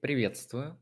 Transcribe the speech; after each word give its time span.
Приветствую 0.00 0.78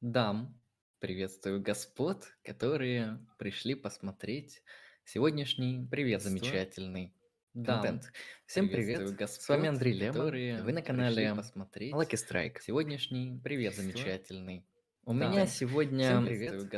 дам, 0.00 0.58
приветствую 1.00 1.60
господ, 1.62 2.24
которые 2.42 3.18
пришли 3.38 3.74
посмотреть 3.74 4.62
сегодняшний 5.04 5.86
Приветствую 5.88 6.38
замечательный 6.38 7.14
дам, 7.52 7.82
контент. 7.82 8.12
Всем 8.46 8.68
привет! 8.68 8.98
приветствую 8.98 9.28
С 9.28 9.48
вами 9.48 9.60
господ, 9.60 9.68
Андрей 9.68 10.06
которые 10.06 10.62
Вы 10.62 10.72
на 10.72 10.82
канале 10.82 11.34
посмотреть 11.34 11.92
Lucky 11.92 12.16
Strike. 12.16 12.60
сегодняшний 12.62 13.38
Приветствую. 13.42 13.92
замечательный 13.92 14.66
У 15.04 15.14
меня 15.14 15.34
дам. 15.34 15.46
сегодня 15.48 16.24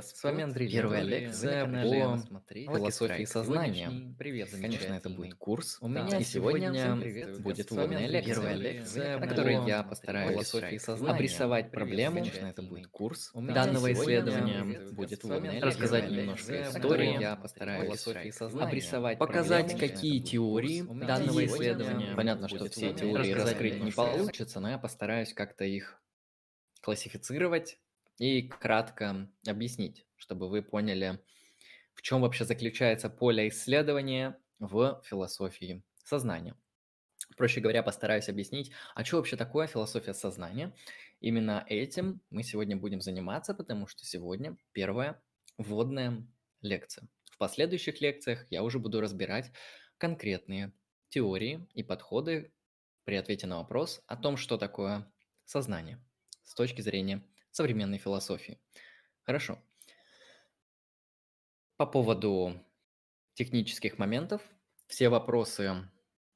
с 0.00 0.24
вами 0.24 0.44
Андрей 0.44 0.72
Первая 0.72 1.02
лекция 1.02 1.66
по 1.66 2.78
философии 2.78 3.24
сознания. 3.26 4.14
Привет 4.18 4.48
Конечно, 4.50 4.94
это 4.94 5.10
будет 5.10 5.34
курс. 5.34 5.76
У 5.82 5.88
Да. 5.88 6.04
меня 6.06 6.18
И 6.18 6.24
сегодня 6.24 6.70
будет 7.40 7.70
Андрей 7.70 8.08
лекция, 8.08 8.34
Первая 8.34 8.54
лекция 8.54 9.18
на 9.18 9.26
которой 9.26 9.66
я 9.66 9.82
постараюсь 9.82 10.54
обрисовать 10.54 11.70
проблему. 11.70 12.16
Конечно, 12.16 12.46
это 12.46 12.62
будет 12.62 12.86
курс 12.86 13.30
меня 13.34 13.52
данного 13.52 13.92
исследования. 13.92 14.90
будет 14.92 15.22
вводная 15.22 15.60
рассказать 15.60 16.10
немножко 16.10 16.62
истории, 16.62 17.20
я 17.20 17.36
постараюсь 17.36 18.06
обрисовать, 18.06 19.18
Показать, 19.18 19.78
какие 19.78 20.20
теории 20.20 20.80
меня 20.80 21.06
данного 21.06 21.44
исследования. 21.44 22.14
Понятно, 22.16 22.48
что 22.48 22.70
все 22.70 22.94
теории 22.94 23.32
раскрыть 23.32 23.82
не 23.82 23.92
получится, 23.92 24.60
но 24.60 24.70
я 24.70 24.78
постараюсь 24.78 25.34
как-то 25.34 25.64
их 25.66 26.00
классифицировать 26.80 27.78
и 28.18 28.48
кратко 28.48 29.28
объяснить, 29.46 30.06
чтобы 30.16 30.48
вы 30.48 30.62
поняли, 30.62 31.20
в 31.94 32.02
чем 32.02 32.22
вообще 32.22 32.44
заключается 32.44 33.08
поле 33.08 33.48
исследования 33.48 34.38
в 34.58 35.02
философии 35.04 35.82
сознания. 36.04 36.56
Проще 37.36 37.60
говоря, 37.60 37.82
постараюсь 37.82 38.28
объяснить, 38.28 38.70
а 38.94 39.04
что 39.04 39.16
вообще 39.16 39.36
такое 39.36 39.66
философия 39.66 40.14
сознания. 40.14 40.74
Именно 41.20 41.64
этим 41.68 42.20
мы 42.30 42.42
сегодня 42.42 42.76
будем 42.76 43.00
заниматься, 43.00 43.54
потому 43.54 43.86
что 43.86 44.04
сегодня 44.04 44.56
первая 44.72 45.22
вводная 45.56 46.26
лекция. 46.60 47.08
В 47.30 47.38
последующих 47.38 48.00
лекциях 48.00 48.46
я 48.50 48.62
уже 48.62 48.78
буду 48.78 49.00
разбирать 49.00 49.50
конкретные 49.98 50.72
теории 51.08 51.66
и 51.74 51.82
подходы 51.82 52.52
при 53.04 53.16
ответе 53.16 53.46
на 53.46 53.58
вопрос 53.58 54.02
о 54.06 54.16
том, 54.16 54.36
что 54.36 54.56
такое 54.58 55.10
сознание 55.44 56.04
с 56.42 56.54
точки 56.54 56.80
зрения 56.80 57.22
современной 57.54 57.98
философии. 57.98 58.60
Хорошо. 59.22 59.58
По 61.76 61.86
поводу 61.86 62.60
технических 63.34 63.98
моментов, 63.98 64.42
все 64.86 65.08
вопросы 65.08 65.90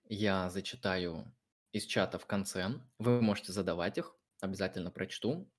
я 0.09 0.51
зачитаю 0.51 1.35
из 1.73 1.85
чата 1.87 2.19
в 2.19 2.27
конце. 2.27 2.81
Вы 2.99 3.21
можете 3.21 3.53
задавать 3.53 3.99
их, 3.99 4.17
обязательно 4.41 4.91
прочту. 4.91 5.51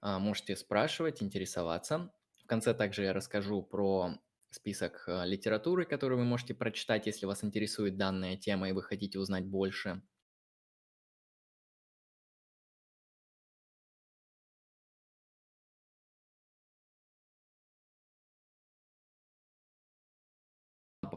А, 0.00 0.18
Можете 0.18 0.56
спрашивать, 0.56 1.22
интересоваться. 1.22 2.12
В 2.44 2.46
конце 2.46 2.74
также 2.74 3.04
я 3.04 3.12
расскажу 3.12 3.62
про 3.62 4.18
список 4.50 5.04
а, 5.08 5.24
литературы, 5.24 5.86
которую 5.86 6.18
вы 6.20 6.24
можете 6.24 6.54
прочитать, 6.54 7.06
если 7.06 7.26
вас 7.26 7.44
интересует 7.44 7.96
данная 7.96 8.36
тема 8.36 8.68
и 8.68 8.72
вы 8.72 8.82
хотите 8.82 9.18
узнать 9.18 9.46
больше. 9.46 10.02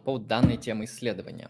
Поводу 0.05 0.25
данной 0.25 0.57
темы 0.57 0.85
исследования. 0.85 1.49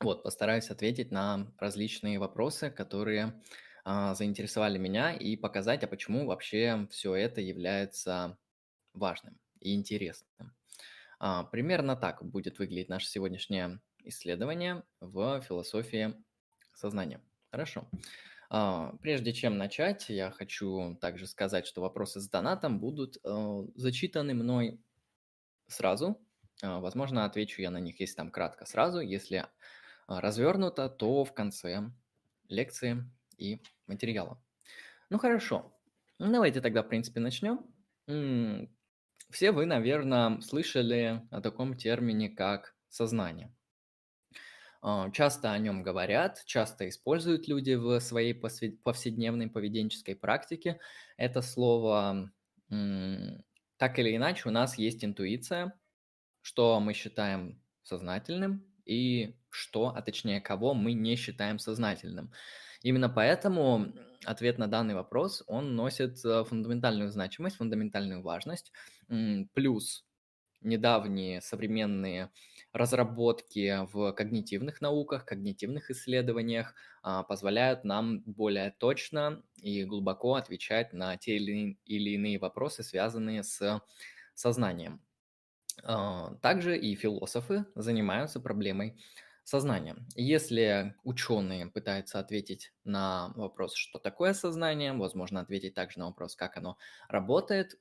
Вот, 0.00 0.22
постараюсь 0.22 0.70
ответить 0.70 1.10
на 1.10 1.52
различные 1.58 2.18
вопросы, 2.18 2.70
которые 2.70 3.40
а, 3.84 4.14
заинтересовали 4.14 4.78
меня, 4.78 5.12
и 5.12 5.36
показать, 5.36 5.82
а 5.84 5.88
почему 5.88 6.26
вообще 6.26 6.86
все 6.90 7.14
это 7.14 7.40
является 7.40 8.38
важным 8.94 9.38
и 9.60 9.74
интересным. 9.74 10.54
А, 11.18 11.44
примерно 11.44 11.96
так 11.96 12.24
будет 12.24 12.58
выглядеть 12.58 12.88
наше 12.88 13.08
сегодняшнее 13.08 13.80
исследование 14.04 14.84
в 15.00 15.40
философии 15.42 16.14
сознания. 16.74 17.20
Хорошо. 17.50 17.88
А, 18.50 18.94
Прежде 19.02 19.32
чем 19.32 19.58
начать, 19.58 20.08
я 20.08 20.30
хочу 20.30 20.96
также 21.00 21.26
сказать, 21.26 21.66
что 21.66 21.80
вопросы 21.80 22.20
с 22.20 22.28
донатом 22.28 22.78
будут 22.78 23.18
э, 23.24 23.66
зачитаны 23.74 24.34
мной 24.34 24.80
сразу. 25.66 26.20
А, 26.62 26.80
Возможно, 26.80 27.24
отвечу 27.24 27.62
я 27.62 27.70
на 27.70 27.78
них, 27.78 28.00
если 28.00 28.16
там 28.16 28.30
кратко 28.30 28.64
сразу. 28.64 29.00
Если 29.00 29.46
а, 30.06 30.20
развернуто, 30.20 30.88
то 30.88 31.24
в 31.24 31.32
конце 31.32 31.90
лекции 32.48 33.04
и 33.36 33.62
материала. 33.86 34.42
Ну 35.10 35.18
хорошо. 35.18 35.78
Давайте 36.18 36.60
тогда, 36.60 36.82
в 36.82 36.88
принципе, 36.88 37.20
начнем. 37.20 37.66
Все 39.30 39.52
вы, 39.52 39.66
наверное, 39.66 40.40
слышали 40.40 41.22
о 41.30 41.40
таком 41.40 41.76
термине, 41.76 42.30
как 42.30 42.74
сознание. 42.88 43.54
А, 44.80 45.10
Часто 45.10 45.52
о 45.52 45.58
нем 45.58 45.82
говорят, 45.82 46.42
часто 46.46 46.88
используют 46.88 47.48
люди 47.48 47.74
в 47.74 48.00
своей 48.00 48.34
повседневной 48.34 49.48
поведенческой 49.48 50.16
практике. 50.16 50.80
Это 51.16 51.42
слово, 51.42 52.32
так 52.68 53.98
или 53.98 54.16
иначе, 54.16 54.48
у 54.48 54.52
нас 54.52 54.78
есть 54.78 55.04
интуиция, 55.04 55.77
что 56.48 56.80
мы 56.80 56.94
считаем 56.94 57.60
сознательным 57.82 58.64
и 58.86 59.36
что, 59.50 59.88
а 59.88 60.00
точнее 60.00 60.40
кого 60.40 60.72
мы 60.72 60.94
не 60.94 61.14
считаем 61.14 61.58
сознательным. 61.58 62.32
Именно 62.82 63.10
поэтому 63.10 63.92
ответ 64.24 64.56
на 64.56 64.66
данный 64.66 64.94
вопрос, 64.94 65.44
он 65.46 65.76
носит 65.76 66.24
э, 66.24 66.44
фундаментальную 66.44 67.10
значимость, 67.10 67.56
фундаментальную 67.56 68.22
важность. 68.22 68.72
Плюс 69.52 70.06
недавние 70.62 71.42
современные 71.42 72.30
разработки 72.72 73.84
в 73.92 74.12
когнитивных 74.12 74.80
науках, 74.80 75.26
когнитивных 75.26 75.90
исследованиях 75.90 76.74
а, 77.02 77.24
позволяют 77.24 77.84
нам 77.84 78.22
более 78.24 78.74
точно 78.78 79.42
и 79.60 79.84
глубоко 79.84 80.34
отвечать 80.34 80.94
на 80.94 81.18
те 81.18 81.36
или 81.36 82.10
иные 82.10 82.38
вопросы, 82.38 82.82
связанные 82.82 83.42
с 83.42 83.82
сознанием. 84.34 85.02
А, 85.84 86.34
Также 86.42 86.76
и 86.78 86.94
философы 86.94 87.66
занимаются 87.74 88.40
проблемой 88.40 88.98
сознания. 89.44 89.96
Если 90.14 90.94
ученые 91.04 91.66
пытаются 91.68 92.18
ответить 92.18 92.72
на 92.84 93.32
вопрос, 93.34 93.74
что 93.74 93.98
такое 93.98 94.34
сознание, 94.34 94.92
возможно, 94.92 95.40
ответить 95.40 95.74
также 95.74 95.98
на 96.00 96.06
вопрос, 96.06 96.36
как 96.36 96.56
оно 96.58 96.76
работает, 97.08 97.78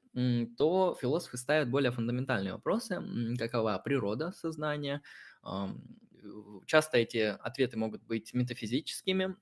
то 0.57 0.97
философы 0.99 1.37
ставят 1.37 1.69
более 1.69 1.91
фундаментальные 1.91 2.53
вопросы, 2.53 3.01
какова 3.37 3.77
природа 3.79 4.31
сознания. 4.31 5.01
В- 5.43 6.65
Часто 6.65 6.97
эти 6.97 7.17
ответы 7.17 7.77
могут 7.77 8.03
быть 8.03 8.33
метафизическими, 8.33 9.35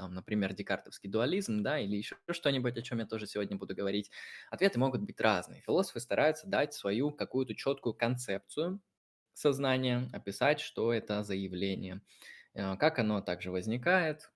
там, 0.00 0.14
например, 0.14 0.54
декартовский 0.54 1.10
дуализм, 1.10 1.62
да, 1.62 1.78
или 1.78 1.94
еще 1.94 2.16
что-нибудь, 2.30 2.74
о 2.78 2.80
чем 2.80 3.00
я 3.00 3.06
тоже 3.06 3.26
сегодня 3.26 3.58
буду 3.58 3.74
говорить. 3.74 4.10
Ответы 4.50 4.78
могут 4.78 5.02
быть 5.02 5.20
разные. 5.20 5.60
Философы 5.60 6.00
стараются 6.00 6.46
дать 6.46 6.72
свою 6.72 7.10
какую-то 7.10 7.54
четкую 7.54 7.92
концепцию 7.92 8.80
сознания, 9.34 10.08
описать, 10.14 10.58
что 10.60 10.94
это 10.94 11.22
за 11.22 11.34
явление, 11.34 12.00
э, 12.54 12.78
как 12.78 12.98
оно 12.98 13.20
также 13.20 13.50
возникает, 13.50 14.32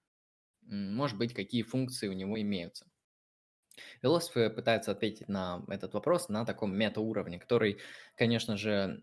может 0.60 1.16
быть, 1.16 1.32
какие 1.32 1.62
функции 1.62 2.08
у 2.08 2.12
него 2.12 2.38
имеются. 2.38 2.86
Философы 4.02 4.50
пытаются 4.50 4.92
ответить 4.92 5.28
на 5.28 5.64
этот 5.68 5.94
вопрос 5.94 6.28
на 6.28 6.44
таком 6.44 6.76
метауровне, 6.76 7.38
который, 7.38 7.80
конечно 8.16 8.58
же, 8.58 9.02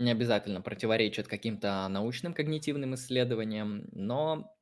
не 0.00 0.10
обязательно 0.10 0.62
противоречит 0.62 1.28
каким-то 1.28 1.86
научным 1.88 2.34
когнитивным 2.34 2.96
исследованиям, 2.96 3.88
но 3.92 4.57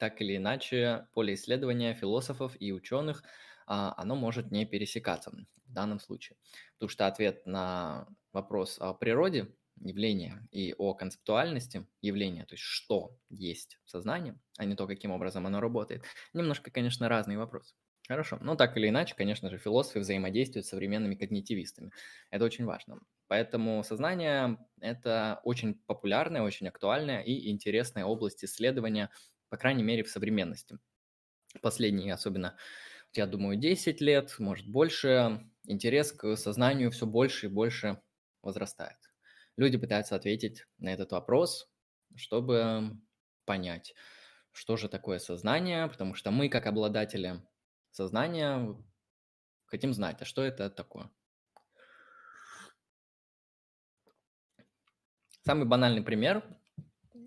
так 0.00 0.20
или 0.20 0.36
иначе 0.36 1.08
поле 1.14 1.34
исследования 1.34 1.94
философов 1.94 2.56
и 2.58 2.72
ученых, 2.72 3.22
а, 3.66 3.94
оно 3.96 4.16
может 4.16 4.50
не 4.50 4.66
пересекаться 4.66 5.30
в 5.66 5.72
данном 5.72 6.00
случае. 6.00 6.36
Потому 6.74 6.88
что 6.90 7.06
ответ 7.06 7.46
на 7.46 8.08
вопрос 8.32 8.78
о 8.80 8.94
природе 8.94 9.54
явления 9.80 10.46
и 10.50 10.74
о 10.76 10.94
концептуальности 10.94 11.86
явления, 12.02 12.44
то 12.44 12.54
есть 12.54 12.62
что 12.64 13.16
есть 13.28 13.78
сознание, 13.84 14.40
а 14.58 14.64
не 14.64 14.74
то, 14.74 14.86
каким 14.86 15.12
образом 15.12 15.46
оно 15.46 15.60
работает, 15.60 16.04
немножко, 16.34 16.70
конечно, 16.70 17.08
разные 17.08 17.38
вопросы. 17.38 17.74
Хорошо. 18.08 18.38
Но 18.40 18.56
так 18.56 18.76
или 18.76 18.88
иначе, 18.88 19.14
конечно 19.14 19.50
же, 19.50 19.58
философы 19.58 20.00
взаимодействуют 20.00 20.66
с 20.66 20.70
современными 20.70 21.14
когнитивистами. 21.14 21.92
Это 22.30 22.44
очень 22.44 22.64
важно. 22.64 23.00
Поэтому 23.28 23.84
сознание– 23.84 24.58
это 24.80 25.40
очень 25.44 25.74
популярная, 25.86 26.42
очень 26.42 26.66
актуальная 26.66 27.20
и 27.22 27.50
интересная 27.50 28.04
область 28.04 28.44
исследования, 28.44 29.10
по 29.50 29.56
крайней 29.56 29.82
мере, 29.82 30.02
в 30.02 30.08
современности. 30.08 30.78
Последние, 31.60 32.14
особенно, 32.14 32.56
я 33.12 33.26
думаю, 33.26 33.56
10 33.56 34.00
лет, 34.00 34.36
может 34.38 34.68
больше, 34.68 35.44
интерес 35.64 36.12
к 36.12 36.36
сознанию 36.36 36.90
все 36.90 37.06
больше 37.06 37.46
и 37.46 37.50
больше 37.50 38.00
возрастает. 38.40 38.96
Люди 39.56 39.76
пытаются 39.76 40.14
ответить 40.14 40.66
на 40.78 40.94
этот 40.94 41.12
вопрос, 41.12 41.68
чтобы 42.14 42.96
понять, 43.44 43.94
что 44.52 44.76
же 44.76 44.88
такое 44.88 45.18
сознание, 45.18 45.88
потому 45.88 46.14
что 46.14 46.30
мы, 46.30 46.48
как 46.48 46.66
обладатели 46.66 47.42
сознания, 47.90 48.76
хотим 49.66 49.92
знать, 49.92 50.22
а 50.22 50.24
что 50.24 50.42
это 50.42 50.70
такое. 50.70 51.10
Самый 55.42 55.66
банальный 55.66 56.02
пример, 56.02 56.44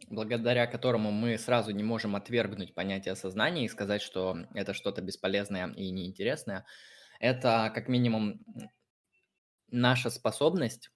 благодаря 0.09 0.67
которому 0.67 1.11
мы 1.11 1.37
сразу 1.37 1.71
не 1.71 1.83
можем 1.83 2.15
отвергнуть 2.15 2.73
понятие 2.73 3.15
сознания 3.15 3.65
и 3.65 3.69
сказать, 3.69 4.01
что 4.01 4.37
это 4.53 4.73
что-то 4.73 5.01
бесполезное 5.01 5.67
и 5.73 5.89
неинтересное, 5.91 6.65
это 7.19 7.71
как 7.73 7.87
минимум 7.87 8.39
наша 9.69 10.09
способность 10.09 10.91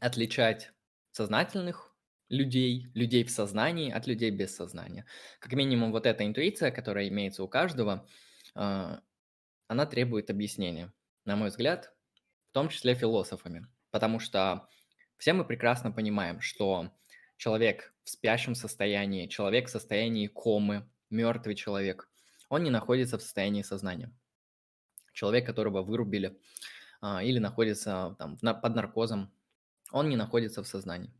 отличать 0.00 0.72
сознательных 1.12 1.94
людей, 2.28 2.90
людей 2.94 3.24
в 3.24 3.30
сознании 3.30 3.92
от 3.92 4.06
людей 4.06 4.30
без 4.30 4.56
сознания. 4.56 5.06
Как 5.38 5.52
минимум 5.52 5.92
вот 5.92 6.06
эта 6.06 6.26
интуиция, 6.26 6.70
которая 6.70 7.08
имеется 7.08 7.44
у 7.44 7.48
каждого, 7.48 8.06
а, 8.54 9.00
она 9.68 9.86
требует 9.86 10.30
объяснения, 10.30 10.92
на 11.24 11.36
мой 11.36 11.48
взгляд, 11.48 11.94
в 12.50 12.52
том 12.52 12.68
числе 12.68 12.94
философами. 12.94 13.66
Потому 13.90 14.18
что 14.18 14.68
все 15.16 15.32
мы 15.32 15.44
прекрасно 15.44 15.92
понимаем, 15.92 16.40
что 16.40 16.90
человек 17.36 17.94
в 18.04 18.10
спящем 18.10 18.54
состоянии, 18.54 19.26
человек 19.26 19.68
в 19.68 19.70
состоянии 19.70 20.26
комы, 20.26 20.88
мертвый 21.10 21.54
человек, 21.54 22.08
он 22.48 22.62
не 22.62 22.70
находится 22.70 23.18
в 23.18 23.22
состоянии 23.22 23.62
сознания. 23.62 24.12
Человек, 25.12 25.46
которого 25.46 25.82
вырубили 25.82 26.38
а, 27.00 27.22
или 27.22 27.38
находится 27.38 28.16
там, 28.18 28.36
под 28.38 28.74
наркозом, 28.74 29.32
он 29.92 30.08
не 30.08 30.16
находится 30.16 30.62
в 30.62 30.66
сознании. 30.66 31.12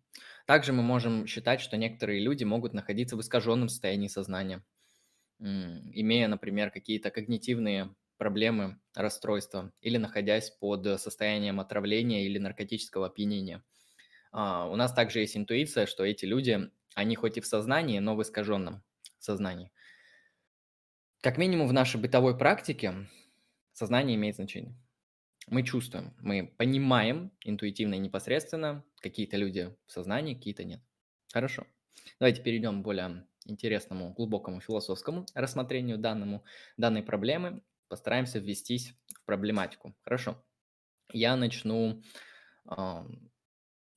Также 0.47 0.73
мы 0.73 0.83
можем 0.83 1.27
считать, 1.27 1.61
что 1.61 1.77
некоторые 1.77 2.21
люди 2.21 2.45
могут 2.45 2.75
находиться 2.75 3.17
в 3.17 3.21
искаженном 3.21 3.69
состоянии 3.69 4.09
сознания, 4.09 4.65
имея, 5.39 6.29
например, 6.29 6.71
какие-то 6.71 7.11
когнитивные 7.11 7.95
проблемы, 8.19 8.79
расстройства, 8.95 9.73
или 9.81 9.97
находясь 9.97 10.51
под 10.51 11.01
состоянием 11.01 11.61
отравления 11.61 12.27
или 12.27 12.39
наркотического 12.39 13.07
опьянения. 13.07 13.63
А, 14.37 14.69
у 14.69 14.77
нас 14.77 14.93
также 14.93 15.21
есть 15.21 15.37
интуиция, 15.37 15.87
что 15.87 16.05
эти 16.05 16.25
люди, 16.25 16.71
они 16.95 17.17
хоть 17.17 17.39
и 17.39 17.41
в 17.41 17.47
сознании, 17.47 18.01
но 18.01 18.17
в 18.17 18.23
искаженном 18.23 18.83
сознании. 19.19 19.71
Как 21.23 21.39
минимум 21.39 21.69
в 21.69 21.73
нашей 21.73 22.01
бытовой 22.01 22.37
практике 22.37 23.09
сознание 23.73 24.17
имеет 24.17 24.37
значение 24.37 24.77
мы 25.47 25.63
чувствуем, 25.63 26.15
мы 26.21 26.55
понимаем 26.57 27.33
интуитивно 27.45 27.95
и 27.95 27.99
непосредственно, 27.99 28.85
какие-то 29.01 29.37
люди 29.37 29.75
в 29.87 29.93
сознании, 29.93 30.35
какие-то 30.35 30.65
нет. 30.65 30.81
Хорошо. 31.33 31.67
Давайте 32.19 32.43
перейдем 32.43 32.81
к 32.81 32.85
более 32.85 33.27
интересному, 33.45 34.13
глубокому 34.15 34.61
философскому 34.61 35.27
рассмотрению 35.35 35.99
данному, 35.99 36.45
данной 36.77 37.03
проблемы. 37.03 37.63
Постараемся 37.89 38.39
ввестись 38.39 38.95
в 39.15 39.25
проблематику. 39.25 39.95
Хорошо. 40.03 40.43
Я 41.13 41.37
начну 41.37 42.03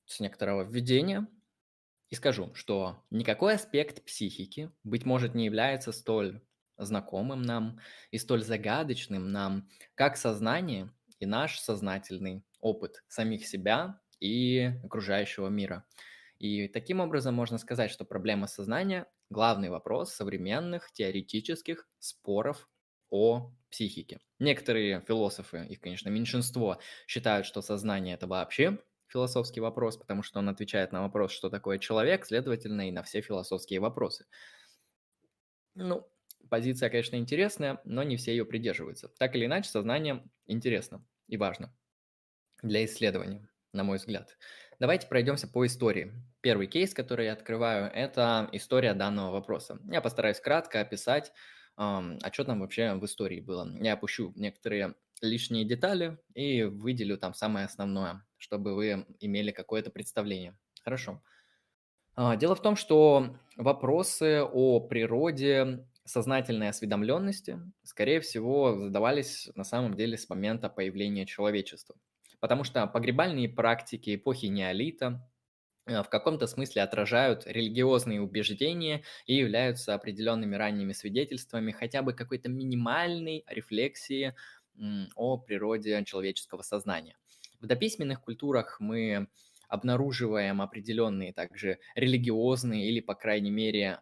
с 0.08 0.20
некоторого 0.20 0.64
введения 0.64 1.28
и 2.08 2.14
скажу, 2.14 2.52
что 2.54 3.04
никакой 3.10 3.54
аспект 3.54 4.04
психики, 4.04 4.72
быть 4.82 5.04
может, 5.04 5.34
не 5.34 5.44
является 5.44 5.92
столь 5.92 6.40
знакомым 6.78 7.42
нам 7.42 7.80
и 8.10 8.18
столь 8.18 8.42
загадочным 8.42 9.30
нам, 9.30 9.68
как 9.94 10.16
сознание 10.16 10.90
и 11.18 11.26
наш 11.26 11.60
сознательный 11.60 12.44
опыт 12.60 13.04
самих 13.08 13.46
себя 13.46 14.00
и 14.20 14.72
окружающего 14.84 15.48
мира. 15.48 15.84
И 16.38 16.68
таким 16.68 17.00
образом 17.00 17.34
можно 17.34 17.58
сказать, 17.58 17.90
что 17.90 18.04
проблема 18.04 18.46
сознания– 18.46 19.06
главный 19.30 19.70
вопрос 19.70 20.14
современных 20.14 20.92
теоретических 20.92 21.88
споров 21.98 22.68
о 23.10 23.52
психике. 23.70 24.20
Некоторые 24.38 25.00
философы, 25.00 25.66
их, 25.68 25.80
конечно, 25.80 26.08
меньшинство, 26.08 26.78
считают, 27.06 27.44
что 27.46 27.60
сознание– 27.60 28.14
это 28.16 28.26
вообще 28.28 28.78
философский 29.08 29.60
вопрос, 29.60 29.96
потому 29.96 30.22
что 30.22 30.38
он 30.38 30.48
отвечает 30.48 30.92
на 30.92 31.02
вопрос, 31.02 31.32
что 31.32 31.50
такое 31.50 31.78
человек, 31.78 32.26
следовательно, 32.26 32.88
и 32.88 32.92
на 32.92 33.02
все 33.02 33.20
философские 33.20 33.80
вопросы. 33.80 34.26
Ну, 35.74 36.08
Позиция, 36.48 36.88
конечно, 36.88 37.16
интересная, 37.16 37.80
но 37.84 38.02
не 38.02 38.16
все 38.16 38.30
ее 38.30 38.44
придерживаются. 38.44 39.08
Так 39.18 39.34
или 39.36 39.46
иначе, 39.46 39.68
сознание 39.68 40.24
интересно 40.46 41.04
и 41.26 41.36
важно 41.36 41.74
для 42.62 42.84
исследования, 42.84 43.48
на 43.72 43.84
мой 43.84 43.98
взгляд. 43.98 44.38
Давайте 44.78 45.08
пройдемся 45.08 45.48
по 45.48 45.66
истории. 45.66 46.12
Первый 46.40 46.66
кейс, 46.66 46.94
который 46.94 47.26
я 47.26 47.32
открываю, 47.32 47.90
это 47.92 48.48
история 48.52 48.94
данного 48.94 49.32
вопроса. 49.32 49.78
Я 49.90 50.00
постараюсь 50.00 50.40
кратко 50.40 50.80
описать, 50.80 51.32
а 51.76 52.32
что 52.32 52.44
там 52.44 52.60
вообще 52.60 52.94
в 52.94 53.04
истории 53.04 53.40
было. 53.40 53.68
Я 53.80 53.94
опущу 53.94 54.32
некоторые 54.36 54.94
лишние 55.20 55.64
детали 55.64 56.18
и 56.34 56.62
выделю 56.64 57.18
там 57.18 57.34
самое 57.34 57.66
основное, 57.66 58.24
чтобы 58.38 58.74
вы 58.74 59.06
имели 59.20 59.50
какое-то 59.50 59.90
представление. 59.90 60.56
Хорошо. 60.82 61.22
А, 62.14 62.36
дело 62.36 62.54
в 62.54 62.62
том, 62.62 62.74
что 62.74 63.36
вопросы 63.56 64.42
о 64.42 64.80
природе 64.80 65.86
сознательной 66.04 66.70
осведомленности, 66.70 67.60
скорее 67.84 68.20
всего, 68.20 68.74
задавались 68.76 69.50
на 69.54 69.64
самом 69.64 69.94
деле 69.94 70.16
с 70.16 70.28
момента 70.28 70.68
появления 70.68 71.26
человечества. 71.26 71.96
Потому 72.40 72.64
что 72.64 72.86
погребальные 72.86 73.48
практики 73.48 74.14
эпохи 74.16 74.46
неолита 74.46 75.28
э, 75.86 76.02
в 76.02 76.08
каком-то 76.08 76.46
смысле 76.46 76.82
отражают 76.82 77.46
религиозные 77.46 78.20
убеждения 78.20 79.04
и 79.26 79.34
являются 79.34 79.94
определенными 79.94 80.56
ранними 80.56 80.92
свидетельствами 80.92 81.72
хотя 81.72 82.02
бы 82.02 82.14
какой-то 82.14 82.48
минимальной 82.48 83.44
рефлексии 83.46 84.34
о 85.16 85.38
природе 85.38 86.04
человеческого 86.04 86.62
сознания. 86.62 87.16
В 87.60 87.66
дописьменных 87.66 88.20
культурах 88.20 88.78
мы 88.80 89.28
обнаруживаем 89.68 90.62
определенные 90.62 91.32
также 91.32 91.78
религиозные 91.94 92.88
или, 92.88 93.00
по 93.00 93.14
крайней 93.14 93.50
мере, 93.50 94.00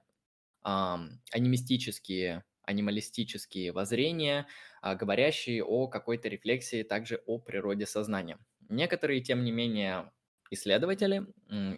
анимистические, 0.63 2.45
анималистические 2.63 3.73
воззрения, 3.73 4.47
а, 4.83 4.95
говорящие 4.97 5.63
о 5.63 5.87
какой-то 5.87 6.29
рефлексии 6.29 6.83
также 6.83 7.23
о 7.27 7.39
природе 7.39 7.87
сознания. 7.87 8.39
Некоторые, 8.69 9.21
тем 9.21 9.45
не 9.45 9.53
менее, 9.53 10.11
исследователи, 10.51 11.27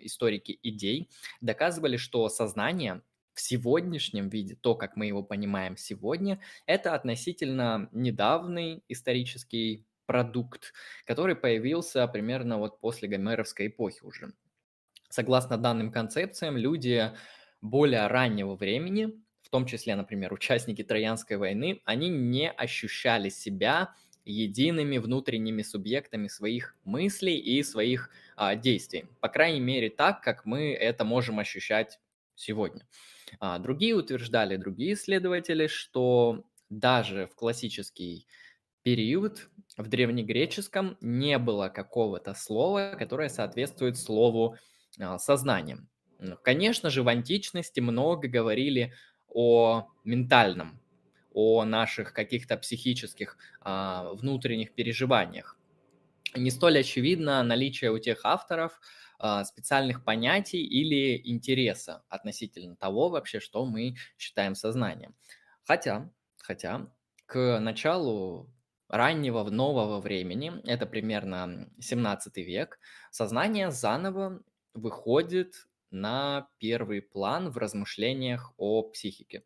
историки 0.02 0.58
идей 0.62 1.10
доказывали, 1.42 1.96
что 1.98 2.28
сознание 2.30 3.02
в 3.34 3.40
сегодняшнем 3.40 4.30
виде, 4.30 4.56
то, 4.56 4.74
как 4.74 4.96
мы 4.96 5.06
его 5.06 5.22
понимаем 5.22 5.76
сегодня, 5.76 6.40
это 6.66 6.94
относительно 6.94 7.88
недавний 7.92 8.82
исторический 8.88 9.86
продукт, 10.08 10.72
который 11.04 11.36
появился 11.36 12.08
примерно 12.08 12.58
вот 12.58 12.80
после 12.80 13.08
гомеровской 13.08 13.66
эпохи 13.66 14.00
уже. 14.02 14.32
Согласно 15.10 15.58
данным 15.58 15.92
концепциям, 15.92 16.56
люди 16.56 17.12
более 17.60 18.06
раннего 18.06 18.56
времени, 18.56 19.12
в 19.42 19.50
том 19.50 19.66
числе, 19.66 19.94
например, 19.96 20.32
участники 20.32 20.82
Троянской 20.82 21.36
войны, 21.36 21.82
они 21.84 22.08
не 22.08 22.50
ощущали 22.50 23.28
себя 23.28 23.94
едиными 24.24 24.98
внутренними 24.98 25.62
субъектами 25.62 26.28
своих 26.28 26.76
мыслей 26.84 27.38
и 27.38 27.62
своих 27.62 28.10
а, 28.36 28.56
действий. 28.56 29.06
По 29.20 29.28
крайней 29.28 29.60
мере, 29.60 29.90
так, 29.90 30.22
как 30.22 30.44
мы 30.44 30.72
это 30.72 31.04
можем 31.04 31.38
ощущать 31.38 32.00
сегодня. 32.34 32.86
А, 33.40 33.58
другие 33.58 33.94
утверждали, 33.94 34.56
другие 34.56 34.94
исследователи, 34.94 35.66
что 35.66 36.44
даже 36.70 37.26
в 37.26 37.34
классический 37.34 38.26
период 38.82 39.48
в 39.78 39.88
древнегреческом 39.88 40.98
не 41.00 41.38
было 41.38 41.68
какого-то 41.68 42.34
слова, 42.34 42.94
которое 42.98 43.28
соответствует 43.28 43.96
слову 43.96 44.56
а, 45.00 45.18
сознание. 45.18 45.78
Конечно 46.42 46.90
же, 46.90 47.04
в 47.04 47.08
античности 47.08 47.78
много 47.78 48.26
говорили 48.26 48.92
о 49.28 49.86
ментальном, 50.04 50.80
о 51.32 51.64
наших 51.64 52.12
каких-то 52.12 52.56
психических 52.56 53.38
а, 53.60 54.12
внутренних 54.14 54.74
переживаниях. 54.74 55.56
Не 56.34 56.50
столь 56.50 56.80
очевидно 56.80 57.42
наличие 57.44 57.92
у 57.92 57.98
тех 57.98 58.20
авторов 58.24 58.80
а, 59.20 59.44
специальных 59.44 60.04
понятий 60.04 60.64
или 60.64 61.20
интереса 61.24 62.02
относительно 62.08 62.74
того 62.74 63.10
вообще, 63.10 63.38
что 63.38 63.64
мы 63.64 63.94
считаем 64.18 64.56
сознанием. 64.56 65.14
Хотя, 65.62 66.10
хотя 66.38 66.90
к 67.26 67.60
началу 67.60 68.50
раннего 68.88 69.44
нового 69.44 70.00
времени, 70.00 70.52
это 70.64 70.86
примерно 70.86 71.68
17 71.80 72.36
век, 72.38 72.78
сознание 73.10 73.70
заново 73.70 74.42
выходит 74.74 75.68
на 75.90 76.48
первый 76.58 77.02
план 77.02 77.50
в 77.50 77.56
размышлениях 77.56 78.52
о 78.56 78.82
психике. 78.82 79.42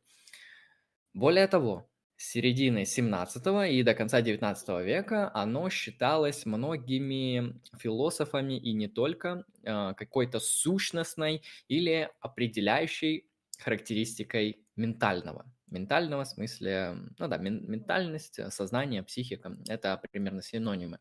Более 1.15 1.47
того, 1.47 1.89
с 2.17 2.31
середины 2.31 2.85
17 2.85 3.71
и 3.71 3.83
до 3.83 3.95
конца 3.95 4.23
19 4.23 4.85
века 4.85 5.31
оно 5.35 5.69
считалось 5.71 6.47
многими 6.47 7.61
философами 7.79 8.55
и 8.55 8.73
не 8.73 8.87
только 8.87 9.45
э, 9.65 9.95
какой-то 9.95 10.39
сущностной 10.39 11.43
или 11.69 12.09
определяющей 12.21 13.27
характеристикой 13.59 14.65
ментального. 14.77 15.47
Ментального 15.73 16.25
смысле, 16.25 16.97
ну 17.19 17.29
да, 17.29 17.39
мен- 17.39 17.65
ментальность, 17.67 18.39
э, 18.39 18.51
сознание, 18.51 19.03
психика– 19.03 19.57
это 19.69 19.97
примерно 19.97 20.43
синонимы. 20.43 20.99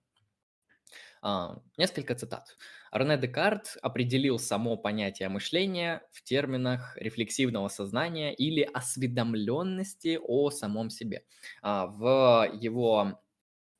А, 1.21 1.61
несколько 1.77 2.15
цитат. 2.15 2.57
Рене 2.91 3.17
Декарт 3.17 3.77
определил 3.81 4.39
само 4.39 4.77
понятие 4.77 5.29
мышления 5.29 6.01
в 6.11 6.23
терминах 6.23 6.97
рефлексивного 6.97 7.67
сознания 7.67 8.33
или 8.33 8.61
осведомленности 8.61 10.17
о 10.21 10.49
самом 10.49 10.89
себе. 10.89 11.25
А, 11.61 11.87
в 11.87 12.49
его 12.53 13.21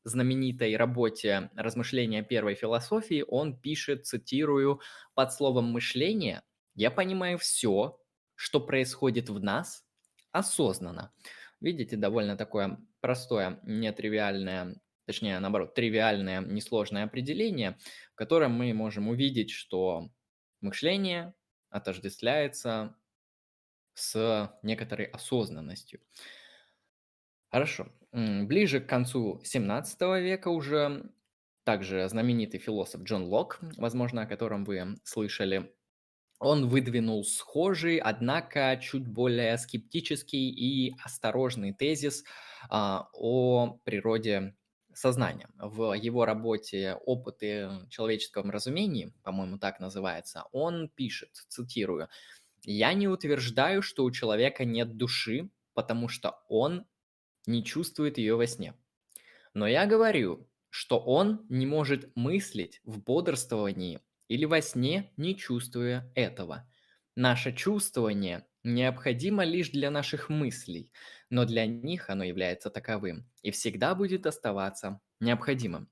знаменитой 0.04 0.76
работе 0.76 1.52
«Размышления 1.56 2.22
первой 2.22 2.56
философии» 2.56 3.24
он 3.28 3.58
пишет, 3.58 4.06
цитирую, 4.06 4.82
«Под 5.14 5.32
словом 5.32 5.72
«мышление» 5.72 6.44
я 6.76 6.92
понимаю 6.92 7.38
все, 7.38 8.00
что 8.36 8.60
происходит 8.60 9.30
в 9.30 9.40
нас 9.40 9.86
осознанно». 10.32 11.14
Видите, 11.60 11.96
довольно 11.98 12.36
такое 12.38 12.80
простое, 13.02 13.60
нетривиальное 13.64 14.76
точнее, 15.06 15.40
наоборот, 15.40 15.74
тривиальное, 15.74 16.42
несложное 16.42 17.04
определение, 17.04 17.78
в 18.14 18.16
котором 18.16 18.54
мы 18.54 18.74
можем 18.74 19.10
увидеть, 19.10 19.52
что 19.52 20.10
мышление 20.62 21.34
отождествляется 21.70 22.96
с 23.94 24.58
некоторой 24.64 25.08
осознанностью. 25.08 26.00
Хорошо. 27.50 27.92
Ближе 28.14 28.80
к 28.80 28.88
концу 28.88 29.42
17 29.44 30.02
века 30.22 30.48
уже 30.48 31.12
также 31.66 32.08
знаменитый 32.08 32.60
философ 32.60 33.02
Джон 33.02 33.26
Лок, 33.26 33.60
возможно, 33.78 34.22
о 34.22 34.28
котором 34.28 34.64
вы 34.64 34.96
слышали, 35.04 35.76
он 36.42 36.68
выдвинул 36.68 37.24
схожий, 37.24 38.00
однако 38.00 38.78
чуть 38.82 39.08
более 39.08 39.58
скептический 39.60 40.50
и 40.50 40.96
осторожный 41.04 41.72
тезис 41.72 42.24
а, 42.68 43.10
о 43.14 43.80
природе 43.84 44.56
сознания. 44.92 45.50
В 45.60 45.94
его 45.94 46.26
работе 46.26 46.98
«Опыты 47.06 47.70
человеческом 47.90 48.50
разумении», 48.50 49.14
по-моему, 49.22 49.60
так 49.60 49.80
называется, 49.80 50.46
он 50.52 50.90
пишет, 50.90 51.30
цитирую, 51.48 52.10
«Я 52.64 52.94
не 52.94 53.08
утверждаю, 53.08 53.84
что 53.84 54.04
у 54.04 54.12
человека 54.12 54.66
нет 54.66 54.98
души, 54.98 55.50
потому 55.76 56.08
что 56.08 56.42
он 56.50 56.88
не 57.46 57.64
чувствует 57.64 58.18
ее 58.18 58.36
во 58.36 58.48
сне. 58.48 58.74
Но 59.54 59.68
я 59.68 59.86
говорю, 59.86 60.50
что 60.70 61.00
он 61.00 61.46
не 61.50 61.68
может 61.68 62.16
мыслить 62.16 62.82
в 62.84 63.00
бодрствовании 63.00 64.00
или 64.32 64.46
во 64.46 64.62
сне, 64.62 65.12
не 65.18 65.36
чувствуя 65.36 66.10
этого. 66.16 66.66
Наше 67.18 67.52
чувствование 67.52 68.46
необходимо 68.64 69.44
лишь 69.44 69.72
для 69.72 69.92
наших 69.92 70.30
мыслей, 70.30 70.94
но 71.30 71.44
для 71.44 71.66
них 71.66 72.10
оно 72.10 72.24
является 72.24 72.70
таковым 72.70 73.30
и 73.42 73.52
всегда 73.52 73.94
будет 73.94 74.26
оставаться 74.26 75.02
необходимым. 75.20 75.90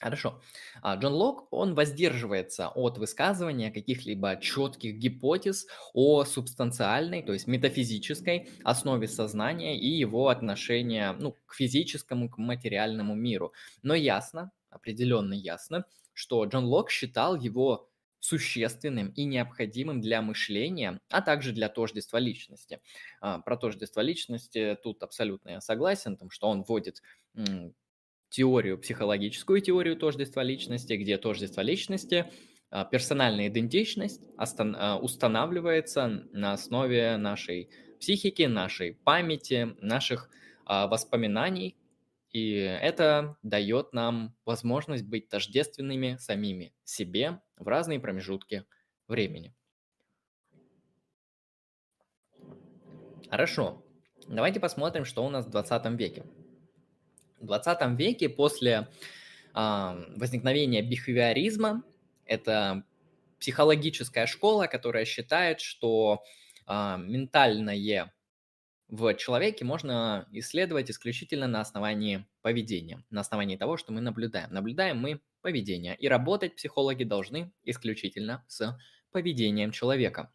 Хорошо. 0.00 0.42
А 0.82 0.96
Джон 0.96 1.12
Лок, 1.14 1.46
он 1.52 1.74
воздерживается 1.74 2.68
от 2.68 2.98
высказывания 2.98 3.70
каких-либо 3.70 4.36
четких 4.40 4.96
гипотез 4.96 5.68
о 5.94 6.24
субстанциальной, 6.24 7.22
то 7.22 7.32
есть 7.32 7.46
метафизической 7.46 8.50
основе 8.64 9.06
сознания 9.06 9.78
и 9.78 9.86
его 9.86 10.30
отношения 10.30 11.12
ну, 11.12 11.36
к 11.46 11.54
физическому, 11.54 12.28
к 12.28 12.38
материальному 12.38 13.14
миру. 13.14 13.52
Но 13.82 13.94
ясно, 13.94 14.50
определенно 14.68 15.32
ясно, 15.32 15.84
что 16.16 16.42
Джон 16.46 16.64
Лок 16.64 16.90
считал 16.90 17.36
его 17.36 17.90
существенным 18.20 19.10
и 19.10 19.24
необходимым 19.24 20.00
для 20.00 20.22
мышления, 20.22 20.98
а 21.10 21.20
также 21.20 21.52
для 21.52 21.68
тождества 21.68 22.18
личности. 22.18 22.80
А, 23.20 23.38
про 23.40 23.56
тождество 23.56 24.00
личности 24.00 24.76
тут 24.82 25.02
абсолютно 25.02 25.50
я 25.50 25.60
согласен, 25.60 26.16
том, 26.16 26.30
что 26.30 26.48
он 26.48 26.64
вводит 26.64 27.02
теорию, 28.30 28.78
психологическую 28.78 29.60
теорию 29.60 29.96
тождества 29.96 30.42
личности, 30.42 30.94
где 30.94 31.18
тождество 31.18 31.60
личности, 31.60 32.32
а, 32.70 32.86
персональная 32.86 33.48
идентичность 33.48 34.22
а, 34.38 34.98
устанавливается 34.98 36.08
на 36.32 36.54
основе 36.54 37.18
нашей 37.18 37.68
психики, 38.00 38.42
нашей 38.42 38.94
памяти, 38.94 39.76
наших 39.80 40.30
воспоминаний, 40.66 41.76
и 42.36 42.56
это 42.58 43.38
дает 43.42 43.94
нам 43.94 44.36
возможность 44.44 45.04
быть 45.04 45.30
тождественными 45.30 46.18
самими 46.20 46.74
себе 46.84 47.40
в 47.56 47.66
разные 47.66 47.98
промежутки 47.98 48.66
времени. 49.08 49.54
Хорошо. 53.30 53.82
Давайте 54.28 54.60
посмотрим, 54.60 55.06
что 55.06 55.24
у 55.24 55.30
нас 55.30 55.46
в 55.46 55.50
20 55.50 55.98
веке. 55.98 56.26
В 57.40 57.46
20 57.46 57.98
веке 57.98 58.28
после 58.28 58.86
э, 59.54 60.04
возникновения 60.16 60.82
бихевиоризма, 60.82 61.84
это 62.26 62.84
психологическая 63.40 64.26
школа, 64.26 64.66
которая 64.66 65.06
считает, 65.06 65.62
что 65.62 66.22
э, 66.66 66.96
ментальное 66.98 68.10
в 68.88 69.14
человеке 69.14 69.64
можно 69.64 70.28
исследовать 70.32 70.90
исключительно 70.90 71.46
на 71.48 71.60
основании 71.60 72.26
поведения, 72.42 73.04
на 73.10 73.20
основании 73.20 73.56
того, 73.56 73.76
что 73.76 73.92
мы 73.92 74.00
наблюдаем. 74.00 74.52
Наблюдаем 74.52 74.98
мы 74.98 75.20
поведение, 75.42 75.96
и 75.96 76.08
работать 76.08 76.56
психологи 76.56 77.04
должны 77.04 77.52
исключительно 77.64 78.44
с 78.48 78.78
поведением 79.10 79.72
человека. 79.72 80.32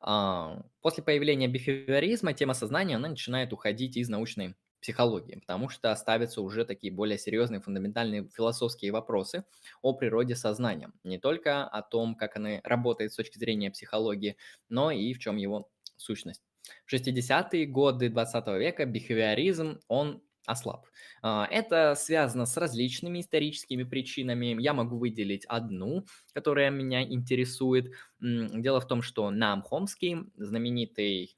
А, 0.00 0.62
после 0.82 1.02
появления 1.02 1.48
бихевиоризма 1.48 2.32
тема 2.32 2.54
сознания 2.54 2.96
она 2.96 3.08
начинает 3.08 3.52
уходить 3.52 3.96
из 3.96 4.08
научной 4.08 4.54
психологии, 4.80 5.36
потому 5.36 5.68
что 5.68 5.94
ставятся 5.96 6.42
уже 6.42 6.64
такие 6.64 6.92
более 6.92 7.18
серьезные 7.18 7.60
фундаментальные 7.60 8.28
философские 8.28 8.92
вопросы 8.92 9.44
о 9.82 9.94
природе 9.94 10.36
сознания. 10.36 10.92
Не 11.02 11.18
только 11.18 11.64
о 11.66 11.82
том, 11.82 12.14
как 12.14 12.36
оно 12.36 12.60
работает 12.62 13.12
с 13.12 13.16
точки 13.16 13.38
зрения 13.38 13.70
психологии, 13.70 14.36
но 14.68 14.90
и 14.90 15.12
в 15.12 15.18
чем 15.18 15.36
его 15.38 15.70
сущность. 15.96 16.45
В 16.84 16.92
60-е 16.92 17.66
годы 17.66 18.08
20 18.08 18.46
века 18.58 18.86
бихевиоризм, 18.86 19.80
он 19.88 20.22
ослаб. 20.46 20.86
А, 21.22 21.46
это 21.50 21.94
связано 21.94 22.46
с 22.46 22.56
различными 22.56 23.20
историческими 23.20 23.82
причинами. 23.82 24.60
Я 24.60 24.72
могу 24.72 24.98
выделить 24.98 25.44
одну, 25.46 26.06
которая 26.32 26.70
меня 26.70 27.02
интересует. 27.02 27.92
Дело 28.20 28.80
в 28.80 28.86
том, 28.86 29.02
что 29.02 29.30
Нам 29.30 29.62
Хомский, 29.62 30.30
знаменитый 30.36 31.36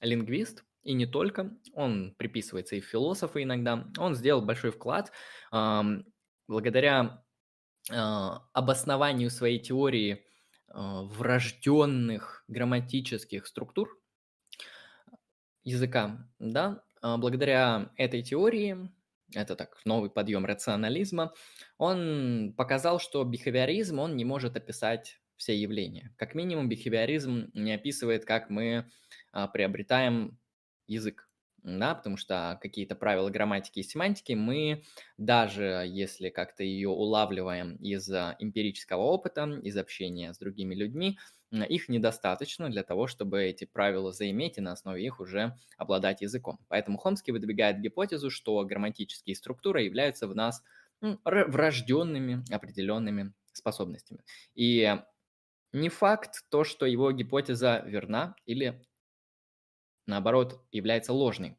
лингвист, 0.00 0.64
и 0.82 0.92
не 0.92 1.06
только, 1.06 1.50
он 1.72 2.14
приписывается 2.16 2.76
и 2.76 2.80
философы 2.80 3.42
иногда, 3.42 3.88
он 3.98 4.14
сделал 4.14 4.42
большой 4.42 4.70
вклад 4.70 5.10
благодаря 6.48 7.24
а, 7.90 8.42
обоснованию 8.52 9.30
своей 9.30 9.58
теории 9.58 10.24
а, 10.68 11.02
врожденных 11.02 12.44
грамматических 12.48 13.46
структур, 13.46 13.98
языка, 15.66 16.26
да, 16.38 16.82
а, 17.02 17.18
благодаря 17.18 17.90
этой 17.96 18.22
теории, 18.22 18.90
это 19.34 19.56
так, 19.56 19.80
новый 19.84 20.08
подъем 20.08 20.46
рационализма, 20.46 21.34
он 21.76 22.54
показал, 22.56 23.00
что 23.00 23.24
бихевиоризм, 23.24 23.98
он 23.98 24.16
не 24.16 24.24
может 24.24 24.56
описать 24.56 25.20
все 25.36 25.60
явления. 25.60 26.14
Как 26.16 26.34
минимум, 26.34 26.68
бихевиоризм 26.68 27.50
не 27.52 27.74
описывает, 27.74 28.24
как 28.24 28.48
мы 28.48 28.88
а, 29.32 29.48
приобретаем 29.48 30.38
язык 30.86 31.28
да, 31.66 31.96
потому 31.96 32.16
что 32.16 32.58
какие-то 32.62 32.94
правила 32.94 33.28
грамматики 33.28 33.80
и 33.80 33.82
семантики 33.82 34.34
мы, 34.34 34.84
даже 35.18 35.84
если 35.88 36.28
как-то 36.28 36.62
ее 36.62 36.90
улавливаем 36.90 37.74
из 37.76 38.08
эмпирического 38.08 39.02
опыта, 39.02 39.46
из 39.64 39.76
общения 39.76 40.32
с 40.32 40.38
другими 40.38 40.76
людьми, 40.76 41.18
их 41.52 41.88
недостаточно 41.88 42.68
для 42.68 42.82
того, 42.82 43.06
чтобы 43.06 43.44
эти 43.44 43.64
правила 43.64 44.12
заиметь 44.12 44.58
и 44.58 44.60
на 44.60 44.72
основе 44.72 45.04
их 45.04 45.20
уже 45.20 45.56
обладать 45.76 46.20
языком. 46.22 46.58
Поэтому 46.68 46.98
Хомский 46.98 47.32
выдвигает 47.32 47.80
гипотезу, 47.80 48.30
что 48.30 48.62
грамматические 48.64 49.36
структуры 49.36 49.82
являются 49.82 50.26
в 50.26 50.34
нас 50.34 50.62
врожденными 51.24 52.44
определенными 52.52 53.32
способностями. 53.52 54.20
И 54.54 54.96
не 55.72 55.88
факт 55.88 56.44
то, 56.48 56.64
что 56.64 56.86
его 56.86 57.12
гипотеза 57.12 57.82
верна 57.86 58.34
или 58.46 58.82
наоборот, 60.06 60.64
является 60.70 61.12
ложной. 61.12 61.58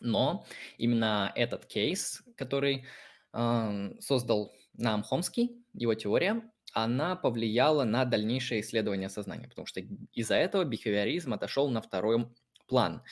Но 0.00 0.46
именно 0.78 1.32
этот 1.34 1.66
кейс, 1.66 2.22
который 2.36 2.86
э, 3.32 3.90
создал 4.00 4.54
нам 4.74 5.02
Хомский, 5.02 5.64
его 5.72 5.94
теория, 5.94 6.50
она 6.74 7.16
повлияла 7.16 7.84
на 7.84 8.04
дальнейшее 8.04 8.60
исследование 8.60 9.08
сознания, 9.08 9.48
потому 9.48 9.66
что 9.66 9.80
из-за 10.12 10.34
этого 10.34 10.64
бихевиоризм 10.64 11.32
отошел 11.32 11.70
на 11.70 11.80
второй 11.80 12.28
план. 12.66 13.02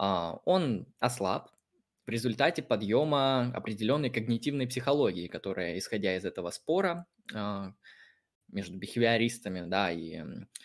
Э, 0.00 0.32
он 0.44 0.86
ослаб 0.98 1.50
в 2.06 2.10
результате 2.10 2.62
подъема 2.62 3.52
определенной 3.54 4.10
когнитивной 4.10 4.66
психологии, 4.66 5.28
которая, 5.28 5.78
исходя 5.78 6.16
из 6.16 6.24
этого 6.24 6.50
спора, 6.50 7.06
э, 7.32 7.72
между 8.48 8.78
бихевиористами, 8.78 9.68
да, 9.68 9.92
и 9.92 10.24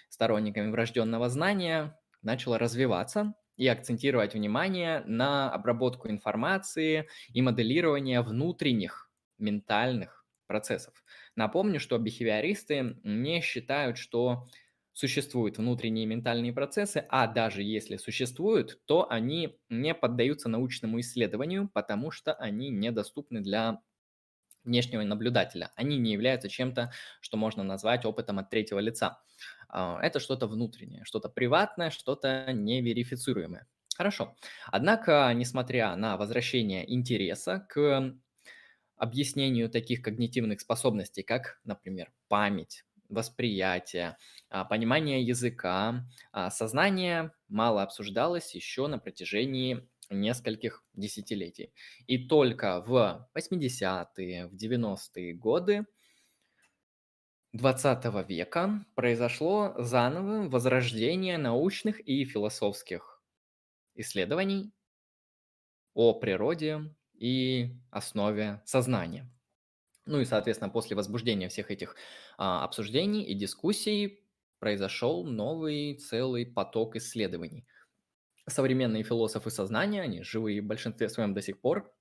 сторонниками 0.09 0.71
врожденного 0.71 1.29
знания, 1.29 2.00
начало 2.21 2.57
развиваться 2.57 3.35
и 3.57 3.67
акцентировать 3.67 4.33
внимание 4.33 5.03
на 5.05 5.51
обработку 5.51 6.09
информации 6.09 7.07
и 7.33 7.41
моделирование 7.41 8.21
внутренних 8.21 9.12
ментальных 9.38 10.25
процессов. 10.47 11.03
Напомню, 11.35 11.79
что 11.79 11.97
бихевиористы 11.97 12.97
не 13.03 13.41
считают, 13.41 13.97
что 13.97 14.45
существуют 14.93 15.57
внутренние 15.57 16.05
ментальные 16.05 16.53
процессы, 16.53 17.05
а 17.09 17.27
даже 17.27 17.63
если 17.63 17.97
существуют, 17.97 18.79
то 18.85 19.09
они 19.11 19.59
не 19.69 19.93
поддаются 19.93 20.47
научному 20.49 20.99
исследованию, 21.01 21.69
потому 21.73 22.11
что 22.11 22.33
они 22.33 22.69
недоступны 22.69 23.41
для 23.41 23.81
внешнего 24.63 25.03
наблюдателя. 25.03 25.71
Они 25.75 25.97
не 25.97 26.11
являются 26.13 26.49
чем-то, 26.49 26.91
что 27.21 27.37
можно 27.37 27.63
назвать 27.63 28.05
опытом 28.05 28.39
от 28.39 28.49
третьего 28.49 28.79
лица. 28.79 29.21
А, 29.69 29.99
это 30.01 30.19
что-то 30.19 30.47
внутреннее, 30.47 31.03
что-то 31.05 31.29
приватное, 31.29 31.91
что-то 31.91 32.51
неверифицируемое. 32.51 33.67
Хорошо. 33.95 34.35
Однако, 34.67 35.31
несмотря 35.35 35.95
на 35.95 36.17
возвращение 36.17 36.91
интереса 36.93 37.65
к 37.69 38.15
объяснению 38.97 39.69
таких 39.69 40.01
когнитивных 40.01 40.61
способностей, 40.61 41.23
как, 41.23 41.59
например, 41.63 42.11
память, 42.27 42.83
восприятие, 43.09 44.17
а, 44.49 44.65
понимание 44.65 45.21
языка, 45.21 46.05
а, 46.31 46.49
сознание 46.49 47.31
мало 47.47 47.83
обсуждалось 47.83 48.55
еще 48.55 48.87
на 48.87 48.97
протяжении 48.97 49.87
нескольких 50.09 50.83
десятилетий. 50.93 51.71
И 52.07 52.27
только 52.27 52.81
в 52.81 53.27
80-е, 53.33 54.47
в 54.47 54.55
90-е 54.55 55.33
годы 55.33 55.85
20 57.53 58.23
века 58.27 58.85
произошло 58.95 59.73
заново 59.77 60.49
возрождение 60.49 61.37
научных 61.37 61.99
и 62.01 62.25
философских 62.25 63.23
исследований 63.95 64.73
о 65.93 66.13
природе 66.13 66.93
и 67.19 67.75
основе 67.91 68.62
сознания. 68.65 69.29
Ну 70.05 70.19
и, 70.19 70.25
соответственно, 70.25 70.69
после 70.69 70.95
возбуждения 70.95 71.50
всех 71.50 71.72
этих 71.72 71.95
а, 72.38 72.63
обсуждений 72.63 73.24
и 73.24 73.34
дискуссий 73.34 74.24
произошел 74.60 75.24
новый 75.25 75.95
целый 75.95 76.45
поток 76.45 76.95
исследований. 76.95 77.65
Современные 78.48 79.03
философы 79.03 79.50
сознания, 79.50 80.01
они 80.01 80.22
живые 80.22 80.62
в 80.62 80.65
большинстве 80.65 81.10
своем 81.10 81.34
до 81.34 81.41
сих 81.41 81.60
пор, 81.60 81.91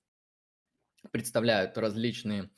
представляют 1.10 1.76
различные 1.78 2.50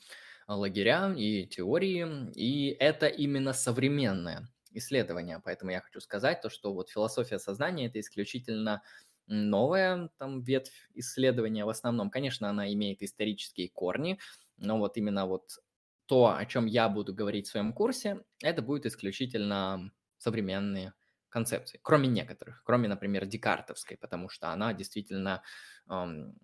лагеря 0.47 1.13
и 1.15 1.45
теории, 1.45 2.31
и 2.35 2.69
это 2.79 3.07
именно 3.07 3.53
современное 3.53 4.49
исследование. 4.71 5.41
Поэтому 5.43 5.71
я 5.71 5.81
хочу 5.81 5.99
сказать 5.99 6.41
то, 6.41 6.49
что 6.49 6.73
вот 6.73 6.89
философия 6.89 7.39
сознания– 7.39 7.85
это 7.87 7.99
исключительно 7.99 8.83
новая 9.27 10.09
там 10.17 10.41
ветвь 10.41 10.89
исследования 10.93 11.65
в 11.65 11.69
основном. 11.69 12.09
Конечно, 12.09 12.49
она 12.49 12.71
имеет 12.73 13.03
исторические 13.03 13.69
корни, 13.69 14.19
но 14.57 14.77
вот 14.77 14.97
именно 14.97 15.25
вот 15.25 15.59
то, 16.05 16.35
о 16.35 16.45
чем 16.45 16.65
я 16.65 16.89
буду 16.89 17.13
говорить 17.13 17.47
в 17.47 17.51
своем 17.51 17.73
курсе, 17.73 18.23
это 18.41 18.61
будет 18.61 18.85
исключительно 18.85 19.91
современные 20.17 20.93
концепции, 21.29 21.79
кроме 21.83 22.07
некоторых, 22.07 22.63
кроме, 22.63 22.87
например, 22.87 23.25
декартовской, 23.25 23.97
потому 23.97 24.29
что 24.29 24.49
она 24.49 24.73
действительно 24.73 25.43
эм, 25.89 26.35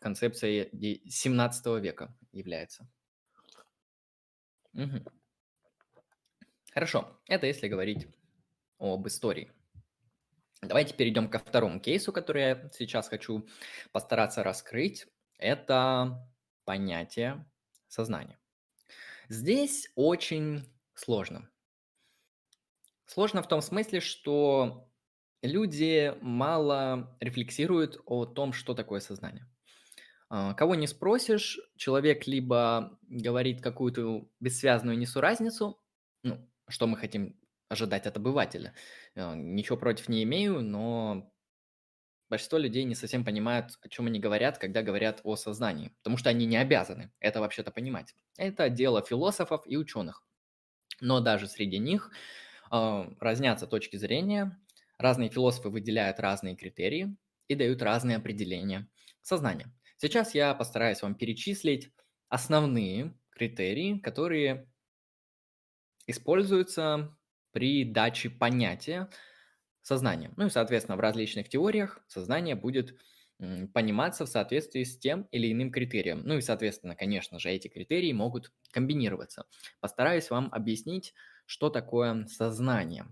концепцией 0.00 1.10
17 1.10 1.80
века 1.80 2.14
является. 2.32 2.88
Угу. 4.74 5.02
Хорошо, 6.72 7.18
это 7.26 7.46
если 7.46 7.68
говорить 7.68 8.06
об 8.78 9.06
истории. 9.08 9.50
Давайте 10.60 10.94
перейдем 10.94 11.28
ко 11.28 11.38
второму 11.38 11.80
кейсу, 11.80 12.12
который 12.12 12.42
я 12.42 12.70
сейчас 12.72 13.08
хочу 13.08 13.46
постараться 13.92 14.42
раскрыть. 14.42 15.06
Это 15.38 16.28
понятие 16.64 17.46
сознания. 17.86 18.38
Здесь 19.28 19.90
очень 19.94 20.64
сложно. 20.94 21.48
Сложно 23.06 23.42
в 23.42 23.48
том 23.48 23.62
смысле, 23.62 24.00
что 24.00 24.90
люди 25.42 26.14
мало 26.20 27.16
рефлексируют 27.20 28.00
о 28.04 28.26
том, 28.26 28.52
что 28.52 28.74
такое 28.74 29.00
сознание. 29.00 29.46
А, 30.28 30.54
кого 30.54 30.74
не 30.74 30.86
спросишь, 30.86 31.58
человек 31.76 32.26
либо 32.26 32.98
говорит 33.02 33.62
какую-то 33.62 34.28
бессвязную 34.40 34.98
несуразницу, 34.98 35.80
ну, 36.22 36.46
что 36.68 36.86
мы 36.86 36.96
хотим 36.98 37.38
ожидать 37.68 38.06
от 38.06 38.16
обывателя. 38.16 38.74
А, 39.14 39.34
ничего 39.34 39.76
против 39.76 40.08
не 40.08 40.22
имею, 40.24 40.60
но 40.60 41.32
большинство 42.28 42.58
людей 42.58 42.84
не 42.84 42.94
совсем 42.94 43.24
понимают, 43.24 43.78
о 43.82 43.88
чем 43.88 44.06
они 44.06 44.20
говорят, 44.20 44.58
когда 44.58 44.82
говорят 44.82 45.20
о 45.24 45.36
сознании, 45.36 45.94
потому 45.98 46.16
что 46.16 46.30
они 46.30 46.46
не 46.46 46.56
обязаны 46.56 47.12
это 47.20 47.40
вообще-то 47.40 47.70
понимать. 47.70 48.14
Это 48.36 48.68
дело 48.68 49.02
философов 49.02 49.62
и 49.66 49.76
ученых. 49.76 50.22
Но 51.00 51.20
даже 51.20 51.46
среди 51.46 51.78
них 51.78 52.10
э, 52.72 53.10
разнятся 53.20 53.66
точки 53.66 53.96
зрения, 53.96 54.58
разные 54.98 55.30
философы 55.30 55.70
выделяют 55.70 56.20
разные 56.20 56.56
критерии 56.56 57.16
и 57.46 57.54
дают 57.54 57.82
разные 57.82 58.16
определения 58.16 58.88
сознания. 59.22 59.72
Сейчас 59.96 60.34
я 60.34 60.54
постараюсь 60.54 61.02
вам 61.02 61.14
перечислить 61.14 61.92
основные 62.28 63.16
критерии, 63.30 63.98
которые 63.98 64.70
используются 66.06 67.16
при 67.52 67.84
даче 67.84 68.30
понятия 68.30 69.08
сознания. 69.82 70.32
Ну 70.36 70.46
и, 70.46 70.50
соответственно, 70.50 70.96
в 70.96 71.00
различных 71.00 71.48
теориях 71.48 72.00
сознание 72.06 72.54
будет 72.54 72.98
пониматься 73.38 74.26
в 74.26 74.28
соответствии 74.28 74.82
с 74.82 74.98
тем 74.98 75.22
или 75.30 75.52
иным 75.52 75.70
критерием. 75.70 76.22
Ну 76.24 76.38
и, 76.38 76.40
соответственно, 76.40 76.96
конечно 76.96 77.38
же, 77.38 77.50
эти 77.50 77.68
критерии 77.68 78.12
могут 78.12 78.52
комбинироваться. 78.72 79.46
Постараюсь 79.80 80.28
вам 80.30 80.48
объяснить, 80.52 81.14
что 81.46 81.70
такое 81.70 82.26
сознание. 82.26 83.06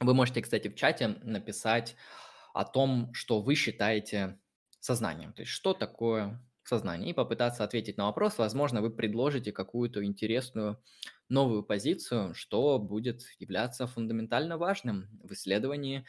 Вы 0.00 0.12
можете, 0.12 0.42
кстати, 0.42 0.68
в 0.68 0.74
чате 0.74 1.08
написать 1.22 1.96
о 2.52 2.64
том, 2.64 3.14
что 3.14 3.40
вы 3.40 3.54
считаете 3.54 4.38
сознанием. 4.80 5.32
То 5.32 5.42
есть 5.42 5.52
что 5.52 5.72
такое 5.72 6.42
сознание? 6.66 7.10
И 7.10 7.14
попытаться 7.14 7.64
ответить 7.64 7.96
на 7.96 8.06
вопрос. 8.06 8.38
Возможно, 8.38 8.82
вы 8.82 8.90
предложите 8.90 9.52
какую-то 9.52 10.04
интересную 10.04 10.82
новую 11.28 11.62
позицию, 11.62 12.34
что 12.34 12.78
будет 12.78 13.22
являться 13.38 13.86
фундаментально 13.86 14.58
важным 14.58 15.08
в 15.22 15.32
исследовании 15.32 16.04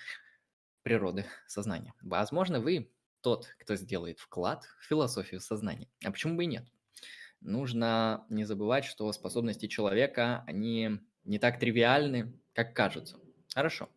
природы 0.83 1.25
сознания. 1.47 1.93
Возможно, 2.01 2.59
вы 2.59 2.91
тот, 3.21 3.47
кто 3.59 3.75
сделает 3.75 4.19
вклад 4.19 4.65
в 4.79 4.85
философию 4.85 5.41
сознания. 5.41 5.89
А 6.03 6.11
почему 6.11 6.37
бы 6.37 6.43
и 6.45 6.47
нет? 6.47 6.65
Нужно 7.41 8.25
не 8.29 8.45
забывать, 8.45 8.85
что 8.85 9.11
способности 9.11 9.67
человека, 9.67 10.43
они 10.47 10.99
не 11.23 11.39
так 11.39 11.59
тривиальны, 11.59 12.33
как 12.53 12.73
кажутся. 12.73 13.19
Хорошо. 13.53 13.89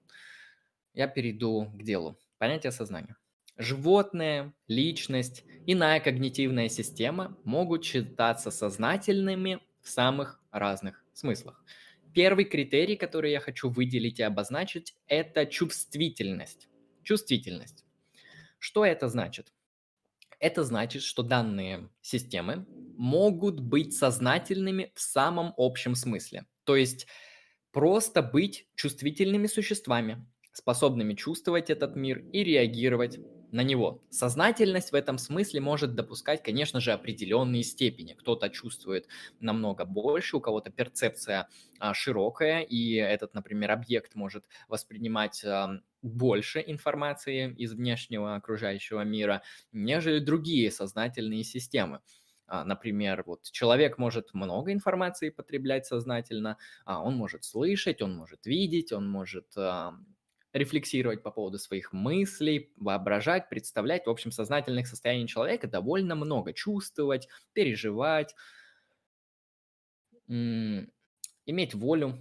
Я 0.92 1.06
перейду 1.06 1.70
к 1.72 1.82
делу. 1.82 2.18
Понятие 2.38 2.72
сознания. 2.72 3.16
Животное, 3.60 4.54
личность, 4.68 5.44
иная 5.66 6.00
когнитивная 6.00 6.70
система 6.70 7.36
могут 7.44 7.84
считаться 7.84 8.50
сознательными 8.50 9.60
в 9.82 9.88
самых 9.90 10.40
разных 10.50 11.04
смыслах. 11.12 11.62
Первый 12.14 12.46
критерий, 12.46 12.96
который 12.96 13.32
я 13.32 13.38
хочу 13.38 13.68
выделить 13.68 14.18
и 14.18 14.22
обозначить, 14.22 14.96
это 15.08 15.44
чувствительность. 15.44 16.70
Чувствительность. 17.02 17.84
Что 18.58 18.86
это 18.86 19.08
значит? 19.08 19.52
Это 20.38 20.64
значит, 20.64 21.02
что 21.02 21.22
данные 21.22 21.90
системы 22.00 22.64
могут 22.96 23.60
быть 23.60 23.92
сознательными 23.92 24.90
в 24.94 25.00
самом 25.02 25.52
общем 25.58 25.96
смысле. 25.96 26.46
То 26.64 26.76
есть 26.76 27.06
просто 27.72 28.22
быть 28.22 28.68
чувствительными 28.74 29.48
существами, 29.48 30.26
способными 30.50 31.12
чувствовать 31.12 31.68
этот 31.68 31.94
мир 31.94 32.24
и 32.32 32.42
реагировать 32.42 33.18
на 33.52 33.62
него. 33.62 34.02
Сознательность 34.10 34.92
в 34.92 34.94
этом 34.94 35.18
смысле 35.18 35.60
может 35.60 35.94
допускать, 35.94 36.42
конечно 36.42 36.80
же, 36.80 36.92
определенные 36.92 37.62
степени. 37.62 38.14
Кто-то 38.14 38.48
чувствует 38.48 39.08
намного 39.40 39.84
больше, 39.84 40.36
у 40.36 40.40
кого-то 40.40 40.70
перцепция 40.70 41.48
а, 41.78 41.94
широкая, 41.94 42.60
и 42.62 42.94
этот, 42.94 43.34
например, 43.34 43.70
объект 43.72 44.14
может 44.14 44.44
воспринимать 44.68 45.44
а, 45.44 45.80
больше 46.02 46.62
информации 46.66 47.52
из 47.56 47.72
внешнего 47.72 48.34
окружающего 48.36 49.02
мира, 49.02 49.42
нежели 49.72 50.18
другие 50.18 50.70
сознательные 50.70 51.44
системы. 51.44 52.00
А, 52.46 52.64
например, 52.64 53.22
вот 53.26 53.44
человек 53.50 53.96
может 53.98 54.34
много 54.34 54.72
информации 54.72 55.30
потреблять 55.30 55.86
сознательно, 55.86 56.56
а 56.84 57.02
он 57.02 57.16
может 57.16 57.44
слышать, 57.44 58.02
он 58.02 58.16
может 58.16 58.46
видеть, 58.46 58.92
он 58.92 59.08
может 59.08 59.54
рефлексировать 60.52 61.22
по 61.22 61.30
поводу 61.30 61.58
своих 61.58 61.92
мыслей, 61.92 62.72
воображать, 62.76 63.48
представлять. 63.48 64.06
В 64.06 64.10
общем, 64.10 64.32
сознательных 64.32 64.86
состояний 64.86 65.28
человека 65.28 65.68
довольно 65.68 66.14
много. 66.14 66.52
Чувствовать, 66.52 67.28
переживать, 67.52 68.34
иметь 70.26 71.74
волю 71.74 72.18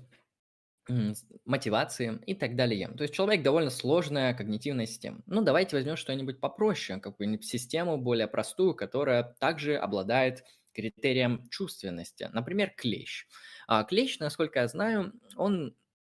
мотивации 1.46 2.20
и 2.26 2.34
так 2.34 2.56
далее. 2.56 2.88
То 2.98 3.04
есть 3.04 3.14
человек 3.14 3.44
довольно 3.44 3.70
сложная 3.70 4.34
когнитивная 4.34 4.88
система. 4.88 5.22
Ну, 5.28 5.44
давайте 5.44 5.76
возьмем 5.76 5.96
что-нибудь 5.96 6.40
попроще, 6.40 7.00
какую-нибудь 7.00 7.46
систему 7.46 7.98
более 7.98 8.28
простую, 8.28 8.74
которая 8.74 9.36
также 9.40 9.76
обладает 9.76 10.44
критерием 10.74 11.48
чувственности. 11.50 12.30
Например, 12.34 12.72
клещ. 12.76 13.28
А 13.68 13.84
клещ, 13.84 14.18
насколько 14.20 14.60
я 14.60 14.68
знаю, 14.68 15.14
он 15.36 15.76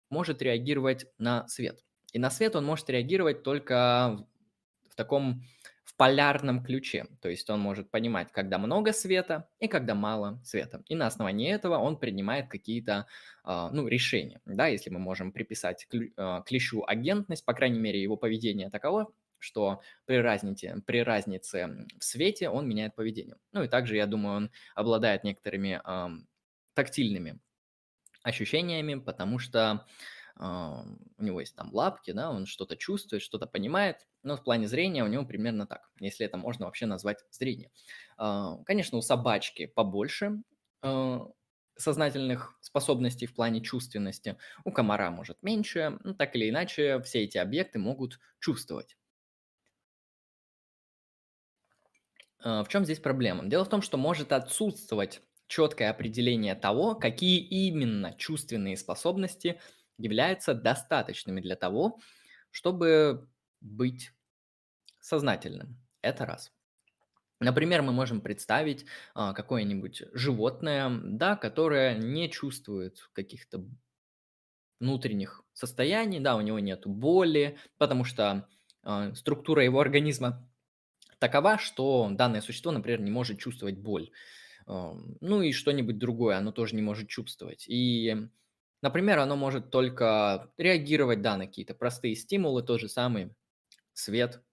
может 0.09 0.41
реагировать 0.41 1.05
на 1.17 1.47
свет. 1.47 1.83
И 2.13 2.19
на 2.19 2.29
свет 2.29 2.55
он 2.55 2.65
может 2.65 2.89
реагировать 2.89 3.43
только 3.43 4.25
в, 4.89 4.95
таком 4.95 5.43
в 5.83 5.95
полярном 5.97 6.63
ключе. 6.63 7.07
То 7.21 7.29
есть 7.29 7.49
он 7.49 7.59
может 7.59 7.91
понимать, 7.91 8.31
когда 8.31 8.57
много 8.57 8.93
света 8.93 9.49
и 9.59 9.67
когда 9.67 9.95
мало 9.95 10.39
света. 10.43 10.83
И 10.87 10.95
на 10.95 11.07
основании 11.07 11.51
этого 11.51 11.77
он 11.77 11.97
принимает 11.97 12.47
какие-то 12.47 13.07
а, 13.43 13.69
ну, 13.71 13.87
решения. 13.87 14.39
Да, 14.45 14.67
если 14.67 14.91
мы 14.91 14.99
можем 14.99 15.31
приписать 15.31 15.87
а, 16.17 16.41
клещу 16.41 16.83
агентность, 16.87 17.45
по 17.45 17.53
крайней 17.53 17.79
мере, 17.79 18.01
его 18.01 18.15
поведение 18.15 18.69
таково, 18.69 19.11
что 19.39 19.81
при 20.05 20.15
разнице, 20.17 20.81
при 20.85 21.03
разнице 21.03 21.85
в 21.99 22.03
свете 22.03 22.49
он 22.49 22.67
меняет 22.67 22.95
поведение. 22.95 23.35
Ну 23.51 23.63
и 23.63 23.67
также, 23.67 23.97
я 23.97 24.05
думаю, 24.05 24.37
он 24.37 24.51
обладает 24.73 25.23
некоторыми 25.23 25.81
ам, 25.83 26.27
тактильными 26.75 27.39
ощущениями, 28.23 28.95
потому 28.95 29.39
что 29.39 29.85
у 30.39 31.23
него 31.23 31.39
есть 31.39 31.55
там 31.55 31.69
лапки, 31.73 32.11
да, 32.11 32.31
он 32.31 32.45
что-то 32.45 32.75
чувствует, 32.75 33.21
что-то 33.21 33.45
понимает, 33.47 34.07
но 34.23 34.35
в 34.35 34.43
плане 34.43 34.67
зрения 34.67 35.03
у 35.03 35.07
него 35.07 35.25
примерно 35.25 35.67
так, 35.67 35.91
если 35.99 36.25
это 36.25 36.37
можно 36.37 36.65
вообще 36.65 36.85
назвать 36.85 37.19
зрение. 37.31 37.71
А, 38.17 38.57
Конечно, 38.65 38.97
у 38.97 39.01
собачки 39.01 39.65
побольше 39.67 40.41
а, 40.81 41.27
сознательных 41.75 42.57
способностей 42.61 43.25
в 43.25 43.33
плане 43.35 43.61
чувственности, 43.61 44.37
у 44.63 44.71
комара 44.71 45.09
может 45.11 45.41
меньше, 45.43 45.97
ну, 46.03 46.13
так 46.13 46.35
или 46.35 46.49
иначе 46.49 47.01
все 47.01 47.23
эти 47.23 47.37
объекты 47.37 47.79
могут 47.79 48.19
чувствовать. 48.39 48.97
А, 52.39 52.63
В 52.63 52.69
чем 52.69 52.85
здесь 52.85 52.99
проблема? 52.99 53.45
Дело 53.45 53.65
в 53.65 53.69
том, 53.69 53.81
что 53.81 53.97
может 53.97 54.31
отсутствовать 54.31 55.21
четкое 55.47 55.89
определение 55.89 56.55
того, 56.55 56.95
какие 56.95 57.39
именно 57.39 58.13
чувственные 58.13 58.77
способности 58.77 59.59
являются 59.97 60.53
достаточными 60.53 61.41
для 61.41 61.55
того, 61.55 61.99
чтобы 62.51 63.27
быть 63.61 64.11
сознательным. 64.99 65.77
Это 66.01 66.25
раз. 66.25 66.51
Например, 67.39 67.81
мы 67.81 67.91
можем 67.91 68.21
представить 68.21 68.85
а, 69.13 69.33
какое-нибудь 69.33 70.03
животное, 70.13 70.89
да, 71.03 71.35
которое 71.35 71.97
не 71.97 72.29
чувствует 72.29 73.09
каких-то 73.13 73.65
внутренних 74.79 75.43
состояний, 75.53 76.19
да, 76.19 76.35
у 76.35 76.41
него 76.41 76.59
нет 76.59 76.85
боли, 76.85 77.57
потому 77.77 78.05
что 78.05 78.47
а, 78.83 79.13
структура 79.13 79.63
его 79.63 79.79
организма 79.79 80.49
такова, 81.19 81.57
что 81.57 82.09
данное 82.11 82.41
существо, 82.41 82.71
например, 82.71 83.01
не 83.01 83.11
может 83.11 83.39
чувствовать 83.39 83.77
боль. 83.77 84.11
Ну 84.65 85.41
и 85.41 85.51
что-нибудь 85.51 85.97
другое 85.97 86.37
оно 86.37 86.53
тоже 86.53 86.75
не 86.75 86.81
может 86.81 87.09
чувствовать. 87.09 87.65
И, 87.67 88.15
например, 88.83 89.19
оно 89.19 89.35
может 89.35 89.71
только 89.71 90.51
реагировать, 90.57 91.21
да, 91.21 91.37
на 91.37 91.47
какие-то 91.47 91.73
простые 91.73 92.15
стимулы, 92.15 92.61
тот 92.63 92.81
же 92.81 92.89
самый 92.89 93.35
свет 93.93 94.43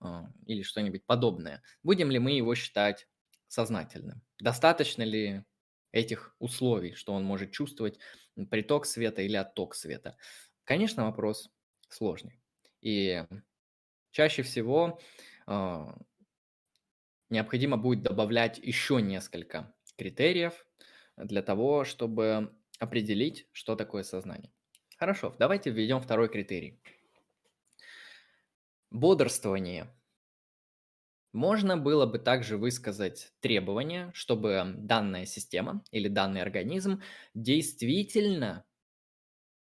а, 0.00 0.30
или 0.46 0.62
что-нибудь 0.62 1.06
подобное. 1.06 1.62
Будем 1.82 2.10
ли 2.10 2.18
мы 2.18 2.32
его 2.32 2.54
считать 2.54 3.08
сознательным? 3.48 4.22
Достаточно 4.40 5.02
ли 5.04 5.44
этих 5.92 6.36
условий, 6.38 6.94
что 6.94 7.14
он 7.14 7.24
может 7.24 7.52
чувствовать 7.52 7.98
приток 8.50 8.86
света 8.86 9.22
или 9.22 9.36
отток 9.36 9.74
света? 9.74 10.16
Конечно, 10.64 11.04
вопрос 11.06 11.50
сложный. 11.88 12.40
И 12.82 13.24
чаще 14.10 14.42
всего 14.42 15.00
а, 15.46 15.96
необходимо 17.30 17.76
будет 17.76 18.02
добавлять 18.02 18.58
еще 18.58 19.00
несколько 19.00 19.74
критериев 19.96 20.66
для 21.16 21.42
того, 21.42 21.84
чтобы 21.84 22.54
определить, 22.78 23.46
что 23.52 23.76
такое 23.76 24.02
сознание. 24.02 24.52
Хорошо, 24.96 25.34
давайте 25.38 25.70
введем 25.70 26.00
второй 26.00 26.28
критерий. 26.28 26.80
Бодрствование. 28.90 29.94
Можно 31.32 31.76
было 31.76 32.06
бы 32.06 32.18
также 32.18 32.56
высказать 32.56 33.32
требование, 33.40 34.10
чтобы 34.14 34.74
данная 34.76 35.26
система 35.26 35.84
или 35.90 36.08
данный 36.08 36.40
организм 36.40 37.02
действительно 37.34 38.64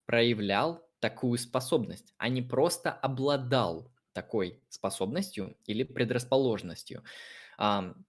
проявлял 0.06 0.88
такую 1.00 1.38
способность, 1.38 2.14
а 2.18 2.28
не 2.28 2.40
просто 2.40 2.92
обладал 2.92 3.92
такой 4.12 4.62
способностью 4.68 5.56
или 5.66 5.82
предрасположенностью. 5.82 7.02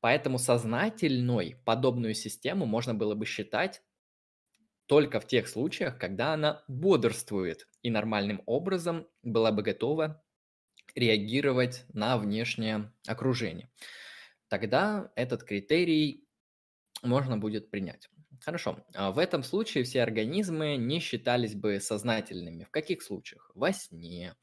Поэтому 0.01 0.37
сознательной 0.37 1.57
подобную 1.65 2.13
систему 2.13 2.65
можно 2.65 2.93
было 2.93 3.15
бы 3.15 3.25
считать 3.25 3.81
только 4.91 5.21
в 5.21 5.25
тех 5.25 5.47
случаях, 5.47 5.97
когда 5.97 6.33
она 6.33 6.65
бодрствует 6.67 7.65
и 7.81 7.89
нормальным 7.89 8.43
образом 8.45 9.07
была 9.23 9.53
бы 9.53 9.63
готова 9.63 10.21
реагировать 10.95 11.85
на 11.93 12.17
внешнее 12.17 12.91
окружение. 13.07 13.71
Тогда 14.49 15.09
этот 15.15 15.45
критерий 15.45 16.27
можно 17.03 17.37
будет 17.37 17.71
принять. 17.71 18.09
Хорошо. 18.41 18.83
а 18.93 19.13
В 19.13 19.19
этом 19.19 19.43
случае 19.43 19.85
все 19.85 20.03
организмы 20.03 20.75
не 20.75 20.99
считались 20.99 21.55
бы 21.55 21.79
сознательными. 21.79 22.65
В 22.65 22.69
каких 22.69 23.01
случаях? 23.01 23.49
Во 23.55 23.71
сне, 23.71 24.35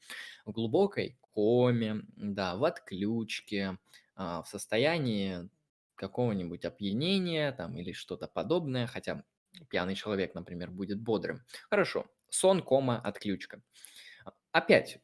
в 0.47 0.51
глубокой 0.51 1.19
коме, 1.29 2.01
да, 2.15 2.55
в 2.55 2.65
отключке, 2.65 3.77
а, 4.15 4.41
в 4.41 4.47
состоянии 4.47 5.47
какого-нибудь 5.93 6.65
опьянения 6.65 7.51
там, 7.51 7.77
или 7.77 7.91
что-то 7.91 8.27
подобное, 8.27 8.87
хотя 8.87 9.25
пьяный 9.69 9.95
человек, 9.95 10.35
например, 10.35 10.71
будет 10.71 10.99
бодрым. 10.99 11.43
Хорошо. 11.69 12.05
Сон, 12.29 12.61
кома, 12.61 12.99
отключка. 12.99 13.61
Опять, 14.51 14.99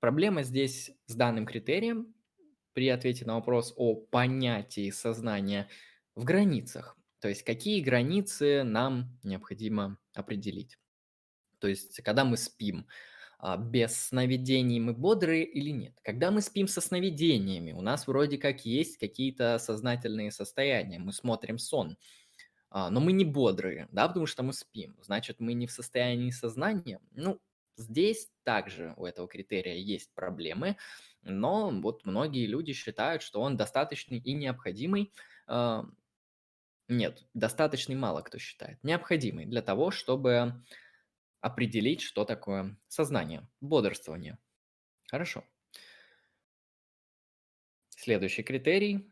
проблема 0.00 0.42
здесь 0.42 0.90
с 1.06 1.14
данным 1.14 1.46
критерием 1.46 2.14
при 2.72 2.88
ответе 2.88 3.24
на 3.24 3.34
вопрос 3.34 3.72
о 3.76 3.94
понятии 3.94 4.90
сознания 4.90 5.68
в 6.14 6.24
границах. 6.24 6.96
То 7.20 7.28
есть 7.28 7.42
какие 7.42 7.80
границы 7.80 8.62
нам 8.62 9.18
необходимо 9.22 9.98
определить. 10.14 10.78
То 11.58 11.68
есть 11.68 12.02
когда 12.02 12.24
мы 12.24 12.36
спим, 12.36 12.86
а, 13.38 13.56
без 13.56 13.96
сновидений 14.08 14.80
мы 14.80 14.94
бодрые 14.94 15.44
или 15.44 15.70
нет? 15.70 15.98
Когда 16.02 16.30
мы 16.30 16.40
спим 16.40 16.68
со 16.68 16.80
сновидениями, 16.80 17.72
у 17.72 17.80
нас 17.80 18.06
вроде 18.06 18.38
как 18.38 18.64
есть 18.64 18.96
какие-то 18.98 19.58
сознательные 19.58 20.30
состояния, 20.30 20.98
мы 20.98 21.12
смотрим 21.12 21.58
сон, 21.58 21.96
но 22.70 23.00
мы 23.00 23.12
не 23.12 23.24
бодрые, 23.24 23.88
да, 23.92 24.08
потому 24.08 24.26
что 24.26 24.42
мы 24.42 24.52
спим. 24.52 24.96
Значит, 25.02 25.40
мы 25.40 25.54
не 25.54 25.66
в 25.66 25.72
состоянии 25.72 26.30
сознания. 26.30 27.00
Ну, 27.12 27.40
здесь 27.76 28.30
также 28.44 28.94
у 28.96 29.04
этого 29.04 29.28
критерия 29.28 29.76
есть 29.76 30.12
проблемы, 30.14 30.76
но 31.22 31.70
вот 31.70 32.04
многие 32.04 32.46
люди 32.46 32.72
считают, 32.72 33.22
что 33.22 33.40
он 33.40 33.56
достаточный 33.56 34.18
и 34.18 34.32
необходимый. 34.32 35.12
а, 35.46 35.84
Нет, 36.88 37.24
достаточный 37.34 37.96
мало 37.96 38.22
кто 38.22 38.38
считает. 38.38 38.78
Необходимый 38.84 39.46
для 39.46 39.62
того, 39.62 39.90
чтобы 39.90 40.62
определить, 41.40 42.00
что 42.00 42.24
такое 42.24 42.76
сознание, 42.88 43.48
бодрствование. 43.60 44.38
Хорошо. 45.08 45.44
Следующий 47.88 48.42
критерий 48.42 49.10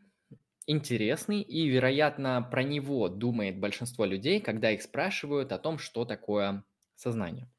интересный, 0.67 1.41
и, 1.41 1.67
вероятно, 1.67 2.41
про 2.41 2.63
него 2.63 3.09
думает 3.09 3.59
большинство 3.59 4.05
людей, 4.05 4.39
когда 4.41 4.71
их 4.71 4.81
спрашивают 4.81 5.51
о 5.51 5.59
том, 5.59 5.77
что 5.77 6.05
такое 6.05 6.63
сознание. 6.95 7.49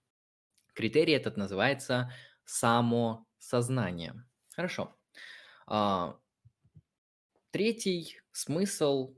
Критерий 0.75 1.15
этот 1.15 1.37
называется 1.37 2.13
самосознание. 2.45 4.15
Хорошо. 4.55 4.97
А, 5.67 6.19
Третий 7.51 8.21
смысл, 8.31 9.17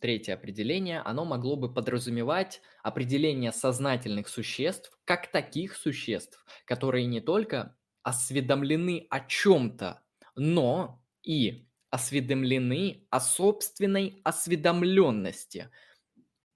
третье 0.00 0.34
определение, 0.34 1.00
оно 1.00 1.24
могло 1.24 1.56
бы 1.56 1.72
подразумевать 1.72 2.62
определение 2.82 3.52
сознательных 3.52 4.28
существ 4.28 4.98
как 5.04 5.30
таких 5.30 5.76
существ, 5.76 6.44
которые 6.64 7.06
не 7.06 7.20
только 7.20 7.76
осведомлены 8.02 9.06
о 9.10 9.20
чем-то, 9.20 10.02
но 10.36 11.04
и 11.22 11.68
осведомлены 11.90 13.06
о 13.10 13.20
собственной 13.20 14.20
осведомленности, 14.24 15.70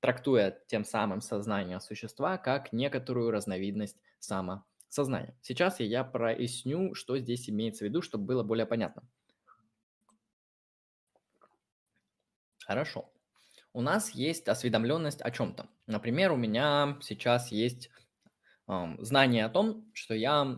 трактуя 0.00 0.58
тем 0.66 0.84
самым 0.84 1.20
сознание 1.20 1.80
существа 1.80 2.38
как 2.38 2.72
некоторую 2.72 3.30
разновидность 3.30 3.96
самосознания. 4.18 5.36
Сейчас 5.42 5.80
я 5.80 6.04
проясню, 6.04 6.94
что 6.94 7.18
здесь 7.18 7.48
имеется 7.50 7.84
в 7.84 7.88
виду, 7.88 8.02
чтобы 8.02 8.24
было 8.24 8.42
более 8.42 8.66
понятно. 8.66 9.02
Хорошо. 12.66 13.10
У 13.72 13.82
нас 13.82 14.10
есть 14.10 14.48
осведомленность 14.48 15.20
о 15.20 15.30
чем-то. 15.30 15.68
Например, 15.86 16.32
у 16.32 16.36
меня 16.36 16.96
сейчас 17.02 17.50
есть 17.50 17.90
ам, 18.66 18.96
знание 19.04 19.44
о 19.44 19.50
том, 19.50 19.90
что 19.92 20.14
я 20.14 20.56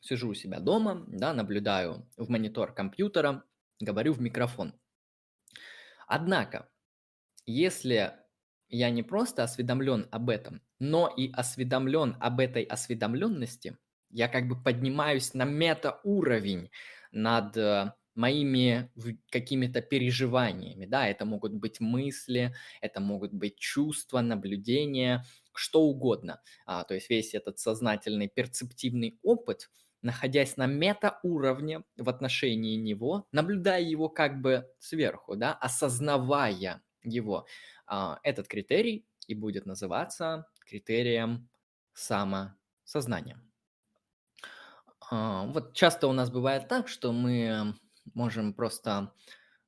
сижу 0.00 0.28
у 0.28 0.34
себя 0.34 0.60
дома, 0.60 1.04
да, 1.08 1.32
наблюдаю 1.32 2.06
в 2.16 2.28
монитор 2.28 2.72
компьютера, 2.72 3.42
говорю 3.80 4.12
в 4.12 4.20
микрофон. 4.20 4.74
Однако, 6.06 6.68
если 7.46 8.14
я 8.68 8.90
не 8.90 9.02
просто 9.02 9.42
осведомлен 9.42 10.08
об 10.10 10.30
этом, 10.30 10.62
но 10.78 11.08
и 11.08 11.32
осведомлен 11.32 12.16
об 12.20 12.40
этой 12.40 12.62
осведомленности, 12.62 13.78
я 14.10 14.28
как 14.28 14.48
бы 14.48 14.62
поднимаюсь 14.62 15.34
на 15.34 15.44
метауровень 15.44 16.70
над 17.12 17.56
э, 17.56 17.92
моими 18.14 18.90
какими-то 19.30 19.80
переживаниями, 19.80 20.86
да, 20.86 21.06
это 21.06 21.24
могут 21.24 21.54
быть 21.54 21.80
мысли, 21.80 22.54
это 22.80 23.00
могут 23.00 23.32
быть 23.32 23.56
чувства, 23.58 24.20
наблюдения, 24.20 25.24
что 25.54 25.82
угодно. 25.82 26.40
А, 26.66 26.84
то 26.84 26.94
есть 26.94 27.08
весь 27.10 27.34
этот 27.34 27.58
сознательный 27.58 28.28
перцептивный 28.28 29.18
опыт, 29.22 29.70
находясь 30.02 30.56
на 30.56 30.66
метауровне 30.66 31.82
в 31.96 32.08
отношении 32.08 32.76
него, 32.76 33.26
наблюдая 33.32 33.82
его 33.82 34.08
как 34.08 34.40
бы 34.40 34.68
сверху, 34.78 35.36
да, 35.36 35.54
осознавая 35.54 36.82
его, 37.02 37.46
а, 37.86 38.18
этот 38.22 38.48
критерий 38.48 39.06
и 39.26 39.34
будет 39.34 39.66
называться 39.66 40.46
критерием 40.66 41.48
самосознания. 41.94 43.40
А, 45.10 45.46
вот 45.46 45.74
часто 45.74 46.08
у 46.08 46.12
нас 46.12 46.30
бывает 46.30 46.68
так, 46.68 46.88
что 46.88 47.12
мы 47.12 47.74
можем 48.14 48.52
просто 48.54 49.12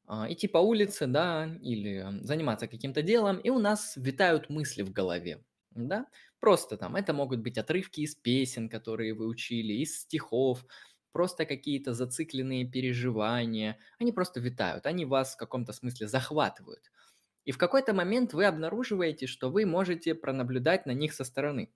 а, 0.06 0.30
идти 0.32 0.48
по 0.48 0.58
улице, 0.58 1.06
да, 1.06 1.46
или 1.62 2.06
заниматься 2.22 2.68
каким-то 2.68 3.02
делом, 3.02 3.38
и 3.38 3.50
у 3.50 3.58
нас 3.58 3.96
витают 3.96 4.50
мысли 4.50 4.82
в 4.82 4.92
голове, 4.92 5.44
да, 5.70 6.06
просто 6.40 6.76
там, 6.76 6.96
это 6.96 7.12
могут 7.12 7.40
быть 7.40 7.58
отрывки 7.58 8.00
из 8.00 8.14
песен, 8.14 8.68
которые 8.68 9.14
вы 9.14 9.26
учили, 9.26 9.74
из 9.74 10.00
стихов, 10.00 10.64
просто 11.12 11.46
какие-то 11.46 11.94
зацикленные 11.94 12.64
переживания, 12.66 13.78
они 13.98 14.12
просто 14.12 14.40
витают, 14.40 14.86
они 14.86 15.04
вас 15.04 15.34
в 15.34 15.36
каком-то 15.36 15.72
смысле 15.72 16.08
захватывают. 16.08 16.90
И 17.44 17.52
в 17.52 17.58
какой-то 17.58 17.94
момент 17.94 18.34
вы 18.34 18.44
обнаруживаете, 18.46 19.26
что 19.26 19.50
вы 19.50 19.66
можете 19.66 20.14
пронаблюдать 20.14 20.86
на 20.86 20.92
них 20.92 21.14
со 21.14 21.24
стороны 21.24 21.72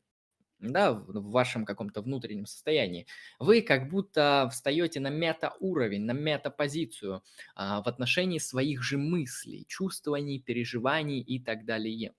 да, 0.60 0.92
в 0.92 1.30
вашем 1.30 1.64
каком-то 1.64 2.02
внутреннем 2.02 2.46
состоянии, 2.46 3.06
вы 3.38 3.62
как 3.62 3.88
будто 3.88 4.48
встаете 4.52 5.00
на 5.00 5.10
мета-уровень, 5.10 6.04
на 6.04 6.12
мета-позицию 6.12 7.22
а, 7.54 7.82
в 7.82 7.88
отношении 7.88 8.38
своих 8.38 8.82
же 8.82 8.98
мыслей, 8.98 9.66
чувствований, 9.68 10.40
переживаний 10.40 11.20
и 11.20 11.42
так 11.42 11.64
далее. 11.64 12.14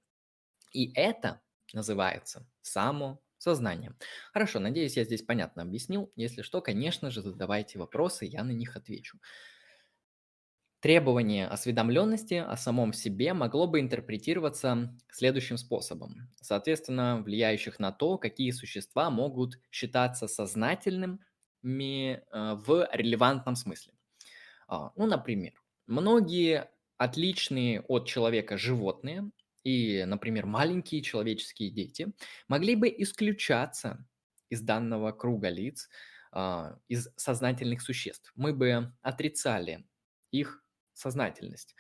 И 0.73 0.91
это 0.93 1.41
называется 1.73 2.47
самосознанием. 2.61 3.97
Хорошо, 4.33 4.59
надеюсь, 4.59 4.97
я 4.97 5.03
здесь 5.03 5.23
понятно 5.23 5.63
объяснил. 5.63 6.11
Если 6.15 6.41
что, 6.41 6.61
конечно 6.61 7.11
же, 7.11 7.21
задавайте 7.21 7.79
вопросы, 7.79 8.25
я 8.25 8.43
на 8.43 8.51
них 8.51 8.75
отвечу. 8.75 9.19
Требование 10.85 11.47
осведомленности 11.47 12.35
о 12.35 12.55
самом 12.57 12.93
себе 12.93 13.33
могло 13.33 13.65
бы 13.65 13.79
интерпретироваться 13.79 14.95
следующим 15.09 15.57
способом, 15.57 16.31
соответственно, 16.39 17.23
влияющих 17.23 17.79
на 17.79 17.91
то, 17.91 18.19
какие 18.19 18.51
существа 18.51 19.09
могут 19.09 19.59
считаться 19.71 20.27
сознательными 20.27 21.19
э, 21.63 22.19
в 22.31 22.87
релевантном 22.93 23.55
смысле. 23.55 23.93
А, 24.67 24.91
ну, 24.95 25.07
например, 25.07 25.53
многие 25.87 26.69
отличные 26.97 27.81
от 27.81 28.07
человека 28.07 28.57
животные 28.57 29.31
и, 29.65 30.05
например, 30.05 30.45
маленькие 30.45 31.01
человеческие 31.03 31.71
дети 31.71 32.13
могли 32.47 32.75
бы 32.77 32.87
исключаться 32.89 34.07
из 34.49 34.61
данного 34.61 35.11
круга 35.11 35.49
лиц, 35.49 35.89
а, 36.31 36.79
из 36.87 37.09
сознательных 37.17 37.81
существ. 37.81 38.31
Мы 38.35 38.53
бы 38.53 38.93
отрицали 39.03 39.87
их 40.31 40.63
сознательность. 40.93 41.75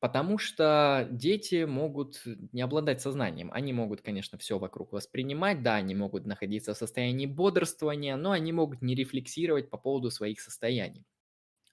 Потому 0.00 0.38
что 0.38 1.06
дети 1.10 1.64
могут 1.64 2.22
не 2.52 2.62
обладать 2.62 3.02
сознанием. 3.02 3.50
Они 3.52 3.74
могут, 3.74 4.00
конечно, 4.00 4.38
все 4.38 4.58
вокруг 4.58 4.92
воспринимать, 4.92 5.62
да, 5.62 5.74
они 5.74 5.94
могут 5.94 6.24
находиться 6.24 6.72
в 6.72 6.78
состоянии 6.78 7.26
бодрствования, 7.26 8.16
но 8.16 8.30
они 8.30 8.50
могут 8.52 8.80
не 8.80 8.94
рефлексировать 8.94 9.68
по 9.68 9.76
поводу 9.76 10.10
своих 10.10 10.40
состояний, 10.40 11.04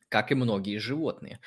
как 0.10 0.32
и 0.32 0.36
многие 0.36 0.78
животные. 0.78 1.40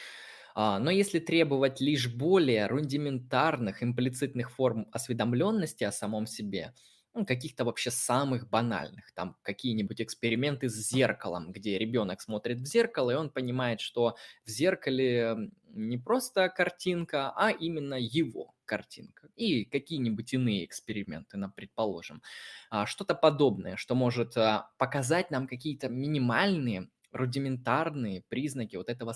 А, 0.61 0.79
но 0.79 0.91
если 0.91 1.21
требовать 1.21 1.81
лишь 1.81 2.15
более 2.15 2.67
рудиментарных, 2.67 3.83
имплицитных 3.83 4.51
форм 4.51 4.87
осведомленности 4.93 5.85
о 5.85 5.93
самом 5.93 6.27
себе– 6.27 6.75
ну, 7.15 7.27
каких-то 7.27 7.65
вообще 7.65 7.91
самых 7.91 8.49
банальных. 8.49 9.13
Там 9.15 9.37
какие-нибудь 9.43 10.01
эксперименты 10.01 10.69
с 10.69 10.75
зеркалом, 10.75 11.53
где 11.53 11.79
ребенок 11.79 12.21
смотрит 12.21 12.61
в 12.61 12.67
зеркало, 12.67 13.11
и 13.11 13.15
он 13.15 13.31
понимает, 13.31 13.81
что 13.81 14.17
в 14.45 14.51
зеркале 14.51 15.51
не 15.71 15.99
просто 15.99 16.49
картинка, 16.49 17.33
а 17.37 17.51
именно 17.51 17.95
его 17.95 18.55
картинка. 18.65 19.29
И 19.35 19.65
какие-нибудь 19.65 20.33
иные 20.33 20.65
эксперименты, 20.65 21.37
нам 21.37 21.53
предположим. 21.53 22.23
А, 22.71 22.87
что-то 22.87 23.15
подобное, 23.15 23.77
что 23.77 23.95
может 23.95 24.37
а, 24.37 24.71
показать 24.79 25.31
нам 25.31 25.49
какие-то 25.49 25.89
минимальные, 25.89 26.89
рудиментарные 27.11 28.23
признаки 28.29 28.77
вот 28.77 28.89
этого 28.89 29.13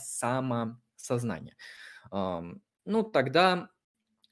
самосознания. 1.05 1.57
Ну, 2.87 3.03
тогда 3.03 3.71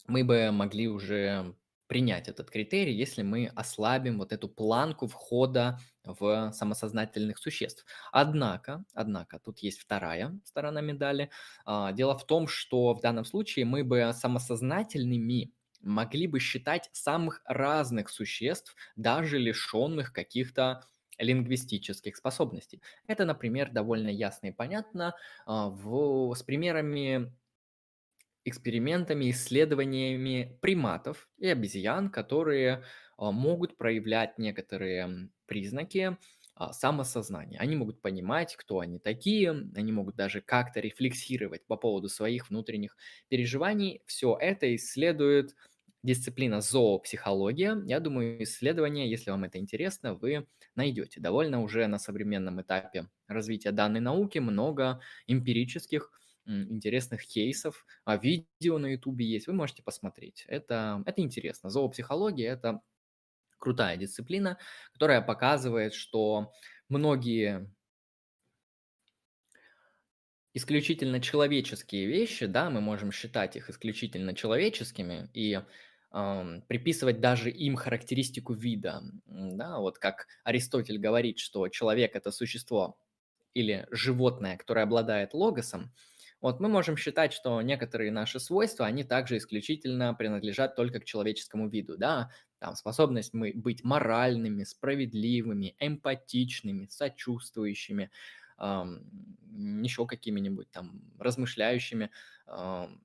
мы 0.07 0.25
бы 0.25 0.51
могли 0.53 0.89
уже 0.89 1.55
принять 1.87 2.29
этот 2.29 2.51
критерий, 2.51 2.95
если 2.95 3.23
мы 3.23 3.53
ослабим 3.55 4.19
вот 4.19 4.33
эту 4.33 4.49
планку 4.49 5.07
входа 5.07 5.79
в 6.05 6.51
самосознательных 6.53 7.39
существ. 7.39 7.85
Однако, 8.13 8.85
однако, 8.95 9.39
тут 9.39 9.59
есть 9.59 9.79
вторая 9.79 10.41
сторона 10.45 10.81
медали. 10.81 11.31
А, 11.67 11.93
дело 11.93 12.17
в 12.17 12.27
том, 12.27 12.49
что 12.49 12.95
в 12.95 13.01
данном 13.03 13.27
случае 13.27 13.67
мы 13.67 13.85
бы 13.85 14.11
самосознательными 14.15 15.53
могли 15.83 16.27
бы 16.29 16.41
считать 16.41 16.89
самых 16.93 17.43
разных 17.45 18.09
существ, 18.09 18.75
даже 18.97 19.39
лишенных 19.39 20.13
каких-то 20.15 20.85
лингвистических 21.23 22.17
способностей. 22.17 22.83
Это, 23.07 23.25
например, 23.25 23.71
довольно 23.71 24.09
ясно 24.09 24.49
и 24.49 24.53
понятно 24.53 25.15
а, 25.47 25.69
в, 25.69 26.35
с 26.35 26.43
примерами 26.43 27.33
экспериментами, 28.45 29.31
исследованиями 29.31 30.59
приматов 30.61 31.29
и 31.39 31.47
обезьян, 31.47 32.11
которые 32.11 32.83
а, 33.17 33.31
могут 33.31 33.77
проявлять 33.77 34.39
некоторые 34.39 35.31
признаки 35.47 36.17
а, 36.55 36.73
самосознания. 36.73 37.59
Они 37.59 37.77
могут 37.77 38.03
понимать, 38.03 38.57
кто 38.57 38.81
они 38.81 38.99
такие, 38.99 39.51
они 39.51 39.93
могут 39.93 40.17
даже 40.17 40.41
как-то 40.41 40.81
рефлексировать 40.81 41.67
по 41.67 41.77
поводу 41.77 42.09
своих 42.09 42.51
внутренних 42.51 42.97
переживаний. 43.29 44.03
Все 44.07 44.37
это 44.41 44.75
исследует 44.75 45.55
дисциплина 46.03 46.61
зоопсихология. 46.61 47.81
Я 47.87 48.01
думаю, 48.01 48.43
исследования, 48.43 49.09
если 49.09 49.31
вам 49.31 49.45
это 49.45 49.59
интересно, 49.59 50.15
вы 50.15 50.47
найдете. 50.75 51.21
Довольно 51.21 51.63
уже 51.63 51.87
на 51.87 51.99
современном 51.99 52.61
этапе 52.61 53.09
развития 53.29 53.73
данной 53.73 54.01
науки 54.01 54.39
много 54.39 55.01
эмпирических 55.27 56.11
интересных 56.45 57.25
кейсов, 57.25 57.87
а 58.05 58.17
видео 58.17 58.79
на 58.79 58.87
ютубе 58.87 59.25
есть, 59.25 59.47
вы 59.47 59.53
можете 59.53 59.83
посмотреть. 59.83 60.45
Это, 60.49 61.03
это 61.07 61.21
интересно. 61.23 61.71
Зоопсихология– 61.71 62.53
это 62.55 62.81
крутая 63.59 63.97
дисциплина, 63.97 64.59
которая 64.93 65.23
показывает, 65.23 65.95
что 65.95 66.53
многие 66.89 67.73
исключительно 70.53 71.21
человеческие 71.21 72.07
вещи, 72.07 72.47
да, 72.47 72.71
мы 72.71 72.81
можем 72.81 73.13
считать 73.13 73.57
их 73.57 73.71
исключительно 73.71 74.35
человеческими 74.35 75.31
и 75.33 75.61
приписывать 76.69 77.21
даже 77.21 77.51
им 77.51 77.77
характеристику 77.77 78.53
вида, 78.53 79.03
да, 79.27 79.79
вот 79.79 79.99
как 79.99 80.27
Аристотель 80.45 80.99
говорит, 80.99 81.39
что 81.39 81.69
человек 81.69 82.15
это 82.17 82.31
существо 82.31 82.99
или 83.55 83.87
животное, 83.91 84.57
которое 84.57 84.83
обладает 84.83 85.35
логосом, 85.35 85.93
вот 86.43 86.59
мы 86.59 86.69
можем 86.69 86.97
считать, 86.97 87.33
что 87.33 87.63
некоторые 87.63 88.11
наши 88.11 88.41
свойства, 88.41 88.85
они 88.85 89.05
также 89.05 89.37
исключительно 89.37 90.13
принадлежат 90.13 90.75
только 90.75 90.99
к 90.99 91.05
человеческому 91.05 91.69
виду, 91.69 91.97
да, 91.97 92.31
там 92.59 92.75
способность 92.75 93.33
мы 93.33 93.53
быть 93.55 93.85
моральными, 93.85 94.65
справедливыми, 94.65 95.77
эмпатичными, 95.79 96.89
сочувствующими, 96.91 98.11
эм, 98.59 99.39
еще 99.83 100.07
какими-нибудь 100.07 100.71
там 100.73 101.13
размышляющими, 101.19 102.11
эм, 102.49 103.03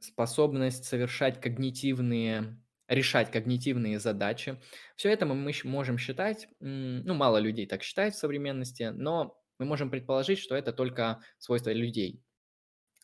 способность 0.00 0.84
совершать 0.84 1.40
когнитивные 1.40 2.58
решать 2.88 3.30
когнитивные 3.30 4.00
задачи. 4.00 4.58
Все 4.96 5.10
это 5.10 5.26
мы 5.26 5.52
можем 5.64 5.98
считать, 5.98 6.48
ну, 6.58 7.14
мало 7.14 7.36
людей 7.36 7.66
так 7.66 7.82
считает 7.82 8.14
в 8.14 8.18
современности, 8.18 8.84
но 8.94 9.38
мы 9.58 9.66
можем 9.66 9.90
предположить, 9.90 10.38
что 10.38 10.56
это 10.56 10.72
только 10.72 11.20
свойства 11.38 11.70
людей. 11.70 12.22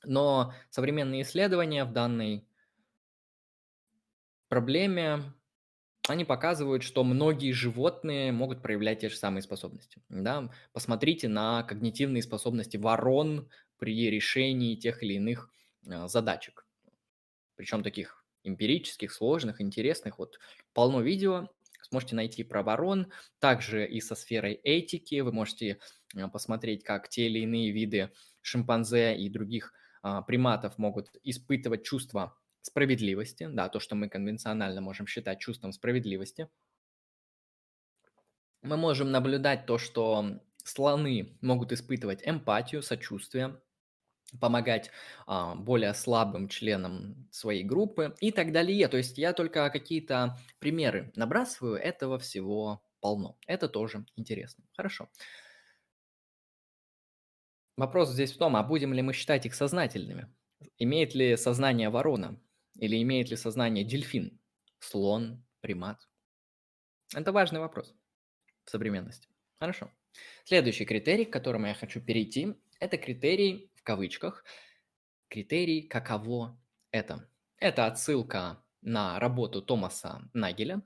Но 0.04 0.54
современные 0.70 1.22
исследования 1.22 1.84
в 1.84 1.92
данной 1.92 2.46
проблеме 4.48 5.34
они 6.08 6.24
показывают, 6.24 6.82
что 6.82 7.02
многие 7.02 7.52
животные 7.52 8.30
могут 8.30 8.62
проявлять 8.62 9.00
те 9.00 9.08
же 9.08 9.16
самые 9.16 9.42
способности. 9.42 10.02
Да? 10.10 10.50
Посмотрите 10.72 11.28
на 11.28 11.62
когнитивные 11.62 12.22
способности 12.22 12.76
ворон 12.76 13.48
при 13.78 14.10
решении 14.10 14.76
тех 14.76 15.02
или 15.02 15.14
иных 15.14 15.50
а, 15.88 16.06
задачек. 16.08 16.63
Причем 17.56 17.82
таких 17.82 18.24
эмпирических, 18.42 19.12
сложных, 19.12 19.60
интересных. 19.60 20.18
Вот 20.18 20.38
полно 20.72 21.00
видео, 21.00 21.48
сможете 21.82 22.16
найти 22.16 22.44
про 22.44 22.62
ворон. 22.62 23.12
Также 23.38 23.86
и 23.86 24.00
со 24.00 24.14
сферой 24.14 24.54
этики 24.54 25.20
вы 25.20 25.32
можете 25.32 25.78
а, 26.16 26.28
посмотреть, 26.28 26.84
как 26.84 27.08
те 27.08 27.26
или 27.26 27.40
иные 27.40 27.70
виды 27.70 28.10
шимпанзе 28.42 29.16
и 29.16 29.28
других 29.28 29.72
а, 30.02 30.22
приматов 30.22 30.78
могут 30.78 31.10
испытывать 31.22 31.84
чувство 31.84 32.36
справедливости, 32.62 33.48
да, 33.50 33.68
то, 33.68 33.78
что 33.80 33.94
мы 33.94 34.08
конвенционально 34.08 34.80
можем 34.80 35.06
считать 35.06 35.38
чувством 35.40 35.72
справедливости. 35.72 36.48
Мы 38.62 38.76
можем 38.76 39.10
наблюдать 39.12 39.66
то, 39.66 39.78
что 39.78 40.40
слоны 40.64 41.38
могут 41.40 41.72
испытывать 41.72 42.26
эмпатию, 42.26 42.82
сочувствие, 42.82 43.60
помогать 44.40 44.90
а, 45.26 45.54
более 45.54 45.94
слабым 45.94 46.48
членам 46.48 47.28
своей 47.30 47.64
группы 47.64 48.14
и 48.20 48.30
так 48.30 48.52
далее. 48.52 48.88
То 48.88 48.96
есть 48.96 49.18
я 49.18 49.32
только 49.32 49.70
какие-то 49.70 50.38
примеры 50.58 51.12
набрасываю, 51.16 51.76
этого 51.76 52.18
всего 52.18 52.82
полно. 53.00 53.36
Это 53.46 53.68
тоже 53.68 54.06
интересно. 54.16 54.64
Хорошо. 54.76 55.08
Вопрос 57.76 58.10
здесь 58.10 58.32
в 58.32 58.38
том, 58.38 58.56
а 58.56 58.62
будем 58.62 58.92
ли 58.92 59.02
мы 59.02 59.12
считать 59.12 59.46
их 59.46 59.54
сознательными? 59.54 60.32
Имеет 60.78 61.14
ли 61.14 61.36
сознание 61.36 61.90
ворона? 61.90 62.40
Или 62.78 63.02
имеет 63.02 63.30
ли 63.30 63.36
сознание 63.36 63.84
дельфин, 63.84 64.38
слон, 64.78 65.44
примат? 65.60 66.08
Это 67.14 67.32
важный 67.32 67.60
вопрос 67.60 67.94
в 68.64 68.70
современности. 68.70 69.28
Хорошо. 69.58 69.90
Следующий 70.44 70.84
критерий, 70.84 71.24
к 71.24 71.32
которому 71.32 71.66
я 71.66 71.74
хочу 71.74 72.00
перейти, 72.00 72.54
это 72.80 72.96
критерий 72.96 73.70
кавычках, 73.84 74.44
критерий 75.28 75.82
«каково 75.82 76.60
это?». 76.90 77.28
Это 77.58 77.86
отсылка 77.86 78.64
на 78.82 79.18
работу 79.20 79.62
Томаса 79.62 80.28
Нагеля, 80.32 80.82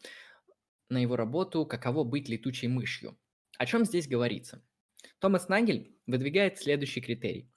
на 0.89 0.99
его 0.99 1.17
работу 1.17 1.67
«Каково 1.67 2.05
быть 2.05 2.29
летучей 2.29 2.69
мышью». 2.69 3.19
О 3.59 3.67
чем 3.67 3.85
здесь 3.85 4.07
говорится? 4.07 4.63
Томас 5.19 5.49
Нагель 5.49 5.97
выдвигает 6.07 6.59
следующий 6.59 7.01
критерий. 7.01 7.51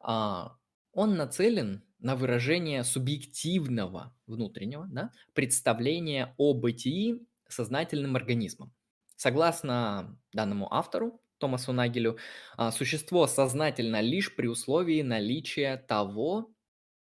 А, 0.00 0.56
он 0.92 1.16
нацелен 1.16 1.84
на 1.98 2.16
выражение 2.16 2.82
субъективного 2.82 4.16
внутреннего 4.26 4.86
да, 4.90 5.12
представления 5.34 6.34
о 6.38 6.54
бытии 6.54 7.26
сознательным 7.48 8.16
организмом. 8.16 8.72
Согласно 9.16 10.18
данному 10.32 10.72
автору, 10.72 11.20
Томасу 11.40 11.72
Нагелю, 11.72 12.18
а, 12.56 12.70
существо 12.70 13.26
сознательно 13.26 14.00
лишь 14.00 14.34
при 14.36 14.46
условии 14.46 15.02
наличия 15.02 15.76
того, 15.76 16.54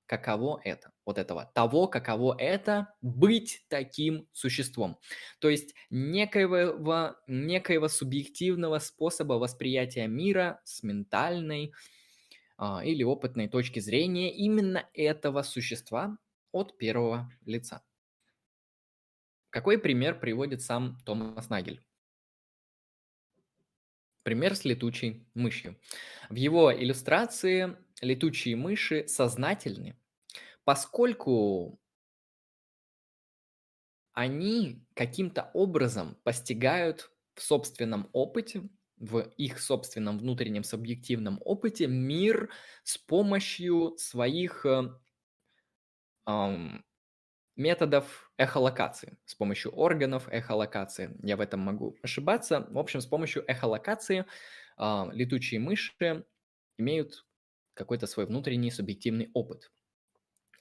каково 0.07 0.61
это, 0.63 0.91
вот 1.05 1.17
этого, 1.17 1.51
того, 1.55 1.87
каково 1.87 2.35
это 2.39 2.93
быть 3.01 3.65
таким 3.69 4.27
существом. 4.33 4.99
То 5.39 5.49
есть 5.49 5.75
некоего, 5.89 7.15
некоего 7.27 7.87
субъективного 7.87 8.79
способа 8.79 9.33
восприятия 9.33 10.07
мира 10.07 10.61
с 10.65 10.83
ментальной, 10.83 11.73
а, 12.57 12.83
или 12.85 13.03
опытной 13.03 13.47
точки 13.47 13.79
зрения 13.79 14.33
именно 14.33 14.89
этого 14.93 15.43
существа 15.43 16.17
от 16.51 16.77
первого 16.77 17.29
лица. 17.45 17.83
Какой 19.49 19.77
пример 19.79 20.19
приводит 20.19 20.61
сам 20.61 20.97
Томас 21.05 21.49
Нагель? 21.49 21.84
Пример 24.25 24.55
с 24.55 24.65
летучей 24.65 25.29
мышью. 25.35 25.79
В 26.31 26.35
его 26.35 26.73
иллюстрации 26.75 27.77
летучие 28.01 28.55
мыши 28.55 29.07
сознательны, 29.07 29.99
поскольку 30.63 31.79
они 34.13 34.83
каким-то 34.95 35.51
образом 35.53 36.17
постигают 36.23 37.11
в 37.35 37.43
собственном 37.43 38.09
опыте 38.13 38.67
в 38.97 39.19
их 39.37 39.59
собственном 39.59 40.17
внутреннем 40.17 40.63
субъективном 40.63 41.39
опыте 41.45 41.85
мир 41.85 42.49
с 42.83 42.97
помощью 42.97 43.95
своих 43.99 44.65
э, 44.65 44.89
методов 47.55 48.31
эхолокации, 48.37 49.17
с 49.25 49.35
помощью 49.35 49.71
органов 49.71 50.27
эхолокации. 50.29 51.15
Я 51.23 51.37
в 51.37 51.41
этом 51.41 51.61
могу 51.61 51.97
ошибаться. 52.03 52.67
В 52.69 52.77
общем, 52.77 53.01
с 53.01 53.05
помощью 53.05 53.43
эхолокации 53.49 54.25
э, 54.77 55.05
летучие 55.13 55.59
мыши 55.59 56.25
имеют 56.77 57.25
какой-то 57.73 58.07
свой 58.07 58.25
внутренний 58.25 58.71
субъективный 58.71 59.31
опыт. 59.33 59.71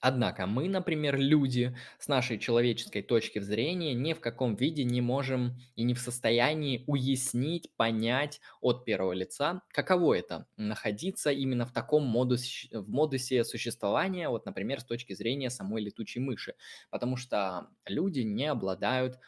Однако 0.06 0.46
мы, 0.46 0.68
например, 0.68 1.16
люди, 1.18 1.74
с 1.98 2.08
нашей 2.08 2.38
человеческой 2.38 3.00
точки 3.00 3.38
зрения, 3.38 3.94
ни 3.94 4.12
в 4.12 4.20
каком 4.20 4.54
виде 4.54 4.84
не 4.84 5.00
можем 5.00 5.56
и 5.76 5.82
не 5.82 5.94
в 5.94 5.98
состоянии 5.98 6.84
уяснить, 6.86 7.74
понять 7.78 8.42
от 8.60 8.84
первого 8.84 9.14
лица, 9.14 9.62
каково 9.72 10.18
это 10.18 10.46
находиться 10.58 11.30
именно 11.30 11.64
в 11.64 11.72
таком 11.72 12.04
модусе, 12.04 12.68
в 12.78 12.86
модусе 12.90 13.44
существования, 13.44 14.28
вот, 14.28 14.44
например, 14.44 14.80
с 14.82 14.84
точки 14.84 15.14
зрения 15.14 15.48
самой 15.48 15.82
летучей 15.82 16.20
мыши. 16.20 16.54
Потому 16.90 17.16
что 17.16 17.68
люди 17.86 18.20
не 18.20 18.44
обладают 18.44 19.18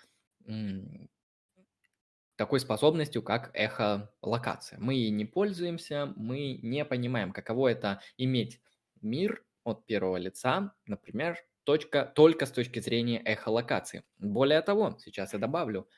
такой 2.37 2.61
способностью, 2.61 3.23
как 3.23 3.51
эхолокация. 3.55 4.79
Мы 4.79 4.95
ей 4.95 5.11
не 5.11 5.25
пользуемся, 5.25 6.13
мы 6.17 6.59
не 6.63 6.85
понимаем, 6.85 7.33
каково 7.33 7.69
это 7.69 8.03
иметь 8.19 8.61
мир 9.01 9.46
от 9.67 9.85
первого 9.85 10.17
лица, 10.17 10.73
например, 10.87 11.39
точка, 11.65 12.05
только 12.05 12.47
с 12.47 12.53
точки 12.53 12.79
зрения 12.79 13.19
эхолокации. 13.19 14.05
Более 14.19 14.63
того, 14.63 14.97
сейчас 15.01 15.33
я 15.33 15.39
добавлю, 15.39 15.89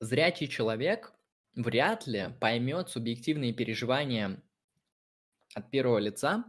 зрячий 0.00 0.46
человек 0.46 1.14
вряд 1.54 2.06
ли 2.06 2.28
поймет 2.40 2.90
субъективные 2.90 3.52
переживания 3.52 4.42
от 5.54 5.70
первого 5.70 5.98
лица, 5.98 6.44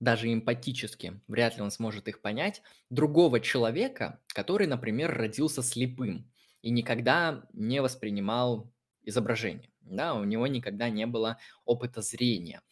даже 0.00 0.32
эмпатически, 0.32 1.20
вряд 1.28 1.56
ли 1.56 1.62
он 1.62 1.70
сможет 1.70 2.08
их 2.08 2.20
понять, 2.20 2.62
другого 2.90 3.40
человека, 3.40 4.20
который, 4.28 4.66
например, 4.66 5.12
родился 5.16 5.62
слепым 5.62 6.30
и 6.62 6.70
никогда 6.70 7.46
не 7.52 7.82
воспринимал 7.82 8.72
изображение. 9.02 9.70
Да, 9.80 10.14
у 10.14 10.24
него 10.24 10.46
никогда 10.46 10.90
не 10.90 11.06
было 11.06 11.38
опыта 11.64 12.02
зрения. 12.02 12.62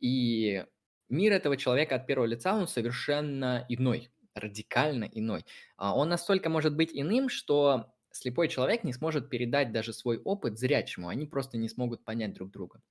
И 0.00 0.64
мир 1.08 1.32
этого 1.32 1.56
человека 1.56 1.96
от 1.96 2.06
первого 2.06 2.26
лица, 2.26 2.54
он 2.54 2.66
совершенно 2.68 3.64
иной, 3.68 4.10
радикально 4.34 5.04
иной. 5.04 5.44
А 5.76 5.94
он 5.96 6.08
настолько 6.08 6.48
может 6.48 6.74
быть 6.74 6.90
иным, 6.92 7.28
что 7.28 7.92
слепой 8.10 8.48
человек 8.48 8.84
не 8.84 8.92
сможет 8.92 9.28
передать 9.28 9.72
даже 9.72 9.92
свой 9.92 10.18
опыт 10.18 10.58
зрячему, 10.58 11.08
они 11.08 11.26
просто 11.26 11.58
не 11.58 11.68
смогут 11.68 12.04
понять 12.04 12.34
друг 12.34 12.50
друга. 12.50 12.82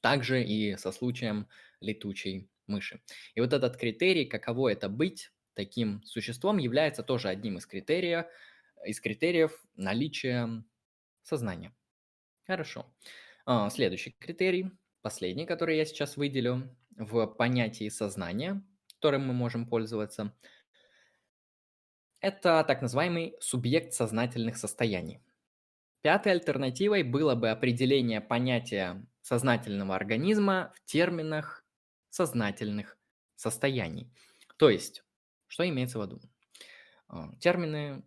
Также 0.00 0.42
и 0.42 0.76
со 0.76 0.92
случаем 0.92 1.48
летучей 1.80 2.50
мыши. 2.66 3.00
И 3.34 3.40
вот 3.40 3.52
этот 3.52 3.76
критерий, 3.76 4.26
каково 4.26 4.72
это 4.72 4.88
быть 4.88 5.32
таким 5.54 6.02
существом, 6.04 6.58
является 6.58 7.02
тоже 7.02 7.28
одним 7.28 7.58
из 7.58 7.66
критериев, 7.66 8.26
из 8.84 9.00
критериев 9.00 9.64
наличия 9.74 10.64
сознания. 11.22 11.74
Хорошо. 12.46 12.86
А, 13.46 13.70
следующий 13.70 14.10
критерий 14.18 14.70
Последний, 15.06 15.46
который 15.46 15.76
я 15.76 15.84
сейчас 15.84 16.16
выделю 16.16 16.68
в 16.96 17.28
понятии 17.28 17.88
сознания, 17.90 18.60
которым 18.96 19.28
мы 19.28 19.34
можем 19.34 19.64
пользоваться, 19.64 20.34
это 22.18 22.64
так 22.66 22.82
называемый 22.82 23.36
субъект 23.38 23.92
сознательных 23.92 24.56
состояний. 24.56 25.22
Пятой 26.02 26.32
альтернативой 26.32 27.04
было 27.04 27.36
бы 27.36 27.50
определение 27.50 28.20
понятия 28.20 29.06
сознательного 29.22 29.94
организма 29.94 30.72
в 30.74 30.84
терминах 30.84 31.64
сознательных 32.08 32.98
состояний. 33.36 34.12
То 34.56 34.70
есть, 34.70 35.04
что 35.46 35.68
имеется 35.68 36.00
в 36.00 36.02
виду? 36.02 36.20
А, 37.06 37.32
термины 37.38 38.02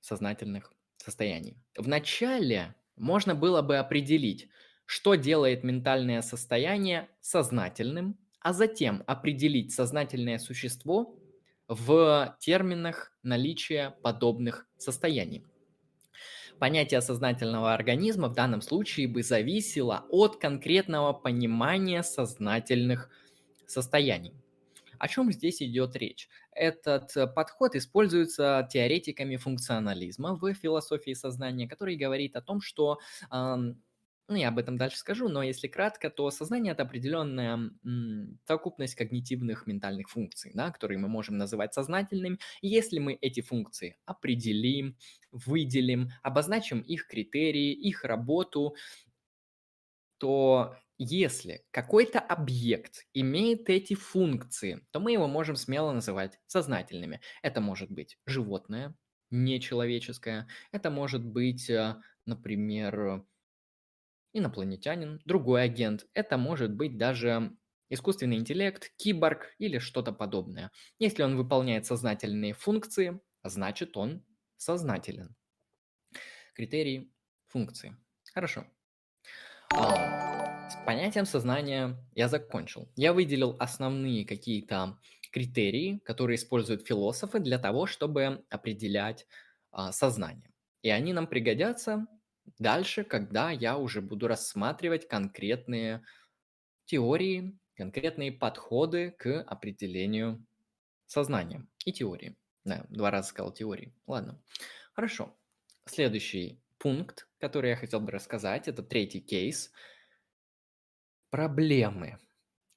сознательных 0.00 0.74
состояний. 0.98 1.56
Вначале 1.74 2.74
можно 2.96 3.34
было 3.34 3.62
бы 3.62 3.78
определить, 3.78 4.50
что 4.88 5.16
делает 5.16 5.64
ментальное 5.64 6.22
состояние 6.22 7.10
сознательным, 7.20 8.16
а 8.40 8.54
затем 8.54 9.04
определить 9.06 9.70
сознательное 9.70 10.38
существо 10.38 11.14
в 11.68 12.34
терминах 12.40 13.12
наличия 13.22 13.94
подобных 14.02 14.66
состояний. 14.78 15.44
Понятие 16.58 17.02
сознательного 17.02 17.74
организма 17.74 18.28
в 18.28 18.34
данном 18.34 18.62
случае 18.62 19.08
бы 19.08 19.22
зависело 19.22 20.06
от 20.08 20.36
конкретного 20.36 21.12
понимания 21.12 22.02
сознательных 22.02 23.10
состояний. 23.66 24.32
О 24.98 25.06
чем 25.06 25.30
здесь 25.30 25.60
идет 25.62 25.96
речь? 25.96 26.30
Этот 26.50 27.14
э, 27.14 27.26
подход 27.26 27.76
используется 27.76 28.66
теоретиками 28.72 29.36
функционализма 29.36 30.34
в 30.34 30.52
философии 30.54 31.12
сознания, 31.12 31.68
который 31.68 31.96
говорит 31.96 32.34
о 32.36 32.40
том, 32.40 32.60
что 32.60 32.98
ну, 34.28 34.36
я 34.36 34.48
об 34.48 34.58
этом 34.58 34.76
дальше 34.76 34.98
скажу, 34.98 35.28
но 35.28 35.42
если 35.42 35.68
кратко, 35.68 36.10
то 36.10 36.30
сознание– 36.30 36.72
это 36.74 36.82
определенная 36.82 37.54
м, 37.84 38.38
совокупность 38.46 38.94
когнитивных 38.94 39.66
ментальных 39.66 40.10
функций, 40.10 40.52
да, 40.54 40.70
которые 40.70 40.98
мы 40.98 41.08
можем 41.08 41.38
называть 41.38 41.74
сознательными. 41.74 42.38
Если 42.60 42.98
мы 42.98 43.14
эти 43.20 43.40
функции 43.40 43.96
определим, 44.04 44.96
выделим, 45.32 46.10
обозначим 46.22 46.80
их 46.80 47.06
критерии, 47.06 47.72
их 47.72 48.04
работу, 48.04 48.74
то 50.18 50.76
если 50.98 51.64
какой-то 51.70 52.18
объект 52.18 53.06
имеет 53.14 53.70
эти 53.70 53.94
функции, 53.94 54.84
то 54.90 54.98
мы 55.00 55.12
его 55.12 55.28
можем 55.28 55.54
смело 55.56 55.92
называть 55.92 56.40
сознательными. 56.46 57.20
Это 57.42 57.60
может 57.60 57.90
быть 57.90 58.18
животное, 58.26 58.96
нечеловеческое, 59.30 60.48
это 60.72 60.90
может 60.90 61.24
быть, 61.24 61.70
э, 61.70 61.96
например, 62.26 63.24
инопланетянин, 64.32 65.20
другой 65.24 65.64
агент. 65.64 66.06
Это 66.14 66.36
может 66.36 66.72
быть 66.72 66.96
даже 66.96 67.56
искусственный 67.88 68.36
интеллект, 68.36 68.92
киборг 68.96 69.54
или 69.58 69.78
что-то 69.78 70.12
подобное. 70.12 70.70
Если 70.98 71.22
он 71.22 71.36
выполняет 71.36 71.86
сознательные 71.86 72.52
функции, 72.52 73.20
значит 73.42 73.96
он 73.96 74.24
сознателен. 74.56 75.34
Критерии 76.54 77.12
функции. 77.46 77.96
Хорошо. 78.34 78.66
А, 79.74 80.68
с 80.70 80.76
понятием 80.84 81.24
сознания 81.24 81.96
я 82.14 82.28
закончил. 82.28 82.90
Я 82.96 83.12
выделил 83.12 83.56
основные 83.58 84.26
какие-то 84.26 84.98
критерии, 85.32 85.98
которые 86.04 86.36
используют 86.36 86.86
философы 86.86 87.38
для 87.38 87.58
того, 87.58 87.86
чтобы 87.86 88.44
определять 88.50 89.26
а, 89.70 89.92
сознание. 89.92 90.52
И 90.82 90.90
они 90.90 91.12
нам 91.12 91.26
пригодятся 91.26 92.06
Дальше, 92.58 93.04
когда 93.04 93.50
я 93.50 93.76
уже 93.76 94.00
буду 94.00 94.28
рассматривать 94.28 95.08
конкретные 95.08 96.04
теории, 96.86 97.58
конкретные 97.74 98.32
подходы 98.32 99.12
к 99.12 99.42
определению 99.42 100.44
сознания 101.06 101.66
и 101.84 101.92
теории. 101.92 102.36
Да, 102.64 102.84
два 102.88 103.10
раза 103.10 103.28
сказал 103.28 103.52
теории. 103.52 103.94
Ладно. 104.06 104.42
Хорошо. 104.92 105.36
Следующий 105.86 106.62
пункт, 106.78 107.28
который 107.38 107.70
я 107.70 107.76
хотел 107.76 108.00
бы 108.00 108.10
рассказать, 108.10 108.68
это 108.68 108.82
третий 108.82 109.20
кейс. 109.20 109.72
Проблемы 111.30 112.18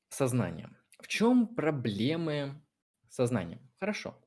сознания. 0.10 0.70
В 1.00 1.08
чем 1.08 1.48
проблемы 1.56 2.62
сознания? 3.10 3.60
Хорошо. 3.80 4.18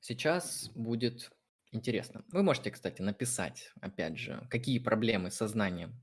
Сейчас 0.00 0.68
будет 0.74 1.33
Интересно. 1.74 2.24
Вы 2.28 2.42
можете, 2.42 2.70
кстати, 2.70 3.02
написать, 3.02 3.70
опять 3.82 4.16
же, 4.16 4.46
какие 4.48 4.78
проблемы 4.78 5.30
с 5.30 5.34
сознанием 5.36 6.02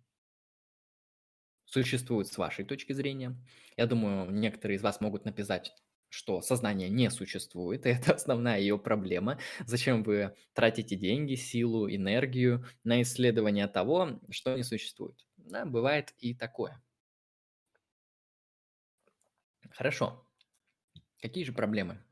существуют 1.65 2.27
с 2.27 2.37
вашей 2.37 2.65
точки 2.65 2.93
зрения. 2.93 3.37
Я 3.77 3.87
думаю, 3.87 4.29
некоторые 4.31 4.77
из 4.77 4.81
вас 4.83 4.99
могут 5.01 5.25
написать, 5.25 5.73
что 6.09 6.41
сознание 6.41 6.89
не 6.89 7.09
существует, 7.09 7.85
и 7.85 7.89
это 7.89 8.13
основная 8.13 8.59
ее 8.59 8.77
проблема. 8.77 9.39
Зачем 9.65 10.03
вы 10.03 10.35
тратите 10.53 10.95
деньги, 10.95 11.35
силу, 11.35 11.89
энергию 11.89 12.65
на 12.83 13.01
исследование 13.01 13.67
того, 13.67 14.19
что 14.29 14.55
не 14.55 14.63
существует? 14.63 15.25
Да, 15.37 15.65
бывает 15.65 16.13
и 16.19 16.33
такое. 16.35 16.83
Хорошо. 19.71 20.27
Какие 21.21 21.45
же 21.45 21.53
проблемы 21.53 22.03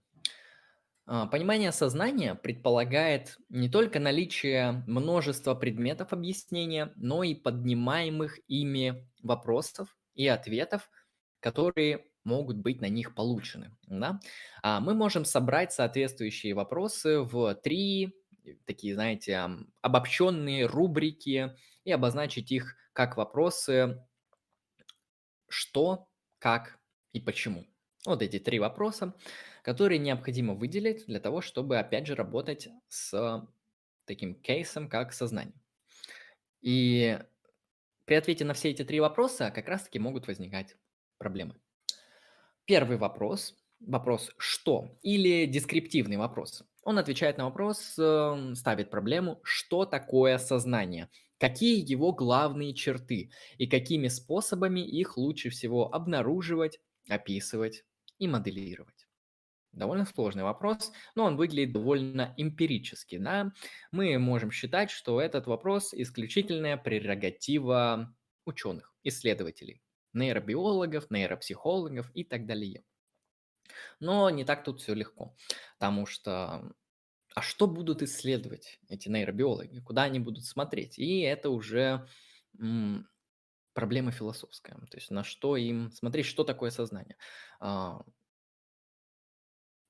понимание 1.32 1.72
сознания 1.72 2.36
предполагает 2.36 3.38
не 3.49 3.70
только 3.70 3.99
наличие 3.99 4.84
множества 4.86 5.55
предметов 5.55 6.14
объяснения, 6.14 6.93
но 6.95 7.24
и 7.24 7.34
поднимаемых 7.34 8.39
ими 8.47 9.10
вопросов 9.24 9.97
и 10.14 10.28
ответов, 10.28 10.89
которые 11.39 12.05
могут 12.24 12.57
быть 12.57 12.80
на 12.80 12.89
них 12.89 13.16
получены. 13.16 13.76
Да? 13.88 14.20
А 14.62 14.80
мы 14.80 14.93
можем 14.93 15.26
собрать 15.26 15.74
соответствующие 15.74 16.53
вопросы 16.53 17.22
в 17.22 17.55
три 17.55 18.14
такие, 18.66 18.93
знаете, 18.93 19.47
обобщенные 19.82 20.66
рубрики 20.66 21.55
и 21.84 21.91
обозначить 21.91 22.51
их 22.51 22.76
как 22.93 23.18
вопросы 23.18 24.05
«что», 25.47 26.07
«как» 26.39 26.80
и 27.14 27.20
«почему». 27.20 27.66
Вот 28.05 28.22
эти 28.22 28.39
три 28.39 28.60
вопроса 28.60 29.14
которые 29.70 29.99
необходимо 29.99 30.55
выделить 30.55 31.05
для 31.05 31.20
того, 31.20 31.41
чтобы, 31.41 31.78
опять 31.78 32.07
же, 32.07 32.15
работать 32.15 32.70
с 32.88 33.47
таким 34.05 34.34
кейсом, 34.34 34.89
как 34.89 35.13
сознание. 35.13 35.53
И 36.59 37.20
при 38.05 38.15
ответе 38.15 38.45
на 38.45 38.55
все 38.55 38.72
эти 38.72 38.84
три 38.84 38.99
вопроса 38.99 39.51
как 39.51 39.67
раз-таки 39.67 39.99
могут 39.99 40.26
возникать 40.26 40.76
проблемы. 41.20 41.53
Первый 42.65 42.97
вопрос, 42.97 43.53
вопрос 43.80 44.32
«что?» 44.39 44.97
или 45.03 45.45
дескриптивный 45.45 46.17
вопрос. 46.17 46.63
Он 46.82 46.97
отвечает 46.97 47.38
на 47.38 47.45
вопрос, 47.45 47.93
эм, 47.99 48.55
ставит 48.55 48.89
проблему 48.89 49.39
«что 49.43 49.86
такое 49.86 50.39
сознание?», 50.39 51.09
какие 51.38 51.88
его 51.88 52.11
главные 52.11 52.74
черты 52.74 53.30
и 53.59 53.67
какими 53.67 54.07
способами 54.07 54.80
их 54.80 55.15
лучше 55.15 55.51
всего 55.51 55.93
обнаруживать, 55.93 56.80
описывать 57.07 57.86
и 58.17 58.28
моделировать. 58.28 58.98
Довольно 59.72 60.05
сложный 60.05 60.43
вопрос, 60.43 60.91
но 61.15 61.26
он 61.26 61.38
выглядит 61.38 61.74
довольно 61.74 62.34
эмпирически. 62.38 63.17
Да? 63.17 63.51
Мы 63.91 64.17
можем 64.17 64.51
считать, 64.51 64.89
что 64.89 65.22
этот 65.22 65.45
вопрос 65.47 65.93
исключительная 65.93 66.76
прерогатива 66.78 68.15
ученых, 68.45 68.95
исследователей, 69.03 69.82
нейробиологов, 70.13 71.11
нейропсихологов 71.11 72.09
и 72.15 72.24
так 72.24 72.45
далее. 72.47 72.84
Но 73.99 74.30
не 74.30 74.43
так 74.43 74.63
тут 74.63 74.82
все 74.82 74.93
легко, 74.93 75.36
потому 75.78 76.05
что 76.05 76.74
а 77.36 77.41
что 77.41 77.67
будут 77.67 78.01
исследовать 78.03 78.80
эти 78.89 79.09
нейробиологи, 79.09 79.80
куда 79.82 80.03
они 80.03 80.20
будут 80.20 80.45
смотреть? 80.45 80.99
И 80.99 81.22
это 81.22 81.49
уже 81.51 82.07
м, 82.59 83.07
проблема 83.74 84.11
философская, 84.11 84.78
то 84.91 84.97
есть 84.97 85.11
на 85.11 85.24
что 85.24 85.57
им 85.57 85.91
смотреть, 85.91 86.28
что 86.28 86.43
такое 86.45 86.72
сознание. 86.72 87.17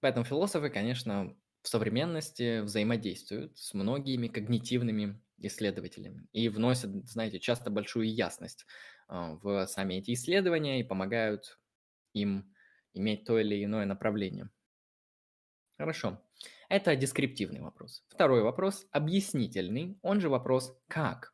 Поэтому 0.01 0.25
философы, 0.25 0.69
конечно, 0.69 1.35
в 1.61 1.67
современности 1.67 2.61
взаимодействуют 2.61 3.57
с 3.57 3.73
многими 3.73 4.27
когнитивными 4.27 5.21
исследователями 5.37 6.27
и 6.31 6.49
вносят, 6.49 6.91
знаете, 7.07 7.39
часто 7.39 7.69
большую 7.69 8.13
ясность 8.13 8.65
а, 9.07 9.35
в 9.35 9.65
сами 9.67 9.95
эти 9.95 10.13
исследования 10.13 10.79
и 10.79 10.83
помогают 10.83 11.59
им 12.13 12.53
иметь 12.93 13.25
то 13.25 13.39
или 13.39 13.63
иное 13.63 13.85
направление. 13.85 14.49
Хорошо. 15.77 16.21
Это 16.67 16.95
дескриптивный 16.95 17.61
вопрос. 17.61 18.03
Второй 18.09 18.43
вопрос– 18.43 18.85
объяснительный, 18.91 19.97
он 20.01 20.21
же 20.21 20.29
вопрос 20.29 20.77
«как?». 20.87 21.33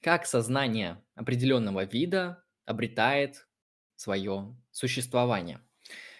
Как 0.00 0.26
сознание 0.26 1.02
определенного 1.14 1.84
вида 1.84 2.44
обретает 2.66 3.48
свое 3.96 4.56
существование– 4.70 5.60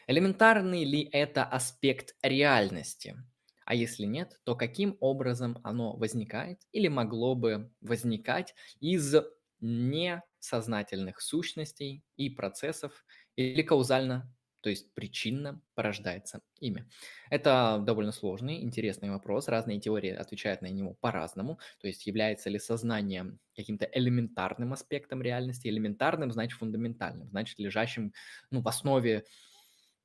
Элементарный 0.07 0.85
ли 0.85 1.09
это 1.13 1.45
аспект 1.45 2.15
реальности? 2.23 3.17
А 3.65 3.75
если 3.75 4.05
нет, 4.07 4.41
то 4.45 4.57
каким 4.57 4.97
образом 5.01 5.59
оно 5.63 5.97
возникает 5.97 6.61
или 6.73 6.89
могло 6.89 7.35
бы 7.35 7.73
возникать 7.81 8.55
из 8.81 9.15
несознательных 9.61 11.21
сущностей 11.21 12.05
и 12.17 12.29
процессов 12.29 13.05
или 13.37 13.63
каузально, 13.63 14.35
то 14.63 14.71
есть 14.71 14.93
причинно 14.95 15.63
порождается 15.75 16.41
ими? 16.59 16.89
Это 17.31 17.81
довольно 17.85 18.11
сложный, 18.13 18.63
интересный 18.63 19.11
вопрос. 19.11 19.47
Разные 19.49 19.81
теории 19.81 20.11
отвечают 20.11 20.61
на 20.63 20.67
него 20.67 20.95
по-разному. 20.95 21.61
То 21.81 21.87
есть 21.87 22.07
является 22.07 22.51
ли 22.51 22.59
сознание 22.59 23.39
каким-то 23.57 23.89
элементарным 23.93 24.73
аспектом 24.73 25.23
реальности? 25.23 25.69
Элементарным 25.69 26.33
значит 26.33 26.59
фундаментальным, 26.59 27.29
значит 27.31 27.59
лежащим 27.61 28.13
ну, 28.51 28.61
в 28.61 28.69
основе 28.69 29.25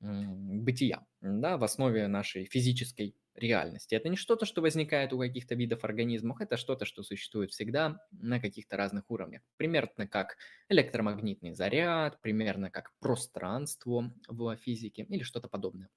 бытия, 0.00 1.06
да, 1.20 1.56
в 1.56 1.64
основе 1.64 2.06
нашей 2.06 2.44
физической 2.44 3.16
реальности. 3.34 3.94
Это 3.94 4.08
не 4.08 4.16
что-то, 4.16 4.46
что 4.46 4.60
возникает 4.60 5.12
у 5.12 5.18
каких-то 5.18 5.54
видов 5.54 5.84
организмов, 5.84 6.40
это 6.40 6.56
что-то, 6.56 6.84
что 6.84 7.02
существует 7.02 7.50
всегда 7.50 8.00
на 8.10 8.40
каких-то 8.40 8.76
разных 8.76 9.10
уровнях. 9.10 9.42
Примерно 9.56 10.06
как 10.06 10.36
электромагнитный 10.68 11.54
заряд, 11.54 12.20
примерно 12.20 12.70
как 12.70 12.92
пространство 13.00 14.12
в 14.28 14.56
физике 14.56 15.04
или 15.08 15.22
что-то 15.22 15.48
подобное. 15.48 15.88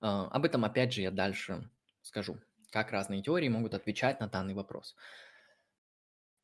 А, 0.00 0.26
об 0.28 0.44
этом, 0.44 0.64
опять 0.64 0.92
же, 0.92 1.02
я 1.02 1.10
дальше 1.10 1.70
скажу, 2.02 2.38
как 2.70 2.92
разные 2.92 3.22
теории 3.22 3.48
могут 3.48 3.74
отвечать 3.74 4.20
на 4.20 4.28
данный 4.28 4.54
вопрос. 4.54 4.96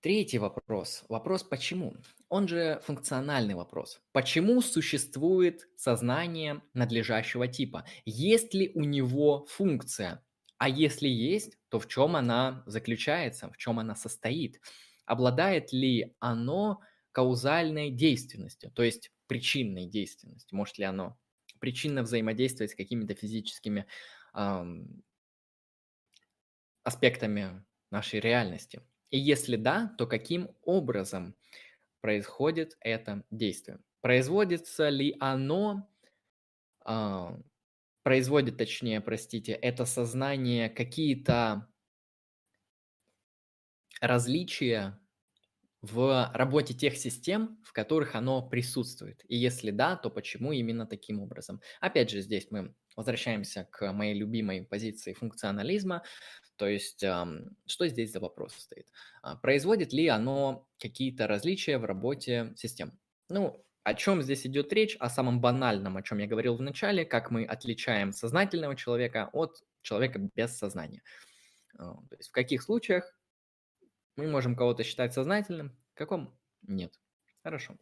Третий 0.00 0.38
вопрос. 0.38 1.04
Вопрос 1.10 1.42
«почему?». 1.42 1.94
Он 2.30 2.48
же 2.48 2.80
функциональный 2.84 3.54
вопрос. 3.54 4.00
Почему 4.12 4.62
существует 4.62 5.68
сознание 5.76 6.62
надлежащего 6.72 7.46
типа? 7.46 7.84
Есть 8.06 8.54
ли 8.54 8.72
у 8.74 8.80
него 8.80 9.44
функция? 9.50 10.24
А 10.56 10.70
если 10.70 11.06
есть, 11.06 11.58
то 11.68 11.78
в 11.78 11.86
чем 11.86 12.16
она 12.16 12.62
заключается, 12.64 13.50
в 13.50 13.58
чем 13.58 13.78
она 13.78 13.94
состоит? 13.94 14.62
Обладает 15.04 15.70
ли 15.70 16.16
оно 16.18 16.80
каузальной 17.12 17.90
действенностью, 17.90 18.70
то 18.70 18.82
есть 18.82 19.10
причинной 19.26 19.84
действенностью? 19.84 20.56
Может 20.56 20.78
ли 20.78 20.84
оно 20.84 21.18
причинно 21.58 22.02
взаимодействовать 22.02 22.70
с 22.70 22.74
какими-то 22.74 23.14
физическими 23.14 23.84
эм, 24.34 25.02
аспектами 26.84 27.62
нашей 27.90 28.20
реальности? 28.20 28.80
И 29.10 29.18
если 29.18 29.56
да, 29.56 29.94
то 29.98 30.06
каким 30.06 30.50
образом 30.62 31.36
происходит 32.00 32.76
это 32.80 33.24
действие? 33.30 33.80
Производится 34.00 34.88
ли 34.88 35.16
оно, 35.20 35.90
э, 36.86 37.28
производит, 38.02 38.56
точнее, 38.56 39.00
простите, 39.00 39.52
это 39.52 39.84
сознание 39.84 40.70
какие-то 40.70 41.68
различия 44.00 44.98
в 45.82 46.30
работе 46.34 46.74
тех 46.74 46.96
систем, 46.96 47.58
в 47.64 47.72
которых 47.72 48.14
оно 48.14 48.48
присутствует? 48.48 49.24
И 49.28 49.36
если 49.36 49.70
да, 49.70 49.96
то 49.96 50.10
почему 50.10 50.52
именно 50.52 50.86
таким 50.86 51.20
образом? 51.20 51.60
Опять 51.80 52.10
же, 52.10 52.20
здесь 52.20 52.48
мы 52.50 52.74
возвращаемся 52.96 53.68
к 53.70 53.92
моей 53.92 54.14
любимой 54.14 54.64
позиции 54.64 55.14
функционализма. 55.14 56.02
То 56.60 56.68
есть, 56.68 56.98
что 56.98 57.88
здесь 57.88 58.12
за 58.12 58.20
вопрос 58.20 58.52
стоит? 58.52 58.86
А, 59.22 59.34
производит 59.36 59.94
ли 59.94 60.08
оно 60.08 60.68
какие-то 60.78 61.26
различия 61.26 61.78
в 61.78 61.86
работе 61.86 62.52
систем? 62.54 62.92
Ну, 63.30 63.64
о 63.82 63.94
чем 63.94 64.20
здесь 64.20 64.46
идет 64.46 64.70
речь? 64.74 64.94
О 65.00 65.08
самом 65.08 65.40
банальном, 65.40 65.96
о 65.96 66.02
чем 66.02 66.18
я 66.18 66.26
говорил 66.26 66.56
в 66.56 66.60
начале, 66.60 67.06
как 67.06 67.30
мы 67.30 67.46
отличаем 67.46 68.12
сознательного 68.12 68.76
человека 68.76 69.30
от 69.32 69.64
человека 69.80 70.18
без 70.36 70.58
сознания. 70.58 71.02
А, 71.78 71.94
то 71.94 72.16
есть 72.18 72.28
в 72.28 72.32
каких 72.32 72.62
случаях 72.62 73.10
мы 74.16 74.26
можем 74.26 74.54
кого-то 74.54 74.84
считать 74.84 75.14
сознательным, 75.14 75.74
в 75.94 75.96
каком 75.96 76.38
нет. 76.60 76.92
Хорошо. 77.42 77.78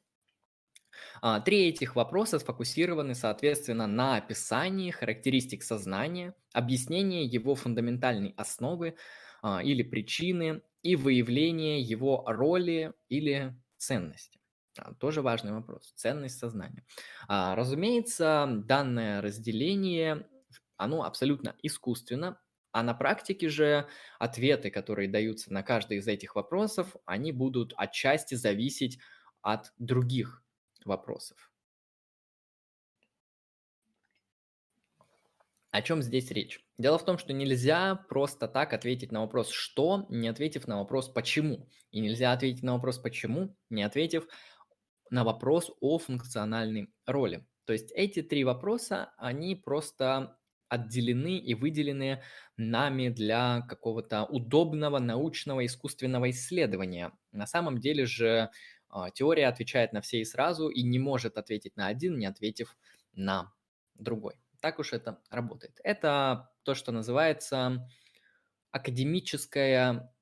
А, 1.20 1.40
три 1.40 1.68
этих 1.68 1.96
вопроса 1.96 2.38
сфокусированы, 2.38 3.14
соответственно, 3.14 3.86
на 3.86 4.16
описании 4.16 4.90
характеристик 4.90 5.62
сознания, 5.62 6.34
объяснении 6.52 7.24
его 7.24 7.54
фундаментальной 7.54 8.34
основы 8.36 8.96
а, 9.42 9.62
или 9.62 9.82
причины 9.82 10.62
и 10.82 10.96
выявлении 10.96 11.80
его 11.80 12.24
роли 12.26 12.92
или 13.08 13.56
ценности. 13.76 14.40
А, 14.78 14.94
тоже 14.94 15.22
важный 15.22 15.52
вопрос. 15.52 15.92
Ценность 15.96 16.38
сознания. 16.38 16.84
Разумеется, 17.28 18.46
данное 18.48 19.20
разделение, 19.20 20.26
оно 20.76 21.04
абсолютно 21.04 21.56
искусственно, 21.62 22.40
а 22.72 22.82
на 22.82 22.94
практике 22.94 23.48
же 23.48 23.88
ответы, 24.18 24.70
которые 24.70 25.08
даются 25.08 25.52
на 25.52 25.62
каждый 25.62 25.98
из 25.98 26.06
этих 26.06 26.36
вопросов, 26.36 26.94
они 27.06 27.32
будут 27.32 27.72
отчасти 27.76 28.34
зависеть 28.34 28.98
от 29.42 29.72
других 29.78 30.44
вопросов. 30.88 31.52
О 35.70 35.82
чем 35.82 36.02
здесь 36.02 36.30
речь? 36.30 36.64
Дело 36.78 36.98
в 36.98 37.04
том, 37.04 37.18
что 37.18 37.32
нельзя 37.32 37.94
просто 38.08 38.48
так 38.48 38.72
ответить 38.72 39.12
на 39.12 39.20
вопрос 39.20 39.50
«что», 39.50 40.06
не 40.08 40.26
ответив 40.28 40.66
на 40.66 40.78
вопрос 40.78 41.08
«почему». 41.08 41.68
И 41.90 42.00
нельзя 42.00 42.32
ответить 42.32 42.62
на 42.62 42.72
вопрос 42.72 42.98
«почему», 42.98 43.54
не 43.68 43.82
ответив 43.82 44.26
на 45.10 45.24
вопрос 45.24 45.70
о 45.80 45.98
функциональной 45.98 46.92
роли. 47.06 47.46
То 47.66 47.74
есть 47.74 47.92
эти 47.92 48.22
три 48.22 48.44
вопроса, 48.44 49.12
они 49.18 49.54
просто 49.54 50.38
отделены 50.68 51.38
и 51.38 51.54
выделены 51.54 52.22
нами 52.56 53.08
для 53.08 53.60
какого-то 53.68 54.24
удобного 54.24 54.98
научного 54.98 55.64
искусственного 55.64 56.30
исследования. 56.30 57.12
На 57.32 57.46
самом 57.46 57.78
деле 57.78 58.06
же 58.06 58.50
теория 59.14 59.48
отвечает 59.48 59.92
на 59.92 60.00
все 60.00 60.20
и 60.20 60.24
сразу 60.24 60.68
и 60.68 60.82
не 60.82 60.98
может 60.98 61.38
ответить 61.38 61.76
на 61.76 61.86
один, 61.88 62.18
не 62.18 62.26
ответив 62.26 62.76
на 63.12 63.52
другой. 63.94 64.40
Так 64.60 64.78
уж 64.78 64.92
это 64.92 65.22
работает. 65.30 65.80
Это 65.84 66.50
то, 66.62 66.74
что 66.74 66.92
называется 66.92 67.88
академическая 68.70 70.12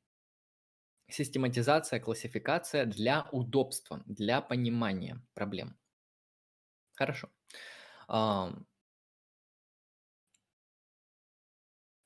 систематизация, 1.09 2.01
классификация 2.01 2.85
для 2.85 3.29
удобства, 3.33 4.03
для 4.07 4.41
понимания 4.41 5.25
проблем. 5.35 5.79
Хорошо. 6.95 7.31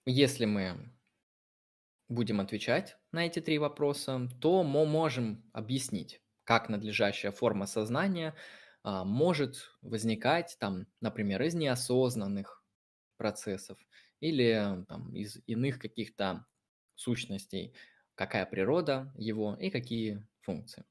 Если 0.06 0.44
мы 0.44 0.92
будем 2.08 2.40
отвечать 2.40 2.96
на 3.12 3.26
эти 3.26 3.40
три 3.40 3.58
вопроса, 3.58 4.28
то 4.40 4.62
мы 4.64 4.84
можем 4.84 5.48
объяснить, 5.52 6.19
как 6.50 6.68
надлежащая 6.68 7.30
форма 7.30 7.66
сознания 7.66 8.34
а, 8.82 9.04
может 9.04 9.70
возникать, 9.82 10.56
там, 10.58 10.88
например, 11.00 11.40
из 11.42 11.54
неосознанных 11.54 12.64
процессов 13.16 13.78
или 14.18 14.84
там, 14.88 15.14
из 15.14 15.38
иных 15.46 15.78
каких-то 15.78 16.46
сущностей, 16.96 17.72
какая 18.16 18.46
природа 18.46 19.12
его 19.16 19.54
и 19.60 19.70
какие 19.70 20.26
функции. 20.40 20.82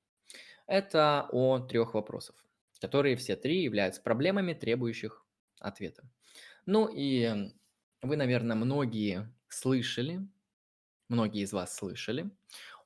Это 0.66 1.28
о 1.30 1.60
трех 1.60 1.94
вопросах, 1.94 2.46
которые 2.80 3.18
все 3.18 3.36
три 3.36 3.62
являются 3.62 4.02
проблемами, 4.02 4.54
требующих 4.54 5.26
ответа. 5.60 6.10
Ну 6.66 6.88
и 6.88 7.52
вы, 8.02 8.16
наверное, 8.16 8.56
многие 8.56 9.30
слышали, 9.50 10.26
многие 11.10 11.42
из 11.42 11.52
вас 11.52 11.76
слышали 11.76 12.32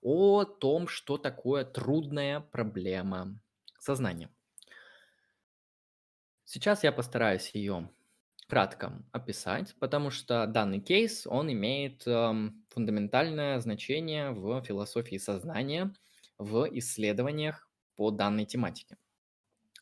о 0.04 0.46
том, 0.46 0.88
что 0.88 1.18
такое 1.18 1.66
трудная 1.66 2.40
проблема 2.40 3.40
сознания. 3.80 4.30
Сейчас 6.44 6.84
я 6.84 6.92
постараюсь 6.92 7.52
ее 7.54 7.90
кратко 8.48 9.02
описать, 9.12 9.76
потому 9.80 10.12
что 10.12 10.46
данный 10.46 10.80
кейс, 10.80 11.26
он 11.26 11.52
имеет 11.52 12.06
эм, 12.06 12.66
фундаментальное 12.70 13.60
значение 13.60 14.32
в 14.32 14.62
философии 14.64 15.18
сознания, 15.18 15.94
в 16.38 16.68
исследованиях 16.72 17.70
по 17.96 18.12
данной 18.12 18.46
тематике. 18.46 18.98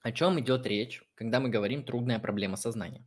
О 0.03 0.11
чем 0.11 0.39
идет 0.39 0.65
речь, 0.65 1.03
когда 1.15 1.39
мы 1.39 1.49
говорим 1.49 1.83
«трудная 1.83 2.19
проблема 2.19 2.55
сознания»? 2.55 3.05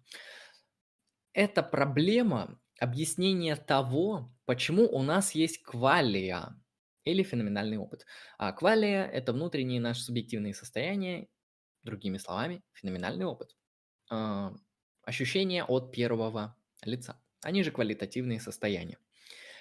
Это 1.33 1.63
проблема 1.63 2.61
объяснения 2.79 3.57
того, 3.57 4.33
почему 4.45 4.85
у 4.85 5.03
нас 5.03 5.35
есть 5.35 5.63
квалия, 5.63 6.61
или 7.05 7.23
феноменальный 7.23 7.77
опыт. 7.77 8.07
А 8.39 8.53
квалия– 8.53 9.05
это 9.13 9.33
внутренние 9.33 9.81
наши 9.81 10.03
субъективные 10.03 10.55
состояния, 10.55 11.29
другими 11.83 12.19
словами, 12.19 12.63
феноменальный 12.73 13.27
опыт. 13.27 13.57
А, 14.11 14.55
ощущения 15.03 15.65
от 15.65 15.93
первого 15.93 16.57
лица. 16.83 17.21
Они 17.43 17.63
же 17.63 17.71
квалитативные 17.71 18.41
состояния. 18.41 18.99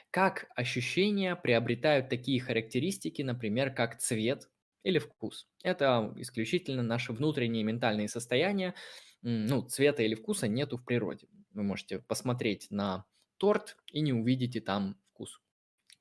Как 0.10 0.48
ощущения 0.56 1.36
приобретают 1.36 2.10
такие 2.10 2.39
характеристики, 2.39 3.22
например, 3.22 3.74
как 3.74 4.00
цвет 4.00 4.50
или 4.84 5.00
вкус? 5.00 5.48
Это 5.64 6.14
исключительно 6.18 6.84
наши 6.84 7.14
внутренние 7.14 7.64
ментальные 7.64 8.08
состояния. 8.08 8.76
Ну, 9.22 9.62
цвета 9.64 10.04
или 10.04 10.16
вкуса 10.16 10.48
нету 10.48 10.78
в 10.78 10.86
природе. 10.86 11.28
Вы 11.52 11.64
можете 11.64 12.00
посмотреть 12.00 12.68
на 12.70 13.06
торт 13.38 13.78
и 13.91 14.02
не 14.02 14.14
увидите 14.14 14.62
там 14.62 14.98
вкус 15.14 15.43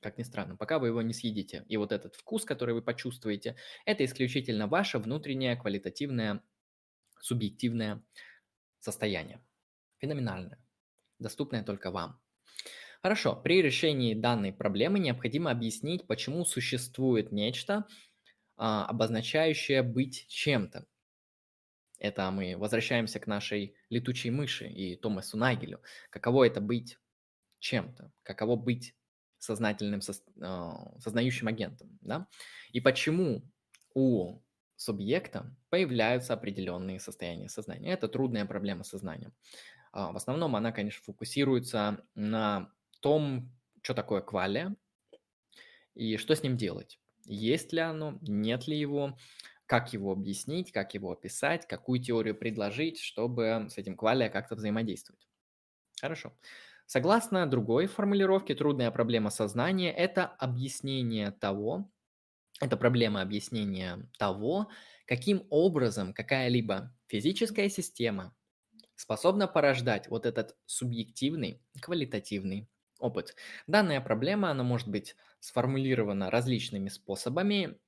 как 0.03 0.18
ни 0.18 0.24
странно, 0.24 0.57
пока 0.57 0.78
вы 0.78 0.88
его 0.88 1.00
не 1.00 1.14
съедите. 1.14 1.64
И 1.68 1.76
вот 1.76 1.92
этот 1.92 2.16
вкус, 2.16 2.44
который 2.44 2.74
вы 2.74 2.82
почувствуете, 2.82 3.57
это 3.86 4.05
исключительно 4.05 4.66
ваше 4.66 4.98
внутреннее 4.98 5.57
квалитативное, 5.57 6.42
субъективное 7.20 8.05
состояние. 8.80 9.40
Феноменальное, 9.98 10.59
доступное 11.18 11.62
только 11.62 11.90
вам. 11.90 12.20
Хорошо, 13.00 13.34
при 13.36 13.62
решении 13.62 14.14
данной 14.14 14.53
проблемы 14.53 14.98
необходимо 14.98 15.50
объяснить, 15.50 16.07
почему 16.07 16.44
существует 16.44 17.32
нечто, 17.32 17.86
а, 18.57 18.86
обозначающее 18.86 19.82
быть 19.82 20.26
чем-то. 20.28 20.86
Это 21.98 22.30
мы 22.32 22.57
возвращаемся 22.57 23.20
к 23.20 23.28
нашей 23.28 23.76
летучей 23.88 24.30
мыши 24.30 24.68
и 24.68 24.96
Томасу 24.96 25.36
Нагелю. 25.36 25.80
Каково 26.11 26.48
это 26.48 26.61
быть 26.61 26.98
чем-то? 27.61 28.12
Каково 28.24 28.57
быть 28.57 28.96
сознательным, 29.43 30.01
со, 30.01 30.12
а, 30.40 30.99
сознающим 31.01 31.49
агентом. 31.49 31.99
Да? 32.01 32.28
И 32.72 32.80
почему 32.80 33.43
у 33.95 34.40
субъекта 34.76 35.55
появляются 35.70 36.34
определенные 36.34 36.99
состояния 36.99 37.49
сознания. 37.49 37.93
Это 37.93 38.09
трудная 38.09 38.47
проблема 38.47 38.84
сознания. 38.84 39.32
А, 39.93 40.12
в 40.12 40.16
основном 40.16 40.57
она, 40.57 40.72
конечно, 40.72 41.03
фокусируется 41.05 42.05
на 42.14 42.72
том, 43.01 43.53
что 43.82 43.95
такое 43.95 44.20
квалия 44.20 44.76
и 45.95 46.16
что 46.16 46.34
с 46.34 46.43
ним 46.43 46.57
делать. 46.57 46.99
есть 47.24 47.72
ли 47.72 47.80
оно, 47.80 48.18
нет 48.22 48.66
ли 48.66 48.76
его, 48.76 49.16
как 49.66 49.93
его 49.93 50.12
объяснить, 50.12 50.72
как 50.72 50.95
его 50.95 51.12
описать, 51.12 51.66
какую 51.68 52.01
теорию 52.01 52.34
предложить, 52.34 52.99
чтобы 52.99 53.68
с 53.70 53.78
этим 53.78 53.97
квалия 53.97 54.28
как-то 54.28 54.57
взаимодействовать. 54.57 55.28
Хорошо. 56.01 56.32
Согласно 56.93 57.47
другой 57.47 57.86
формулировке, 57.86 58.55
трудная 58.55 58.90
проблема 58.90 59.30
сознания– 59.30 59.90
это 59.90 60.26
объяснение 60.26 61.30
того, 61.30 61.90
это 62.61 62.76
проблема 62.76 63.22
объяснения 63.22 64.11
того, 64.18 64.68
каким 65.07 65.47
образом 65.49 66.12
какая-либо 66.12 66.95
физическая 67.07 67.70
система 67.70 68.36
способна 68.95 69.49
порождать 69.49 70.09
вот 70.09 70.26
этот 70.26 70.55
субъективный, 70.66 71.62
квалитативный 71.80 72.68
опыт. 72.99 73.36
Данная 73.66 74.03
проблема, 74.03 74.51
она 74.51 74.62
может 74.62 74.88
быть 74.88 75.16
сформулирована 75.40 76.30
различными 76.30 76.90
способами, 76.90 77.78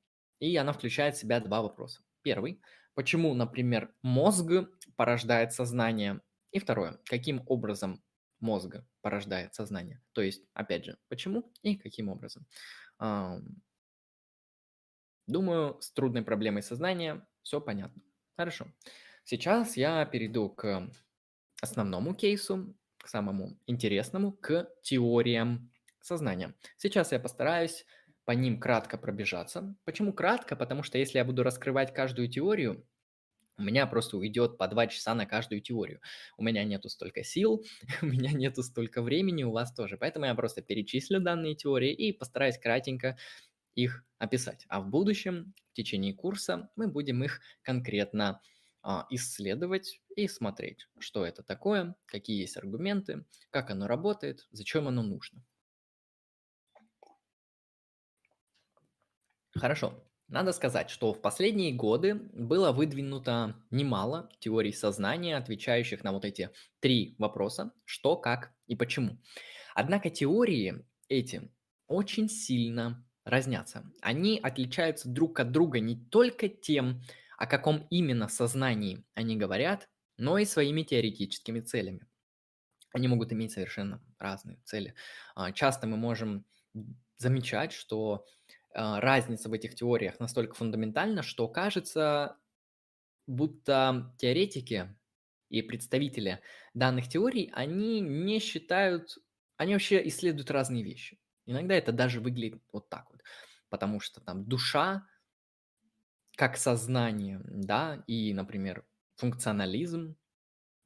и 0.40 0.56
она 0.56 0.72
включает 0.72 1.14
в 1.16 1.18
себя 1.20 1.40
два 1.40 1.60
вопроса. 1.60 2.00
Первый, 2.22 2.62
почему, 2.94 3.34
например, 3.34 3.94
мозг 4.00 4.50
порождает 4.96 5.52
сознание? 5.52 6.22
И 6.52 6.58
второе, 6.58 7.00
каким 7.04 7.42
образом 7.48 8.02
мозг 8.44 8.76
порождает 9.00 9.54
сознание? 9.54 10.00
То 10.12 10.22
есть, 10.22 10.44
опять 10.52 10.84
же, 10.84 10.98
почему 11.08 11.52
и 11.62 11.74
каким 11.74 12.08
образом? 12.08 12.46
Думаю, 15.26 15.80
с 15.80 15.90
трудной 15.90 16.22
проблемой 16.22 16.62
сознания 16.62 17.26
все 17.42 17.60
понятно. 17.60 18.02
Хорошо. 18.36 18.66
Сейчас 19.24 19.76
я 19.76 20.04
перейду 20.04 20.50
к 20.50 20.90
основному 21.62 22.14
кейсу, 22.14 22.76
к 22.98 23.08
самому 23.08 23.58
интересному, 23.66 24.32
к 24.32 24.68
теориям 24.82 25.70
сознания. 26.00 26.54
Сейчас 26.76 27.12
я 27.12 27.18
постараюсь 27.18 27.86
по 28.26 28.32
ним 28.32 28.60
кратко 28.60 28.98
пробежаться. 28.98 29.74
Почему 29.84 30.12
кратко? 30.12 30.56
Потому 30.56 30.82
что 30.82 30.98
если 30.98 31.18
я 31.18 31.24
буду 31.24 31.42
раскрывать 31.42 31.94
каждую 31.94 32.28
теорию, 32.28 32.86
у 33.56 33.62
меня 33.62 33.86
просто 33.86 34.16
уйдет 34.16 34.58
по 34.58 34.66
два 34.68 34.86
часа 34.86 35.14
на 35.14 35.26
каждую 35.26 35.60
теорию. 35.60 36.00
У 36.36 36.42
меня 36.42 36.64
нету 36.64 36.88
столько 36.88 37.22
сил, 37.24 37.64
у 38.02 38.06
меня 38.06 38.32
нету 38.32 38.62
столько 38.62 39.02
времени, 39.02 39.44
у 39.44 39.52
вас 39.52 39.72
тоже. 39.72 39.96
Поэтому 39.96 40.26
я 40.26 40.34
просто 40.34 40.62
перечислю 40.62 41.20
данные 41.20 41.54
теории 41.54 41.92
и 41.92 42.12
постараюсь 42.12 42.58
кратенько 42.58 43.16
их 43.74 44.04
описать. 44.18 44.64
А 44.68 44.80
в 44.80 44.88
будущем, 44.88 45.54
в 45.72 45.74
течение 45.74 46.14
курса, 46.14 46.70
мы 46.76 46.88
будем 46.88 47.22
их 47.24 47.40
конкретно 47.62 48.40
а, 48.82 49.06
исследовать 49.10 50.00
и 50.16 50.28
смотреть, 50.28 50.88
что 50.98 51.24
это 51.24 51.42
такое, 51.42 51.96
какие 52.06 52.40
есть 52.40 52.56
аргументы, 52.56 53.24
как 53.50 53.70
оно 53.70 53.86
работает, 53.86 54.46
зачем 54.50 54.88
оно 54.88 55.02
нужно. 55.02 55.42
Хорошо. 59.56 60.04
Надо 60.28 60.52
сказать, 60.52 60.88
что 60.88 61.12
в 61.12 61.20
последние 61.20 61.72
годы 61.72 62.14
было 62.14 62.72
выдвинуто 62.72 63.56
немало 63.70 64.30
теорий 64.38 64.72
сознания, 64.72 65.36
отвечающих 65.36 66.02
на 66.02 66.12
вот 66.12 66.24
эти 66.24 66.50
три 66.80 67.14
вопроса, 67.18 67.72
что, 67.84 68.16
как 68.16 68.52
и 68.66 68.74
почему. 68.74 69.18
Однако 69.74 70.08
теории 70.08 70.86
эти 71.08 71.52
очень 71.86 72.28
сильно 72.30 73.06
разнятся. 73.24 73.90
Они 74.00 74.40
отличаются 74.42 75.08
друг 75.08 75.40
от 75.40 75.52
друга 75.52 75.80
не 75.80 75.96
только 75.96 76.48
тем, 76.48 77.02
о 77.36 77.46
каком 77.46 77.86
именно 77.90 78.28
сознании 78.28 79.04
они 79.14 79.36
говорят, 79.36 79.88
но 80.16 80.38
и 80.38 80.44
своими 80.44 80.82
теоретическими 80.82 81.60
целями. 81.60 82.06
Они 82.92 83.08
могут 83.08 83.32
иметь 83.32 83.52
совершенно 83.52 84.02
разные 84.18 84.58
цели. 84.64 84.94
А, 85.34 85.52
часто 85.52 85.86
мы 85.86 85.96
можем 85.96 86.46
замечать, 87.16 87.72
что 87.72 88.24
разница 88.74 89.48
в 89.48 89.52
этих 89.52 89.74
теориях 89.74 90.20
настолько 90.20 90.54
фундаментальна, 90.54 91.22
что 91.22 91.48
кажется, 91.48 92.38
будто 93.26 94.14
теоретики 94.18 94.96
и 95.48 95.62
представители 95.62 96.40
данных 96.74 97.08
теорий, 97.08 97.50
они 97.54 98.00
не 98.00 98.40
считают, 98.40 99.18
они 99.56 99.74
вообще 99.74 100.06
исследуют 100.08 100.50
разные 100.50 100.82
вещи. 100.82 101.20
Иногда 101.46 101.74
это 101.74 101.92
даже 101.92 102.20
выглядит 102.20 102.62
вот 102.72 102.88
так 102.88 103.10
вот, 103.10 103.22
потому 103.68 104.00
что 104.00 104.20
там 104.20 104.44
душа 104.46 105.06
как 106.36 106.56
сознание, 106.56 107.40
да, 107.44 108.02
и, 108.06 108.34
например, 108.34 108.84
функционализм 109.16 110.16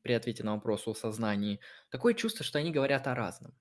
при 0.03 0.12
ответе 0.12 0.45
на 0.45 0.55
вопрос 0.55 0.86
о 0.89 0.95
сознании, 0.95 1.61
такое 1.91 2.14
чувство, 2.14 2.45
что 2.45 2.59
они 2.59 2.72
говорят 2.72 3.07
о 3.07 3.14
разном. 3.14 3.55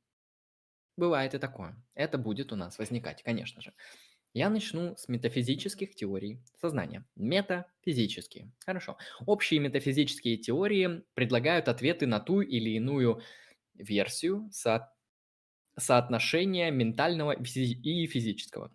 Бывает 0.98 1.36
и 1.36 1.40
такое. 1.40 1.76
Это 1.94 2.18
будет 2.18 2.52
у 2.52 2.56
нас 2.56 2.80
возникать, 2.80 3.22
конечно 3.24 3.62
же. 3.62 3.74
Я 4.38 4.52
начну 4.52 4.96
с 4.98 5.08
метафизических 5.08 5.96
теорий 5.96 6.44
сознания. 6.62 7.04
Метафизические. 7.16 8.52
Хорошо. 8.64 8.96
Общие 9.26 9.60
метафизические 9.60 10.38
теории 10.38 11.02
предлагают 11.16 11.68
ответы 11.68 12.06
на 12.06 12.20
ту 12.20 12.42
или 12.42 12.70
иную 12.70 13.24
версию 13.74 14.48
со... 14.52 14.94
соотношения 15.76 16.70
ментального 16.70 17.32
и 17.32 18.06
физического 18.06 18.72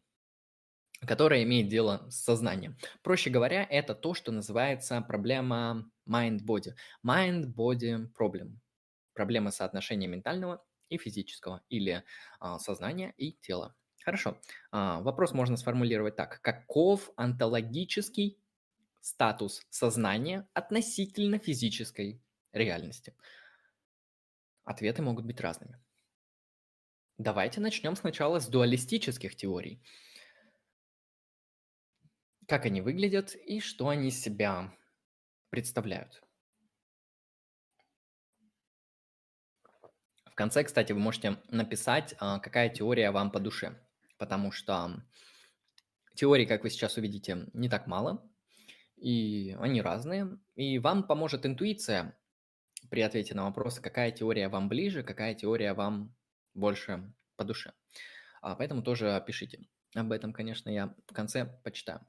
которая 1.06 1.44
имеет 1.44 1.68
дело 1.68 2.08
с 2.10 2.22
сознанием. 2.22 2.76
Проще 3.02 3.30
говоря, 3.30 3.64
это 3.68 3.94
то, 3.94 4.14
что 4.14 4.30
называется 4.32 5.00
проблема 5.00 5.90
mind-body. 6.08 6.74
Mind-body 7.06 8.08
problem. 8.18 8.56
Проблема 9.12 9.52
соотношения 9.52 10.08
ментального 10.08 10.64
и 10.88 10.98
физического, 10.98 11.62
или 11.68 12.04
а, 12.38 12.58
сознания 12.60 13.14
и 13.16 13.32
тела. 13.32 13.76
Хорошо. 14.04 14.38
А, 14.70 15.00
вопрос 15.00 15.32
можно 15.32 15.56
сформулировать 15.56 16.16
так. 16.16 16.40
Каков 16.42 17.10
онтологический 17.16 18.38
статус 19.00 19.62
сознания 19.70 20.48
относительно 20.54 21.38
физической 21.38 22.20
реальности? 22.52 23.14
Ответы 24.64 25.02
могут 25.02 25.24
быть 25.24 25.40
разными. 25.40 25.80
Давайте 27.18 27.60
начнем 27.60 27.94
сначала 27.96 28.40
с 28.40 28.48
дуалистических 28.48 29.36
теорий 29.36 29.82
как 32.52 32.66
они 32.66 32.82
выглядят 32.82 33.34
и 33.34 33.60
что 33.60 33.88
они 33.88 34.08
из 34.08 34.20
себя 34.20 34.76
представляют. 35.48 36.22
В 40.26 40.34
конце, 40.34 40.64
кстати, 40.64 40.92
вы 40.92 40.98
можете 40.98 41.38
написать, 41.48 42.14
а, 42.18 42.38
какая 42.40 42.68
теория 42.68 43.10
вам 43.10 43.30
по 43.30 43.40
душе, 43.40 43.78
потому 44.22 44.52
что 44.52 45.02
теорий, 46.14 46.46
как 46.46 46.62
вы 46.62 46.70
сейчас 46.70 46.96
увидите, 46.96 47.48
не 47.54 47.68
так 47.68 47.88
мало, 47.88 48.22
и 48.96 49.56
они 49.58 49.82
разные, 49.82 50.38
и 50.54 50.78
вам 50.78 51.02
поможет 51.08 51.44
интуиция 51.44 52.16
при 52.88 53.00
ответе 53.00 53.34
на 53.34 53.46
вопрос, 53.46 53.80
какая 53.80 54.12
теория 54.12 54.48
вам 54.48 54.68
ближе, 54.68 55.02
какая 55.02 55.34
теория 55.34 55.74
вам 55.74 56.14
больше 56.54 57.12
по 57.34 57.42
душе. 57.42 57.72
А, 58.40 58.54
поэтому 58.54 58.84
тоже 58.84 59.20
пишите. 59.26 59.66
Об 59.96 60.12
этом, 60.12 60.32
конечно, 60.32 60.70
я 60.70 60.94
в 61.08 61.12
конце 61.12 61.58
почитаю. 61.64 62.06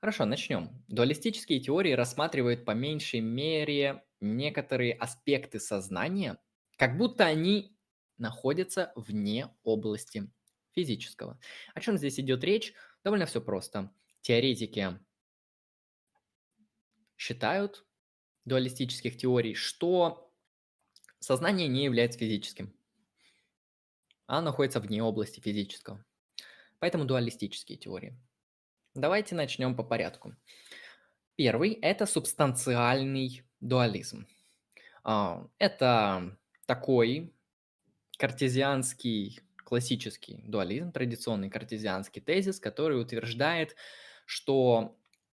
Хорошо, 0.00 0.24
начнем. 0.24 0.82
Дуалистические 0.88 1.60
теории 1.60 1.92
рассматривают 1.92 2.64
по 2.64 2.70
меньшей 2.70 3.20
мере 3.20 4.06
некоторые 4.22 4.94
аспекты 4.94 5.60
сознания, 5.60 6.38
как 6.78 6.96
будто 6.96 7.26
они 7.26 7.76
находятся 8.16 8.94
вне 8.96 9.54
области 9.64 10.30
физического. 10.76 11.40
О 11.74 11.80
чем 11.80 11.96
здесь 11.96 12.20
идет 12.20 12.44
речь? 12.44 12.74
Довольно 13.02 13.26
все 13.26 13.40
просто. 13.40 13.90
Теоретики 14.20 14.98
считают 17.16 17.84
дуалистических 18.44 19.16
теорий, 19.16 19.54
что 19.54 20.30
сознание 21.18 21.66
не 21.66 21.84
является 21.84 22.18
физическим, 22.18 22.72
а 24.26 24.42
находится 24.42 24.80
вне 24.80 25.02
области 25.02 25.40
физического. 25.40 26.04
Поэтому 26.78 27.06
дуалистические 27.06 27.78
теории. 27.78 28.16
Давайте 28.94 29.34
начнем 29.34 29.74
по 29.74 29.82
порядку. 29.82 30.34
Первый– 31.36 31.72
это 31.82 32.06
субстанциальный 32.06 33.42
дуализм. 33.60 34.26
А, 35.04 35.48
это 35.58 36.36
такой 36.66 37.34
картезианский, 38.18 39.40
классический 39.66 40.42
дуализм, 40.46 40.92
традиционный 40.92 41.50
картезианский 41.50 42.22
тезис, 42.22 42.60
который 42.60 43.00
утверждает, 43.00 43.74
что 44.24 44.96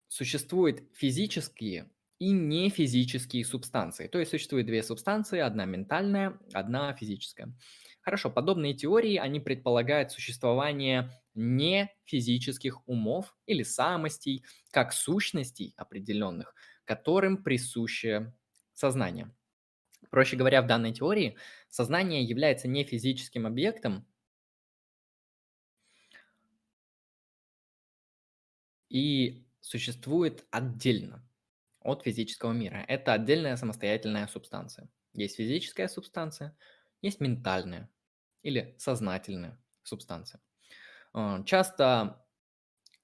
существуют 0.09 0.83
физические 0.95 1.91
и 2.18 2.31
нефизические 2.31 3.45
субстанции. 3.45 4.07
То 4.07 4.18
есть 4.18 4.31
существует 4.31 4.66
две 4.66 4.83
субстанции, 4.83 5.39
одна 5.39 5.64
ментальная, 5.64 6.39
одна 6.53 6.93
физическая. 6.95 7.55
Хорошо, 8.03 8.31
подобные 8.31 8.74
теории, 8.74 9.16
они 9.16 9.41
предполагают 9.41 10.12
существование 10.12 11.11
не 11.35 11.91
физических 12.05 12.87
умов 12.89 13.37
или 13.47 13.62
самостей, 13.62 14.45
как 14.72 14.93
сущностей 14.93 15.74
определенных, 15.76 16.55
которым 16.85 17.43
присуще 17.43 18.35
сознание. 18.72 19.31
Проще 20.11 20.37
говоря, 20.37 20.62
в 20.62 20.66
данной 20.66 20.93
теории 20.93 21.37
сознание 21.68 22.22
является 22.22 22.66
не 22.66 22.85
физическим 22.85 23.47
объектом, 23.47 24.08
и 28.89 29.47
существует 29.61 30.47
отдельно 30.51 31.28
от 31.80 32.03
физического 32.03 32.53
мира. 32.53 32.84
Это 32.89 33.12
отдельная 33.12 33.57
самостоятельная 33.57 34.26
субстанция. 34.26 34.89
Есть 35.12 35.36
физическая 35.36 35.89
субстанция, 35.89 36.57
есть 37.03 37.20
ментальная 37.20 37.91
или 38.43 38.74
сознательная 38.78 39.61
субстанция. 39.82 40.41
А, 41.12 41.43
часто 41.45 42.24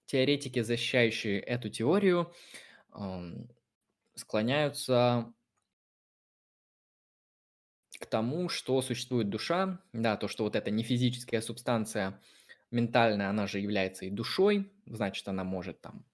теоретики, 0.06 0.60
защищающие 0.60 1.40
эту 1.40 1.70
теорию, 1.70 2.32
склоняются 4.14 5.34
к 7.98 8.06
тому, 8.06 8.48
что 8.48 8.80
существует 8.82 9.28
душа, 9.28 9.80
да, 9.92 10.16
то, 10.16 10.28
что 10.28 10.44
вот 10.44 10.56
эта 10.56 10.70
не 10.70 10.82
физическая 10.82 11.40
субстанция 11.40 12.20
ментальная, 12.74 13.30
она 13.30 13.46
же 13.46 13.60
является 13.60 14.04
и 14.04 14.10
душой, 14.10 14.70
значит, 14.84 15.26
она 15.28 15.44
может 15.44 15.80
там 15.80 16.04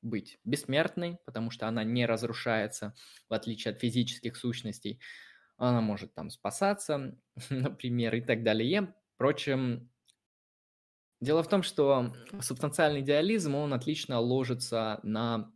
быть 0.00 0.38
бессмертной, 0.44 1.18
потому 1.24 1.50
что 1.50 1.66
она 1.66 1.82
не 1.82 2.06
разрушается, 2.06 2.94
в 3.28 3.34
отличие 3.34 3.72
от 3.72 3.80
физических 3.80 4.36
сущностей. 4.36 5.00
Она 5.56 5.80
может 5.80 6.14
там 6.14 6.30
спасаться, 6.30 7.18
например, 7.50 8.14
и 8.14 8.20
так 8.20 8.42
далее. 8.42 8.94
Впрочем, 9.14 9.90
дело 11.20 11.42
в 11.42 11.48
том, 11.48 11.62
что 11.62 12.14
субстанциальный 12.40 13.00
идеализм, 13.00 13.54
он 13.54 13.72
отлично 13.72 14.20
ложится 14.20 15.00
на 15.02 15.52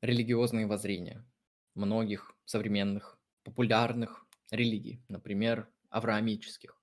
религиозные 0.00 0.66
воззрения 0.66 1.26
многих 1.74 2.34
современных 2.46 3.18
популярных 3.44 4.24
религий, 4.50 5.04
например, 5.08 5.68
авраамических. 5.90 6.79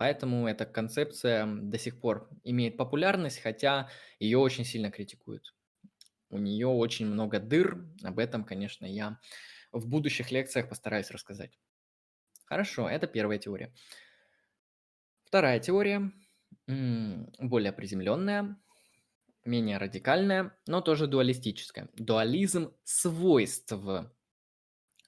Поэтому 0.00 0.48
эта 0.48 0.64
концепция 0.64 1.44
до 1.46 1.78
сих 1.78 2.00
пор 2.00 2.30
имеет 2.42 2.78
популярность, 2.78 3.38
хотя 3.38 3.90
ее 4.18 4.38
очень 4.38 4.64
сильно 4.64 4.90
критикуют. 4.90 5.54
У 6.30 6.38
нее 6.38 6.68
очень 6.68 7.04
много 7.04 7.38
дыр, 7.38 7.86
об 8.02 8.18
этом, 8.18 8.44
конечно, 8.44 8.86
я 8.86 9.20
в 9.72 9.86
будущих 9.86 10.30
лекциях 10.30 10.70
постараюсь 10.70 11.10
рассказать. 11.10 11.58
Хорошо, 12.46 12.88
это 12.88 13.06
первая 13.08 13.38
теория. 13.38 13.74
Вторая 15.24 15.60
теория, 15.60 16.10
более 16.66 17.72
приземленная, 17.72 18.56
менее 19.44 19.76
радикальная, 19.76 20.58
но 20.66 20.80
тоже 20.80 21.08
дуалистическая. 21.08 21.90
Дуализм 21.92 22.72
свойств. 22.84 23.74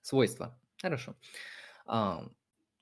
Свойства. 0.02 0.60
Хорошо. 0.82 1.16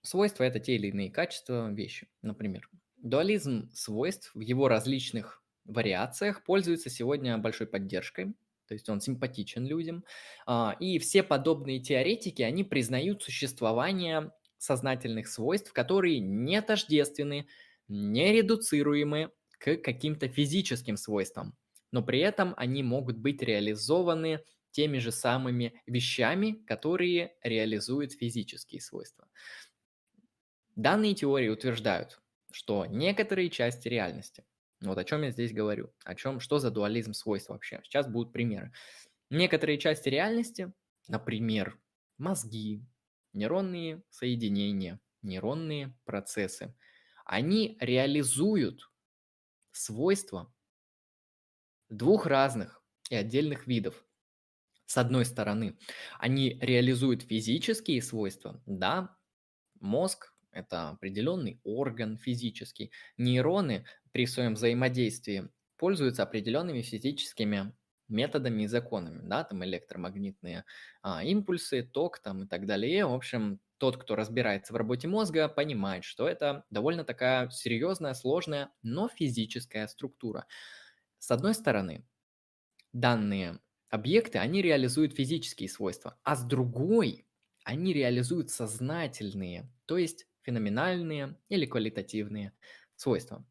Свойства– 0.02 0.44
это 0.44 0.60
те 0.60 0.76
или 0.76 0.88
иные 0.88 1.10
качества 1.10 1.70
вещи, 1.70 2.08
например. 2.22 2.68
Дуализм 2.98 3.70
свойств 3.72 4.30
в 4.34 4.40
его 4.40 4.68
различных 4.68 5.42
вариациях 5.64 6.42
пользуется 6.44 6.90
сегодня 6.90 7.36
большой 7.38 7.66
поддержкой, 7.66 8.34
то 8.66 8.74
есть 8.74 8.88
он 8.88 9.00
симпатичен 9.00 9.66
людям. 9.66 10.04
А, 10.46 10.76
и 10.78 10.98
все 10.98 11.22
подобные 11.22 11.80
теоретики, 11.80 12.42
они 12.42 12.64
признают 12.64 13.22
существование 13.22 14.32
сознательных 14.58 15.28
свойств, 15.28 15.72
которые 15.72 16.20
не 16.20 16.60
тождественны, 16.62 17.46
не 17.88 18.32
редуцируемы 18.32 19.32
к 19.58 19.76
каким-то 19.78 20.28
физическим 20.28 20.96
свойствам, 20.96 21.56
но 21.90 22.02
при 22.02 22.20
этом 22.20 22.54
они 22.56 22.82
могут 22.82 23.18
быть 23.18 23.42
реализованы 23.42 24.44
теми 24.70 24.98
же 24.98 25.10
самыми 25.10 25.82
вещами, 25.86 26.52
которые 26.66 27.34
реализуют 27.42 28.12
физические 28.12 28.80
свойства. 28.80 29.26
Данные 30.76 31.14
теории 31.14 31.48
утверждают, 31.48 32.20
что 32.52 32.86
некоторые 32.86 33.50
части 33.50 33.88
реальности, 33.88 34.44
вот 34.80 34.98
о 34.98 35.04
чем 35.04 35.22
я 35.22 35.30
здесь 35.30 35.52
говорю, 35.52 35.92
о 36.04 36.14
чем, 36.14 36.40
что 36.40 36.58
за 36.58 36.70
дуализм 36.70 37.12
свойств 37.12 37.50
вообще. 37.50 37.80
Сейчас 37.84 38.08
будут 38.08 38.32
примеры. 38.32 38.72
Некоторые 39.30 39.78
части 39.78 40.08
реальности, 40.08 40.72
например, 41.08 41.80
мозги, 42.18 42.84
нейронные 43.32 44.02
соединения, 44.10 45.00
нейронные 45.22 45.98
процессы, 46.04 46.76
они 47.24 47.76
реализуют 47.80 48.90
свойства 49.72 50.52
двух 51.88 52.26
разных 52.26 52.82
и 53.10 53.14
отдельных 53.16 53.66
видов. 53.66 54.04
С 54.86 54.98
одной 54.98 55.24
стороны, 55.24 55.78
они 56.18 56.58
реализуют 56.60 57.22
физические 57.22 58.02
свойства, 58.02 58.62
да, 58.66 59.18
мозг 59.80 60.29
это 60.52 60.90
определенный 60.90 61.60
орган 61.64 62.16
физический. 62.16 62.92
Нейроны 63.16 63.84
при 64.12 64.26
своем 64.26 64.54
взаимодействии 64.54 65.48
пользуются 65.76 66.22
определенными 66.22 66.82
физическими 66.82 67.72
методами 68.08 68.64
и 68.64 68.66
законами, 68.66 69.20
да, 69.22 69.44
там 69.44 69.64
электромагнитные 69.64 70.64
а, 71.02 71.24
импульсы, 71.24 71.82
ток 71.82 72.18
там 72.18 72.42
и 72.42 72.46
так 72.46 72.66
далее. 72.66 73.06
В 73.06 73.14
общем, 73.14 73.60
тот, 73.78 73.96
кто 73.96 74.14
разбирается 74.14 74.72
в 74.72 74.76
работе 74.76 75.08
мозга, 75.08 75.48
понимает, 75.48 76.04
что 76.04 76.28
это 76.28 76.64
довольно 76.70 77.04
такая 77.04 77.48
серьезная, 77.50 78.14
сложная, 78.14 78.70
но 78.82 79.08
физическая 79.08 79.86
структура. 79.86 80.46
С 81.18 81.30
одной 81.30 81.54
стороны, 81.54 82.06
данные 82.92 83.60
объекты, 83.88 84.38
они 84.38 84.60
реализуют 84.62 85.14
физические 85.14 85.68
свойства, 85.68 86.18
а 86.22 86.36
с 86.36 86.44
другой, 86.44 87.26
они 87.64 87.92
реализуют 87.92 88.50
сознательные, 88.50 89.72
то 89.86 89.96
есть 89.96 90.26
феноменальные 90.50 91.36
или 91.48 91.66
квалитативные 91.66 92.52
свойства. 92.96 93.46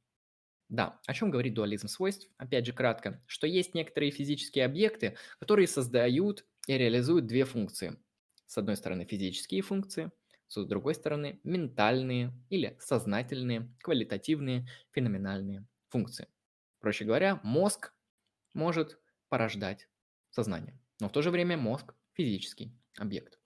Да, 0.70 1.00
о 1.08 1.14
чем 1.14 1.32
говорит 1.32 1.56
дуализм 1.56 1.88
свойств? 1.88 2.30
Опять 2.38 2.66
же, 2.66 2.74
кратко, 2.74 3.24
что 3.28 3.48
есть 3.48 3.74
некоторые 3.74 4.12
физические 4.12 4.66
объекты, 4.66 5.18
которые 5.40 5.68
создают 5.68 6.46
и 6.68 6.78
реализуют 6.78 7.26
две 7.26 7.46
функции. 7.46 7.98
С 8.46 8.58
одной 8.58 8.78
стороны, 8.78 9.06
физические 9.06 9.62
функции, 9.62 10.12
с 10.48 10.64
другой 10.66 10.96
стороны, 10.96 11.40
ментальные 11.44 12.34
или 12.50 12.78
сознательные, 12.80 13.74
квалитативные, 13.82 14.68
феноменальные 14.92 15.68
функции. 15.88 16.28
Проще 16.80 17.06
говоря, 17.06 17.40
мозг 17.44 17.94
может 18.54 19.00
порождать 19.30 19.90
сознание, 20.32 20.80
но 21.00 21.10
в 21.10 21.12
то 21.12 21.22
же 21.22 21.32
время 21.32 21.58
мозг– 21.58 21.96
физический 22.14 22.74
объект. 22.98 23.39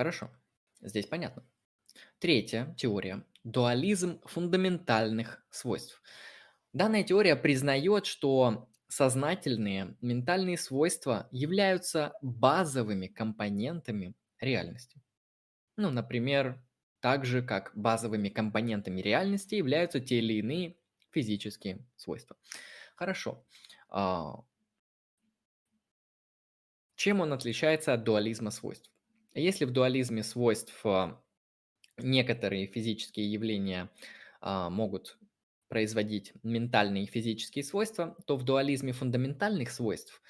Хорошо, 0.00 0.30
здесь 0.80 1.04
понятно. 1.04 1.44
Третья 2.20 2.74
теория– 2.78 3.22
дуализм 3.44 4.18
фундаментальных 4.24 5.44
свойств. 5.50 6.00
Данная 6.72 7.02
теория 7.02 7.36
признает, 7.36 8.06
что 8.06 8.70
сознательные 8.88 9.98
ментальные 10.00 10.56
свойства 10.56 11.28
являются 11.32 12.14
базовыми 12.22 13.08
компонентами 13.08 14.14
реальности. 14.40 15.02
Ну, 15.76 15.90
например, 15.90 16.64
так 17.00 17.26
же, 17.26 17.42
как 17.42 17.70
базовыми 17.74 18.30
компонентами 18.30 19.02
реальности 19.02 19.56
являются 19.56 20.00
те 20.00 20.20
или 20.20 20.38
иные 20.38 20.76
физические 21.10 21.84
свойства. 21.96 22.38
Хорошо. 22.96 23.44
А, 23.90 24.44
чем 26.94 27.20
он 27.20 27.34
отличается 27.34 27.92
от 27.92 28.02
дуализма 28.02 28.50
свойств? 28.50 28.90
Если 29.34 29.64
в 29.64 29.70
дуализме 29.70 30.22
свойств 30.22 30.84
а, 30.84 31.22
некоторые 31.98 32.66
физические 32.66 33.32
явления 33.32 33.90
а, 34.40 34.70
могут 34.70 35.18
производить 35.68 36.32
ментальные 36.42 37.04
и 37.04 37.06
физические 37.06 37.64
свойства, 37.64 38.16
то 38.26 38.36
в 38.36 38.44
дуализме 38.44 38.92
фундаментальных 38.92 39.70
свойств 39.70 40.20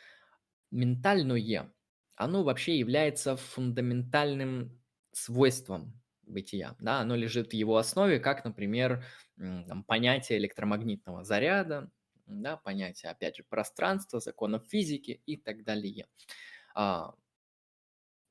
ментальное, 0.71 1.73
оно 2.17 2.45
вообще 2.45 2.79
является 2.79 3.37
фундаментальным 3.37 4.83
свойством 5.13 6.01
бытия. 6.23 6.77
Да? 6.81 7.01
Оно 7.01 7.17
лежит 7.17 7.51
в 7.51 7.55
его 7.55 7.79
основе, 7.79 8.21
как, 8.21 8.45
например, 8.45 9.05
там, 9.37 9.83
понятие 9.85 10.39
электромагнитного 10.39 11.25
заряда, 11.25 11.91
да, 12.27 12.57
понятие, 12.57 13.11
опять 13.11 13.37
же, 13.37 13.45
пространства, 13.45 14.21
законов 14.21 14.67
физики 14.69 15.23
и 15.27 15.37
так 15.37 15.65
далее. 15.65 16.07
А, 16.75 17.15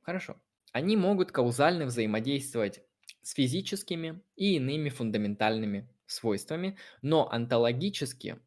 хорошо 0.02 0.42
они 0.72 0.98
могут 0.98 1.32
каузально 1.32 1.86
взаимодействовать 1.86 2.82
с 3.22 3.34
физическими 3.34 4.22
и 4.36 4.56
иными 4.56 4.90
фундаментальными 4.90 5.90
свойствами, 6.06 6.78
но 7.02 7.32
онтологически 7.32 8.40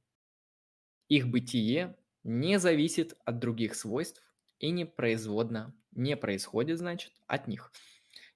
их 1.09 1.29
бытие 1.29 1.97
не 2.25 2.59
зависит 2.59 3.17
от 3.25 3.39
других 3.39 3.75
свойств 3.75 4.23
и 4.59 4.71
не 4.71 4.87
производно, 4.87 5.75
не 5.91 6.17
происходит, 6.17 6.79
значит, 6.79 7.13
от 7.27 7.49
них. 7.49 7.73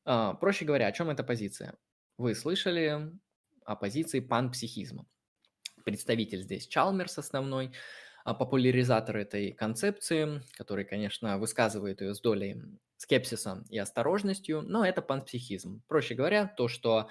А, 0.04 0.34
проще 0.34 0.64
говоря, 0.64 0.86
о 0.88 0.92
чем 0.92 1.10
эта 1.10 1.24
позиция? 1.24 1.74
Вы 2.18 2.34
слышали 2.34 3.12
о 3.64 3.76
позиции 3.76 4.20
панпсихизма. 4.20 5.06
Представитель 5.84 6.42
здесь 6.42 6.66
Чалмерс 6.66 7.18
основной, 7.18 7.72
а, 8.24 8.34
популяризатор 8.34 9.16
этой 9.16 9.52
концепции, 9.52 10.42
который, 10.56 10.84
конечно, 10.84 11.38
высказывает 11.38 12.00
ее 12.00 12.14
с 12.14 12.20
долей 12.20 12.56
скепсисом 12.96 13.62
и 13.68 13.78
осторожностью, 13.78 14.62
но 14.62 14.84
это 14.84 15.02
панпсихизм. 15.02 15.82
Проще 15.86 16.14
говоря, 16.14 16.46
то, 16.46 16.68
что 16.68 17.08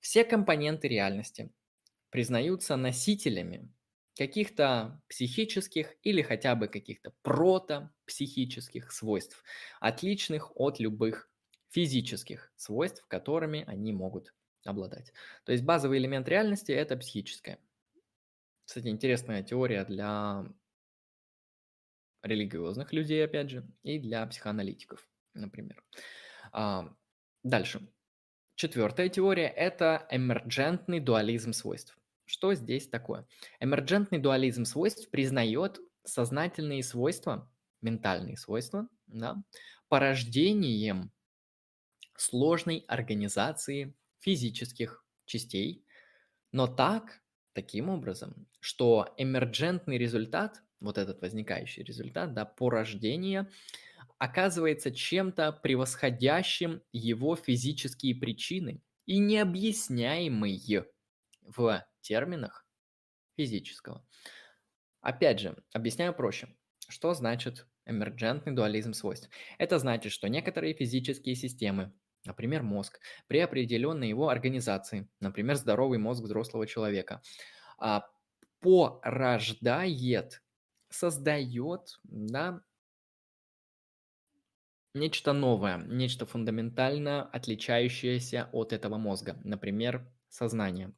все 0.00 0.24
компоненты 0.24 0.88
реальности 0.88 1.52
признаются 2.10 2.76
носителями 2.76 3.72
каких-то 4.16 5.00
психических 5.08 5.94
или 6.02 6.22
хотя 6.22 6.54
бы 6.54 6.68
каких-то 6.68 7.14
протопсихических 7.22 8.92
свойств, 8.92 9.42
отличных 9.80 10.52
от 10.54 10.80
любых 10.80 11.30
физических 11.70 12.52
свойств, 12.56 13.04
которыми 13.08 13.64
они 13.66 13.92
могут 13.92 14.34
обладать. 14.64 15.12
То 15.44 15.52
есть 15.52 15.64
базовый 15.64 15.98
элемент 15.98 16.28
реальности– 16.28 16.72
это 16.72 16.96
психическое. 16.96 17.58
Кстати, 18.64 18.88
интересная 18.88 19.42
теория 19.42 19.84
для 19.84 20.44
религиозных 22.22 22.92
людей, 22.92 23.24
опять 23.24 23.50
же, 23.50 23.66
и 23.82 23.98
для 23.98 24.26
психоаналитиков, 24.26 25.08
например. 25.34 25.82
А, 26.52 26.94
дальше. 27.42 27.88
Четвертая 28.54 29.08
теория– 29.08 29.48
это 29.56 30.06
эмерджентный 30.10 31.00
дуализм 31.00 31.52
свойств. 31.52 31.98
Что 32.24 32.54
здесь 32.54 32.88
такое? 32.88 33.26
Эмерджентный 33.60 34.18
дуализм 34.18 34.64
свойств 34.64 35.10
признает 35.10 35.80
сознательные 36.04 36.82
свойства, 36.82 37.50
ментальные 37.80 38.36
свойства, 38.36 38.88
да, 39.06 39.42
порождением 39.88 41.10
сложной 42.16 42.84
организации 42.88 43.94
физических 44.20 45.04
частей, 45.24 45.84
но 46.52 46.66
так, 46.66 47.22
таким 47.52 47.88
образом, 47.88 48.46
что 48.60 49.12
эмерджентный 49.16 49.98
результат, 49.98 50.62
вот 50.82 50.98
этот 50.98 51.20
возникающий 51.22 51.82
результат, 51.82 52.34
да, 52.34 52.44
порождения, 52.44 53.50
оказывается 54.18 54.90
чем-то 54.90 55.52
превосходящим 55.52 56.82
его 56.92 57.36
физические 57.36 58.14
причины 58.14 58.82
и 59.06 59.18
необъясняемый 59.18 60.60
в 61.42 61.86
терминах 62.00 62.66
физического. 63.36 64.06
Опять 65.00 65.40
же, 65.40 65.62
объясняю 65.72 66.14
проще. 66.14 66.54
Что 66.88 67.14
значит 67.14 67.66
эмерджентный 67.86 68.52
дуализм 68.52 68.92
свойств? 68.92 69.30
Это 69.58 69.78
значит, 69.78 70.12
что 70.12 70.28
некоторые 70.28 70.74
физические 70.74 71.34
системы 71.34 71.92
например, 72.24 72.62
мозг, 72.62 73.00
при 73.26 73.38
определенной 73.40 74.08
его 74.08 74.28
организации, 74.28 75.08
например, 75.20 75.56
здоровый 75.56 75.98
мозг 75.98 76.22
взрослого 76.22 76.66
человека, 76.66 77.20
а, 77.78 78.08
порождает, 78.60 80.42
создает, 80.92 81.98
да, 82.04 82.62
нечто 84.94 85.32
новое, 85.32 85.78
нечто 85.78 86.26
фундаментально 86.26 87.24
отличающееся 87.24 88.48
от 88.52 88.72
этого 88.72 88.98
мозга, 88.98 89.40
например, 89.44 90.06
сознание, 90.28 90.92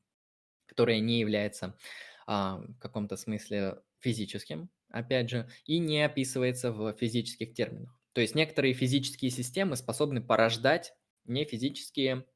которое 0.66 1.00
не 1.00 1.20
является 1.20 1.76
а, 2.26 2.58
в 2.58 2.78
каком-то 2.78 3.16
смысле 3.16 3.82
физическим, 4.00 4.70
опять 4.90 5.30
же, 5.30 5.48
и 5.64 5.78
не 5.78 6.02
описывается 6.02 6.72
в 6.72 6.92
физических 6.94 7.54
терминах. 7.54 7.98
То 8.12 8.20
есть 8.20 8.34
некоторые 8.34 8.74
физические 8.74 9.30
системы 9.30 9.76
способны 9.76 10.20
порождать 10.20 10.94
не 11.24 11.44
физические 11.44 12.26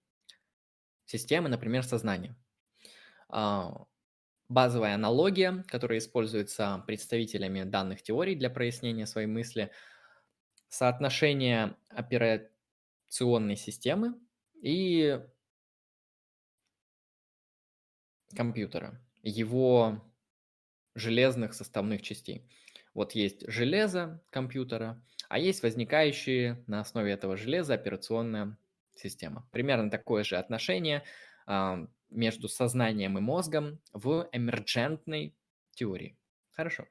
системы, 1.04 1.48
например, 1.48 1.84
сознание. 1.84 2.36
А, 3.28 3.86
базовая 4.48 4.94
аналогия, 4.94 5.64
которая 5.68 5.98
используется 5.98 6.82
представителями 6.86 7.64
данных 7.64 8.02
теорий 8.02 8.34
для 8.34 8.50
прояснения 8.50 9.06
своей 9.06 9.26
мысли, 9.26 9.70
соотношение 10.68 11.76
операционной 11.88 13.56
системы 13.56 14.14
и 14.60 15.20
компьютера, 18.34 19.00
его 19.22 20.04
железных 20.94 21.54
составных 21.54 22.02
частей. 22.02 22.48
Вот 22.94 23.12
есть 23.12 23.48
железо 23.48 24.22
компьютера, 24.30 25.02
а 25.28 25.38
есть 25.38 25.62
возникающие 25.62 26.64
на 26.66 26.80
основе 26.80 27.12
этого 27.12 27.36
железа 27.36 27.74
операционная 27.74 28.58
система. 28.94 29.48
Примерно 29.52 29.90
такое 29.90 30.24
же 30.24 30.36
отношение 30.36 31.04
между 32.10 32.48
сознанием 32.48 33.18
и 33.18 33.20
мозгом 33.20 33.80
в 33.92 34.28
эмерджентной 34.32 35.36
теории. 35.74 36.18
Хорошо. 36.52 36.86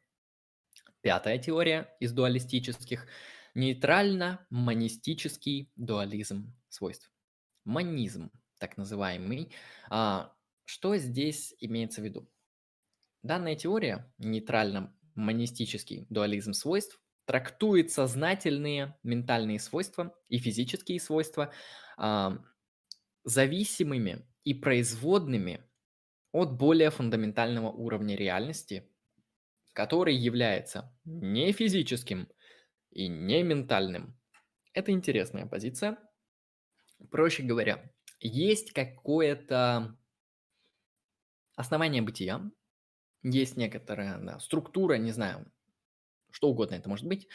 Пятая 1.01 1.38
теория 1.38 1.93
из 1.99 2.13
дуалистических– 2.13 3.05
нейтрально-монистический 3.57 5.70
дуализм 5.76 6.55
свойств. 6.70 7.11
Монизм, 7.65 8.32
так 8.59 8.78
называемый. 8.78 9.51
А, 9.89 10.32
что 10.63 10.95
здесь 10.97 11.55
имеется 11.59 12.01
в 12.01 12.05
виду? 12.05 12.30
Данная 13.24 13.55
теория, 13.55 14.13
нейтрально-монистический 14.20 16.05
дуализм 16.09 16.53
свойств, 16.53 17.01
трактует 17.26 17.91
сознательные 17.91 18.95
ментальные 19.03 19.59
свойства 19.59 20.15
и 20.30 20.38
физические 20.38 20.99
свойства 20.99 21.51
зависимыми 23.28 24.25
и 24.45 24.53
производными 24.53 25.61
от 26.32 26.53
более 26.53 26.89
фундаментального 26.89 27.69
уровня 27.69 28.15
реальности, 28.15 28.89
который 29.73 30.15
является 30.15 30.95
не 31.03 31.51
физическим 31.51 32.30
и 32.89 33.09
не 33.09 33.43
ментальным. 33.43 34.17
Это 34.73 34.91
интересная 34.91 35.45
позиция. 35.45 35.97
Проще 37.11 37.43
говоря, 37.43 37.91
есть 38.21 38.71
какое-то 38.71 39.97
основание 41.55 42.01
бытия, 42.01 42.49
есть 43.23 43.57
некоторая 43.57 44.19
да, 44.19 44.39
структура, 44.39 44.93
не 44.93 45.11
знаю, 45.11 45.51
что 46.32 46.49
угодно 46.49 46.75
это 46.75 46.88
может 46.88 47.05
быть, 47.05 47.28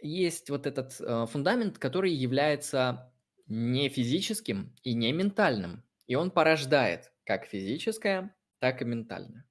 есть 0.00 0.50
вот 0.50 0.66
этот 0.66 1.00
э, 1.00 1.26
фундамент, 1.26 1.78
который 1.78 2.12
является 2.12 3.11
не 3.52 3.90
физическим 3.90 4.74
и 4.82 4.94
не 4.94 5.12
ментальным. 5.12 5.84
И 6.06 6.14
он 6.14 6.30
порождает 6.30 7.12
как 7.24 7.44
физическое, 7.44 8.34
так 8.58 8.80
и 8.80 8.86
ментальное. 8.86 9.44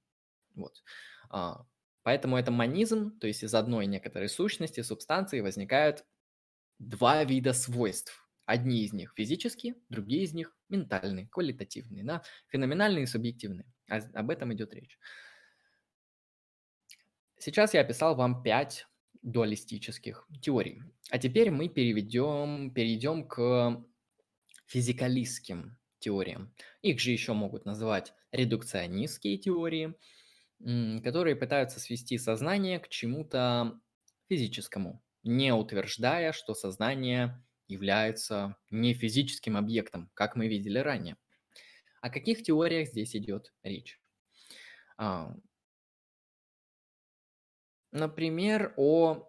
Вот. 0.56 0.84
А, 1.30 1.68
поэтому 2.02 2.36
это 2.36 2.50
монизм, 2.50 3.20
то 3.20 3.28
есть 3.28 3.44
из 3.44 3.54
одной 3.54 3.86
некоторой 3.86 4.28
сущности, 4.28 4.82
субстанции 4.82 5.40
возникают 5.40 6.04
два 6.80 7.24
вида 7.24 7.54
свойств. 7.54 8.28
Одни 8.48 8.84
из 8.84 8.92
них 8.92 9.14
физические, 9.16 9.76
другие 9.90 10.24
из 10.24 10.34
них 10.34 10.58
ментальные, 10.68 11.28
квалитативные, 11.28 12.04
да? 12.04 12.24
феноменальные 12.48 13.04
и 13.04 13.08
субъективные. 13.08 13.72
А, 13.88 14.00
об 14.16 14.32
этом 14.32 14.52
идет 14.52 14.74
речь. 14.74 14.98
Сейчас 17.38 17.76
я 17.76 17.82
описал 17.82 18.16
вам 18.16 18.42
пять 18.42 18.88
дуалистических 19.22 20.28
теорий. 20.42 20.82
А 21.12 21.20
теперь 21.20 21.52
мы 21.52 21.70
переведем, 21.70 22.74
перейдем 22.74 23.28
к 23.28 23.86
физикалистским 24.72 25.78
теориям. 26.00 26.54
Их 26.82 27.00
же 27.00 27.12
еще 27.12 27.34
могут 27.34 27.66
называть 27.66 28.14
редукционистские 28.32 29.38
теории, 29.38 29.94
которые 31.04 31.36
пытаются 31.36 31.80
свести 31.80 32.18
сознание 32.18 32.80
к 32.80 32.88
чему-то 32.88 33.80
физическому, 34.30 35.04
не 35.24 35.54
утверждая, 35.54 36.32
что 36.32 36.54
сознание 36.54 37.44
является 37.68 38.56
не 38.70 38.94
физическим 38.94 39.58
объектом, 39.58 40.10
как 40.14 40.36
мы 40.36 40.48
видели 40.48 40.80
ранее. 40.80 41.18
О 42.02 42.10
каких 42.10 42.42
теориях 42.42 42.90
здесь 42.90 43.16
идет 43.16 43.54
речь? 43.64 44.00
А, 44.98 45.36
Например, 47.92 48.74
о 48.78 49.28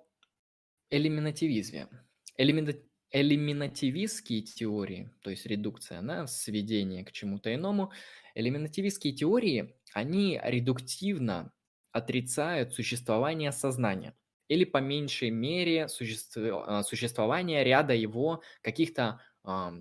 элиминативизме. 0.90 1.88
Элимина... 2.36 2.74
Элиминативистские 3.14 4.40
теории, 4.40 5.10
то 5.20 5.28
есть 5.28 5.44
редукция, 5.44 6.00
на 6.00 6.26
сведение 6.26 7.04
к 7.04 7.12
чему-то 7.12 7.54
иному, 7.54 7.92
элиминативистские 8.34 9.12
теории, 9.12 9.74
они 9.92 10.40
редуктивно 10.42 11.52
отрицают 11.92 12.72
существование 12.72 13.52
сознания 13.52 14.16
или 14.48 14.64
по 14.64 14.78
меньшей 14.78 15.28
мере 15.30 15.84
а, 15.84 16.82
существование 16.82 17.64
ряда 17.64 17.92
его 17.94 18.42
каких-то 18.62 19.20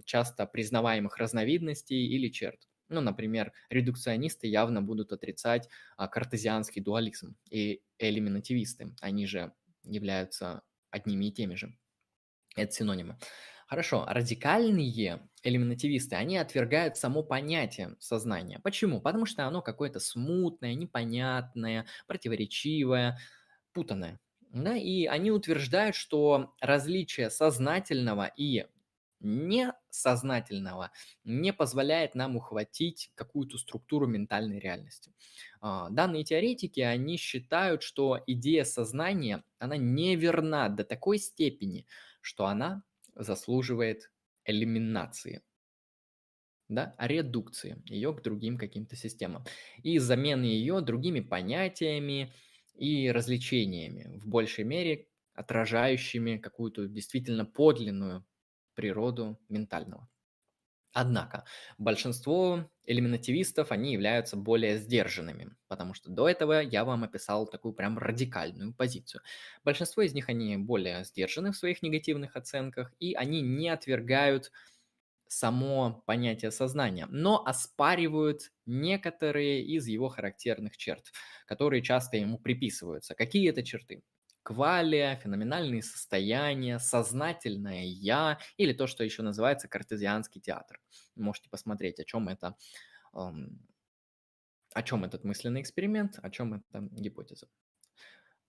часто 0.05 0.45
признаваемых 0.47 1.17
разновидностей 1.17 2.07
или 2.07 2.29
черт. 2.29 2.67
Ну, 2.89 2.99
например, 2.99 3.53
редукционисты 3.69 4.47
явно 4.47 4.81
будут 4.81 5.13
отрицать 5.13 5.69
а, 5.95 6.07
картезианский 6.09 6.81
дуализм 6.81 7.37
и 7.49 7.81
элиминативисты. 7.97 8.93
Они 8.99 9.25
же 9.25 9.53
являются 9.83 10.63
одними 10.89 11.25
и 11.27 11.31
теми 11.31 11.55
же. 11.55 11.77
Это 12.55 12.71
синонимы. 12.71 13.17
Хорошо, 13.67 14.05
радикальные 14.07 15.29
элиминативисты, 15.43 16.15
они 16.17 16.37
отвергают 16.37 16.97
само 16.97 17.23
понятие 17.23 17.95
сознания. 17.99 18.59
Почему? 18.59 18.99
Потому 18.99 19.25
что 19.25 19.47
оно 19.47 19.61
какое-то 19.61 19.99
смутное, 20.01 20.73
непонятное, 20.73 21.85
противоречивое, 22.07 23.17
путанное. 23.71 24.19
Да? 24.51 24.75
И 24.75 25.05
они 25.05 25.31
утверждают, 25.31 25.95
что 25.95 26.53
различие 26.59 27.29
сознательного 27.29 28.25
и 28.35 28.65
несознательного 29.21 30.91
не 31.23 31.53
позволяет 31.53 32.15
нам 32.15 32.35
ухватить 32.35 33.11
какую-то 33.15 33.57
структуру 33.59 34.07
ментальной 34.07 34.59
реальности. 34.59 35.13
А, 35.61 35.89
данные 35.89 36.23
теоретики, 36.23 36.79
они 36.79 37.17
считают, 37.17 37.83
что 37.83 38.19
идея 38.25 38.63
сознания, 38.63 39.43
она 39.59 39.77
неверна 39.77 40.69
до 40.69 40.83
такой 40.83 41.19
степени, 41.19 41.85
что 42.21 42.45
она 42.47 42.83
заслуживает 43.15 44.11
элиминации 44.45 45.43
да, 46.69 46.95
редукции 46.99 47.81
ее 47.85 48.13
к 48.13 48.21
другим 48.21 48.57
каким-то 48.57 48.95
системам 48.95 49.45
и 49.83 49.97
замены 49.99 50.45
ее 50.45 50.81
другими 50.81 51.19
понятиями 51.19 52.33
и 52.73 53.11
развлечениями, 53.11 54.17
в 54.19 54.27
большей 54.27 54.63
мере 54.63 55.07
отражающими 55.33 56.37
какую-то 56.37 56.87
действительно 56.87 57.45
подлинную 57.45 58.25
природу 58.73 59.39
ментального. 59.49 60.09
Однако 60.93 61.45
большинство 61.77 62.69
элиминативистов, 62.85 63.71
они 63.71 63.93
являются 63.93 64.35
более 64.35 64.77
сдержанными, 64.77 65.55
потому 65.69 65.93
что 65.93 66.09
до 66.11 66.27
этого 66.27 66.59
я 66.61 66.83
вам 66.83 67.03
описал 67.05 67.47
такую 67.47 67.73
прям 67.73 67.97
радикальную 67.97 68.73
позицию. 68.73 69.21
Большинство 69.63 70.03
из 70.03 70.13
них, 70.13 70.27
они 70.27 70.57
более 70.57 71.05
сдержаны 71.05 71.51
в 71.53 71.57
своих 71.57 71.81
негативных 71.81 72.35
оценках, 72.35 72.93
и 72.99 73.13
они 73.13 73.41
не 73.41 73.69
отвергают 73.69 74.51
само 75.27 76.03
понятие 76.07 76.51
сознания, 76.51 77.07
но 77.09 77.45
оспаривают 77.45 78.51
некоторые 78.65 79.63
из 79.63 79.87
его 79.87 80.09
характерных 80.09 80.77
черт, 80.77 81.11
которые 81.47 81.81
часто 81.83 82.17
ему 82.17 82.37
приписываются. 82.37 83.15
Какие 83.15 83.49
это 83.49 83.63
черты? 83.63 84.03
Квалия, 84.43 85.15
феноменальные 85.15 85.83
состояния, 85.83 86.79
сознательное 86.79 87.83
«я» 87.85 88.39
или 88.57 88.73
то, 88.73 88.87
что 88.87 89.03
еще 89.03 89.21
называется 89.21 89.67
картезианский 89.67 90.41
театр. 90.41 90.79
Можете 91.15 91.49
посмотреть, 91.49 91.99
о 91.99 92.05
чем 92.05 92.29
это, 92.29 92.55
о 93.13 93.33
чем 94.83 95.03
этот 95.03 95.23
мысленный 95.23 95.61
эксперимент, 95.61 96.19
о 96.21 96.29
чем 96.29 96.55
эта 96.55 96.81
гипотеза. 96.91 97.47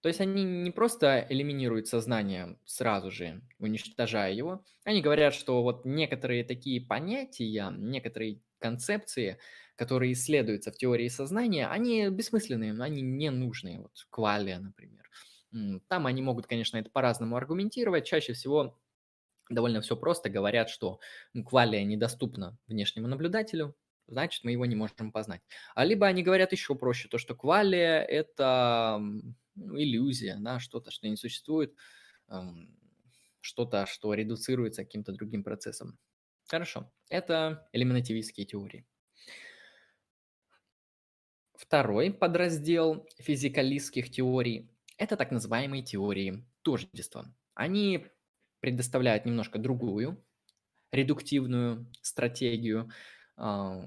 То 0.00 0.08
есть 0.08 0.20
они 0.20 0.42
не 0.42 0.70
просто 0.72 1.24
элиминируют 1.28 1.86
сознание 1.86 2.58
сразу 2.64 3.10
же, 3.12 3.40
уничтожая 3.60 4.32
его, 4.32 4.64
они 4.84 5.00
говорят, 5.00 5.32
что 5.32 5.62
вот 5.62 5.84
некоторые 5.84 6.42
такие 6.42 6.80
понятия, 6.80 7.70
некоторые 7.70 8.40
концепции, 8.58 9.38
которые 9.76 10.12
исследуются 10.12 10.72
в 10.72 10.76
теории 10.76 11.08
сознания, 11.08 11.68
они 11.68 12.08
бессмысленные, 12.08 12.72
они 12.82 13.00
не 13.02 13.30
нужные. 13.30 13.78
Вот 13.78 13.92
квалия, 14.10 14.58
например. 14.58 15.08
Там 15.88 16.06
они 16.06 16.22
могут, 16.22 16.46
конечно, 16.46 16.78
это 16.78 16.90
по-разному 16.90 17.36
аргументировать. 17.36 18.06
Чаще 18.06 18.32
всего 18.32 18.78
довольно 19.50 19.80
все 19.82 19.96
просто. 19.96 20.30
Говорят, 20.30 20.70
что 20.70 20.98
квалия 21.46 21.84
недоступна 21.84 22.58
внешнему 22.66 23.06
наблюдателю, 23.06 23.76
значит, 24.06 24.44
мы 24.44 24.52
его 24.52 24.64
не 24.64 24.76
можем 24.76 25.12
познать. 25.12 25.42
А 25.74 25.84
либо 25.84 26.06
они 26.06 26.22
говорят 26.22 26.52
еще 26.52 26.74
проще, 26.74 27.08
то, 27.08 27.18
что 27.18 27.34
квалия– 27.34 28.00
это 28.08 28.98
ну, 29.54 29.78
иллюзия, 29.78 30.36
да, 30.40 30.58
что-то, 30.58 30.90
что 30.90 31.06
не 31.06 31.16
существует, 31.16 31.74
что-то, 33.40 33.86
что 33.86 34.14
редуцируется 34.14 34.84
каким-то 34.84 35.12
другим 35.12 35.44
процессом. 35.44 35.98
Хорошо, 36.48 36.90
это 37.10 37.68
элиминативистские 37.72 38.46
теории. 38.46 38.86
Второй 41.54 42.12
подраздел 42.12 43.06
физикалистских 43.18 44.10
теорий– 44.10 44.70
это 44.98 45.16
так 45.16 45.30
называемые 45.30 45.82
теории 45.82 46.46
тождества. 46.62 47.34
Они 47.54 48.06
предоставляют 48.60 49.24
немножко 49.26 49.58
другую 49.58 50.24
редуктивную 50.92 51.90
стратегию, 52.02 52.90
а, 53.36 53.82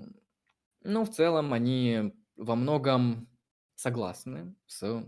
но 0.81 1.05
в 1.05 1.09
целом 1.11 1.53
они 1.53 2.13
во 2.35 2.55
многом 2.55 3.29
согласны 3.75 4.55
с 4.67 5.05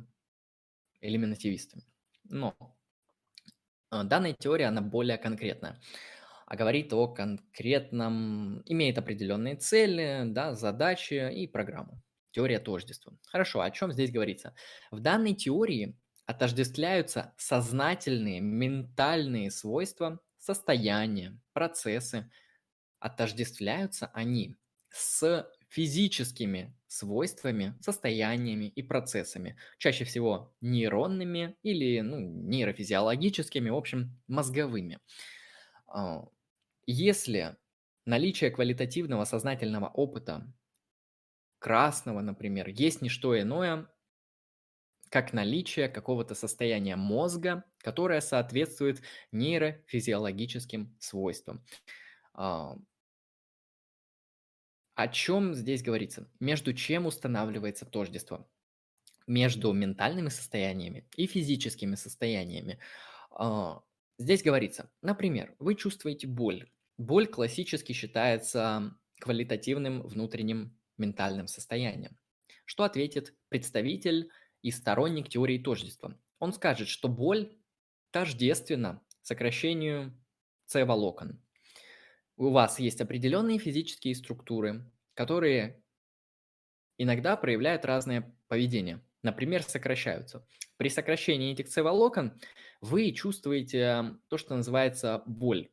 элиминативистами. 1.01 1.83
Но 2.23 2.55
а, 3.89 4.03
данная 4.03 4.33
теория, 4.33 4.65
она 4.65 4.81
более 4.81 5.17
конкретная, 5.17 5.81
а 6.45 6.55
говорит 6.55 6.93
о 6.93 7.07
конкретном, 7.07 8.61
имеет 8.65 8.97
определенные 8.97 9.55
цели, 9.55 10.23
да, 10.25 10.55
задачи 10.55 11.31
и 11.33 11.47
программу. 11.47 12.01
Теория 12.37 12.59
тождества. 12.59 13.17
Хорошо, 13.25 13.61
о 13.61 13.71
чем 13.71 13.91
здесь 13.91 14.11
говорится? 14.11 14.53
В 14.91 14.99
данной 14.99 15.33
теории 15.33 15.97
отождествляются 16.27 17.33
сознательные 17.35 18.41
ментальные 18.41 19.49
свойства, 19.49 20.19
состояния, 20.37 21.41
процессы. 21.53 22.29
Отождествляются 22.99 24.11
они 24.13 24.55
с 24.89 25.49
физическими 25.67 26.77
свойствами, 26.85 27.75
состояниями 27.81 28.65
и 28.65 28.83
процессами, 28.83 29.57
чаще 29.79 30.05
всего 30.05 30.53
нейронными 30.61 31.57
или 31.63 32.01
ну, 32.01 32.19
нейрофизиологическими, 32.19 33.71
в 33.71 33.75
общем, 33.75 34.21
мозговыми. 34.27 34.99
А, 35.87 36.27
если 36.85 37.57
наличие 38.05 38.51
квалитативного 38.51 39.25
сознательного 39.25 39.87
опыта, 39.87 40.53
красного, 41.59 42.21
например, 42.21 42.67
есть 42.69 43.01
не 43.01 43.09
что 43.09 43.39
иное, 43.39 43.87
как 45.09 45.33
наличие 45.33 45.87
какого-то 45.89 46.35
состояния 46.35 46.95
мозга, 46.95 47.63
которое 47.79 48.21
соответствует 48.21 49.01
нейрофизиологическим 49.31 50.95
свойствам. 50.99 51.63
А, 52.33 52.77
о 54.95 55.07
чем 55.07 55.53
здесь 55.53 55.83
говорится? 55.83 56.29
Между 56.39 56.73
чем 56.73 57.05
устанавливается 57.05 57.85
тождество? 57.85 58.49
Между 59.27 59.71
ментальными 59.73 60.29
состояниями 60.29 61.07
и 61.15 61.27
физическими 61.27 61.95
состояниями. 61.95 62.79
А, 63.31 63.83
здесь 64.17 64.43
говорится, 64.43 64.91
например, 65.01 65.55
вы 65.59 65.75
чувствуете 65.75 66.27
боль. 66.27 66.69
Боль 66.97 67.27
классически 67.27 67.93
считается 67.93 68.97
квалитативным 69.19 70.01
внутренним 70.01 70.76
ментальным 70.97 71.47
состоянием. 71.47 72.17
Что 72.65 72.83
ответит 72.83 73.35
представитель 73.49 74.29
и 74.61 74.71
сторонник 74.71 75.29
теории 75.29 75.57
тождества? 75.57 76.17
Он 76.39 76.53
скажет, 76.53 76.87
что 76.87 77.07
боль 77.07 77.57
тождественна 78.11 79.01
сокращению 79.21 80.17
С-волокон 80.65 81.41
у 82.37 82.51
вас 82.51 82.79
есть 82.79 83.01
определенные 83.01 83.57
физические 83.57 84.15
структуры, 84.15 84.89
которые 85.15 85.83
иногда 86.97 87.35
проявляют 87.35 87.83
разное 87.83 88.35
поведение. 88.47 89.03
Например, 89.23 89.63
сокращаются. 89.63 90.47
При 90.77 90.89
сокращении 90.89 91.51
этих 91.51 91.67
С-волокон 91.67 92.39
вы 92.79 93.11
чувствуете 93.11 94.17
то, 94.27 94.37
что 94.37 94.55
называется 94.55 95.23
боль. 95.25 95.69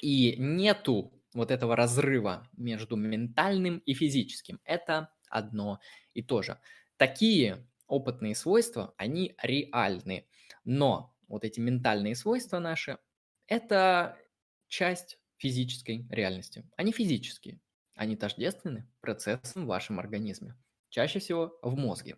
И 0.00 0.36
нету 0.38 1.12
вот 1.34 1.50
этого 1.50 1.76
разрыва 1.76 2.48
между 2.56 2.96
ментальным 2.96 3.78
и 3.78 3.94
физическим. 3.94 4.60
Это 4.64 5.12
одно 5.28 5.80
и 6.14 6.22
то 6.22 6.42
же. 6.42 6.58
Такие 6.96 7.66
опытные 7.86 8.34
свойства, 8.34 8.94
они 8.96 9.34
реальны. 9.42 10.26
Но 10.64 11.14
вот 11.28 11.44
эти 11.44 11.60
ментальные 11.60 12.14
свойства 12.14 12.58
наши, 12.58 12.98
это 13.46 14.16
часть 14.68 15.18
физической 15.36 16.06
реальности. 16.10 16.64
Они 16.76 16.92
физические. 16.92 17.60
Они 17.94 18.16
тождественны 18.16 18.88
процессам 19.00 19.64
в 19.64 19.68
вашем 19.68 19.98
организме. 19.98 20.56
Чаще 20.88 21.18
всего 21.18 21.58
в 21.62 21.76
мозге. 21.76 22.16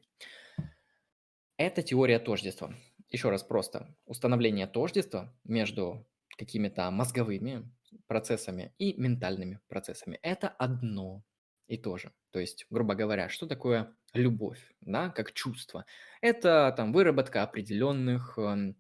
Это 1.57 1.83
теория 1.83 2.19
тождества. 2.19 2.75
Еще 3.09 3.31
раз 3.31 3.43
просто. 3.43 3.97
Установление 4.07 4.67
тождества 4.67 5.33
между 5.45 6.07
какими-то 6.37 6.91
мозговыми 6.91 7.71
процессами 8.07 8.75
и 8.79 8.95
ментальными 9.01 9.61
процессами. 9.69 10.19
Это 10.23 10.49
одно 10.49 11.25
и 11.67 11.79
то 11.79 11.97
же. 11.97 12.13
То 12.31 12.41
есть, 12.41 12.67
грубо 12.71 12.95
говоря, 12.95 13.29
что 13.29 13.47
такое 13.47 13.97
любовь, 14.13 14.75
да, 14.81 15.11
как 15.11 15.33
чувство? 15.33 15.87
Это 16.21 16.73
там 16.77 16.93
выработка 16.93 17.43
определенных 17.43 18.39
э, 18.39 18.75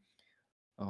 э, 0.79 0.85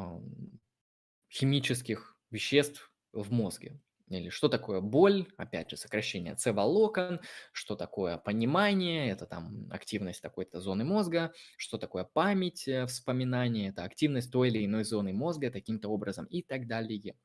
химических 1.31 2.17
веществ 2.31 2.93
в 3.13 3.33
мозге. 3.33 3.81
Или 4.09 4.29
что 4.29 4.49
такое 4.49 4.81
боль, 4.83 5.27
опять 5.39 5.71
же, 5.71 5.77
сокращение 5.79 6.37
С-волокон, 6.37 7.21
что 7.53 7.75
такое 7.75 8.19
понимание, 8.19 9.11
это 9.11 9.27
там 9.27 9.67
активность 9.71 10.21
такой-то 10.21 10.61
зоны 10.61 10.85
мозга, 10.85 11.33
что 11.57 11.79
такое 11.79 12.05
память, 12.05 12.69
э, 12.69 12.87
вспоминание, 12.87 13.71
это 13.71 13.85
активность 13.85 14.31
той 14.31 14.49
или 14.49 14.65
иной 14.67 14.85
зоны 14.85 15.13
мозга 15.15 15.51
таким-то 15.51 15.89
образом 15.89 16.27
и 16.27 16.43
так 16.43 16.67
далее. 16.67 17.17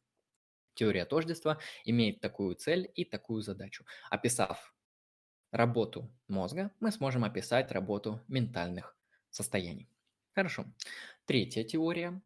Теория 0.73 1.05
тождества 1.05 1.59
имеет 1.83 2.21
такую 2.21 2.55
цель 2.55 2.91
и 2.95 3.05
такую 3.05 3.41
задачу. 3.41 3.85
Описав 4.09 4.73
работу 5.51 6.11
мозга, 6.27 6.71
мы 6.79 6.91
сможем 6.91 7.23
описать 7.23 7.71
работу 7.71 8.21
ментальных 8.27 8.97
состояний. 9.29 9.89
Хорошо. 10.33 10.65
Третья 11.25 11.63
теория, 11.63 12.21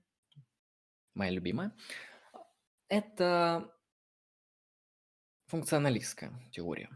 моя 1.13 1.31
любимая, 1.31 1.75
это 2.89 3.73
функционалистская 5.47 6.31
теория. 6.51 6.89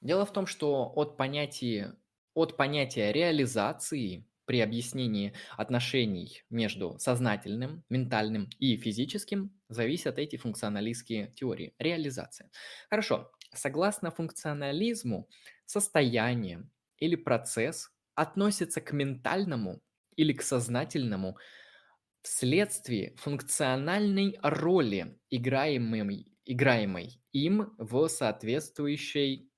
Дело 0.00 0.24
в 0.24 0.32
том, 0.32 0.46
что 0.46 0.92
от 0.94 1.16
понятия, 1.16 1.94
от 2.34 2.56
понятия 2.56 3.12
реализации 3.12 4.26
при 4.44 4.60
объяснении 4.60 5.34
отношений 5.56 6.42
между 6.48 6.98
сознательным, 6.98 7.84
ментальным 7.88 8.48
и 8.58 8.76
физическим 8.76 9.57
зависят 9.68 10.18
эти 10.18 10.36
функционалистские 10.36 11.28
теории. 11.28 11.74
Реализация. 11.78 12.50
Хорошо. 12.90 13.32
Согласно 13.54 14.10
функционализму, 14.10 15.28
состояние 15.64 16.68
или 16.98 17.16
процесс 17.16 17.90
относится 18.14 18.80
к 18.80 18.92
ментальному 18.92 19.82
или 20.16 20.32
к 20.32 20.42
сознательному 20.42 21.38
вследствие 22.22 23.14
функциональной 23.16 24.38
роли, 24.42 25.18
играемой, 25.30 26.32
играемой 26.44 27.22
им 27.32 27.74
в 27.78 28.08
соответствующей 28.08 29.50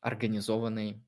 организованной 0.00 1.04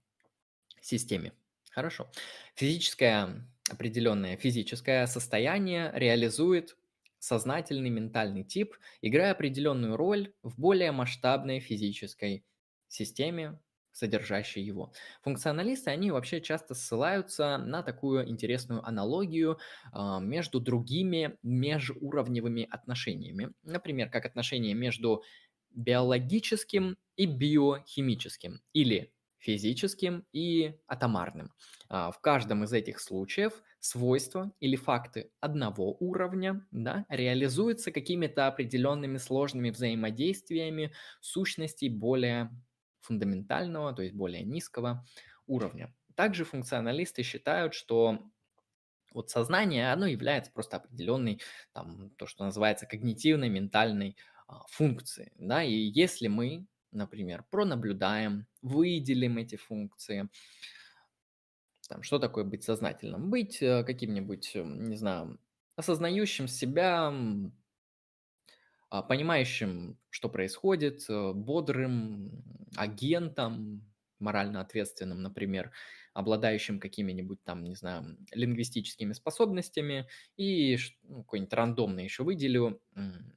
системе. 0.81 1.33
Хорошо. 1.71 2.11
Физическое, 2.55 3.47
определенное 3.71 4.37
физическое 4.37 5.07
состояние 5.07 5.91
реализует 5.95 6.77
сознательный 7.19 7.91
ментальный 7.91 8.45
тип, 8.45 8.77
играя 9.03 9.33
определенную 9.33 9.97
роль 9.97 10.33
в 10.43 10.59
более 10.59 10.93
масштабной 10.93 11.61
физической 11.61 12.45
системе, 12.89 13.61
содержащей 13.93 14.62
его. 14.62 14.93
Функционалисты, 15.23 15.91
они 15.91 16.11
вообще 16.11 16.41
часто 16.41 16.75
ссылаются 16.75 17.59
на 17.59 17.83
такую 17.83 18.29
интересную 18.29 18.87
аналогию 18.87 19.59
э, 19.93 20.19
между 20.21 20.61
другими 20.61 21.37
межуровневыми 21.43 22.66
отношениями. 22.71 23.53
Например, 23.62 24.09
как 24.09 24.25
отношения 24.25 24.75
между 24.75 25.25
биологическим 25.71 26.97
и 27.16 27.27
биохимическим 27.27 28.61
или 28.73 29.12
физическим 29.49 30.26
и 30.30 30.74
атомарным. 30.86 31.55
А, 31.88 32.11
в 32.11 32.20
каждом 32.20 32.64
из 32.64 32.72
этих 32.74 33.01
случаев 33.01 33.62
свойства 33.80 34.53
или 34.61 34.76
факты 34.76 35.30
одного 35.40 35.96
уровня 36.01 36.66
да, 36.70 37.07
реализуются 37.09 37.90
какими-то 37.90 38.46
определенными 38.46 39.16
сложными 39.16 39.70
взаимодействиями 39.70 40.92
сущностей 41.22 41.88
более 41.88 42.51
фундаментального, 43.01 43.94
то 43.94 44.03
есть 44.03 44.14
более 44.14 44.42
низкого 44.42 45.07
уровня. 45.46 45.94
Также 46.14 46.44
функционалисты 46.44 47.22
считают, 47.22 47.72
что 47.72 48.18
вот 49.14 49.30
сознание, 49.30 49.90
оно 49.90 50.05
является 50.05 50.53
просто 50.53 50.76
определенной, 50.76 51.40
там, 51.72 52.11
то, 52.18 52.26
что 52.26 52.44
называется 52.44 52.84
когнитивной, 52.84 53.49
ментальной 53.49 54.18
а, 54.46 54.66
функцией. 54.68 55.32
Да? 55.38 55.62
И 55.62 55.72
если 55.72 56.28
мы 56.28 56.66
например, 56.93 57.45
пронаблюдаем, 57.51 58.47
выделим 58.62 59.39
эти 59.39 59.57
функции. 59.57 60.28
Там, 61.89 62.03
что 62.03 62.18
такое 62.18 62.45
быть 62.45 62.64
сознательным? 62.64 63.30
Быть 63.30 63.62
э, 63.62 63.82
каким-нибудь, 63.84 64.53
не 64.55 64.97
знаю, 64.97 65.39
осознающим 65.76 66.49
себя, 66.49 67.12
а, 68.91 69.03
понимающим, 69.03 69.99
что 70.11 70.28
происходит, 70.28 71.05
э, 71.09 71.32
бодрым 71.32 72.43
агентом, 72.76 73.84
морально 74.18 74.61
ответственным, 74.61 75.22
например, 75.22 75.72
обладающим 76.14 76.80
какими-нибудь 76.80 77.43
там, 77.45 77.62
не 77.62 77.76
знаю, 77.76 78.18
лингвистическими 78.32 79.12
способностями 79.12 80.09
и 80.36 80.76
ну, 81.03 81.22
какой-нибудь 81.22 81.53
рандомный 81.53 82.05
еще 82.05 82.24
выделю, 82.24 82.82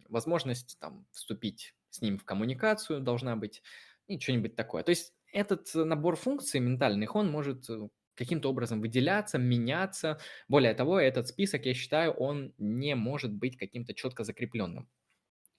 возможность 0.09 0.77
там 0.79 1.05
вступить 1.11 1.75
с 1.91 2.01
ним 2.01 2.17
в 2.17 2.25
коммуникацию 2.25 2.99
должна 2.99 3.35
быть 3.35 3.61
и 4.07 4.19
что-нибудь 4.19 4.55
такое. 4.55 4.83
То 4.83 4.89
есть 4.89 5.13
этот 5.31 5.73
набор 5.75 6.15
функций 6.15 6.59
ментальных, 6.59 7.15
он 7.15 7.29
может 7.31 7.69
э, 7.69 7.87
каким-то 8.15 8.49
образом 8.49 8.81
выделяться, 8.81 9.37
меняться. 9.37 10.19
Более 10.47 10.73
того, 10.73 10.99
этот 10.99 11.27
список, 11.27 11.65
я 11.65 11.73
считаю, 11.73 12.11
он 12.11 12.53
не 12.57 12.95
может 12.95 13.33
быть 13.33 13.57
каким-то 13.57 13.93
четко 13.93 14.23
закрепленным. 14.23 14.89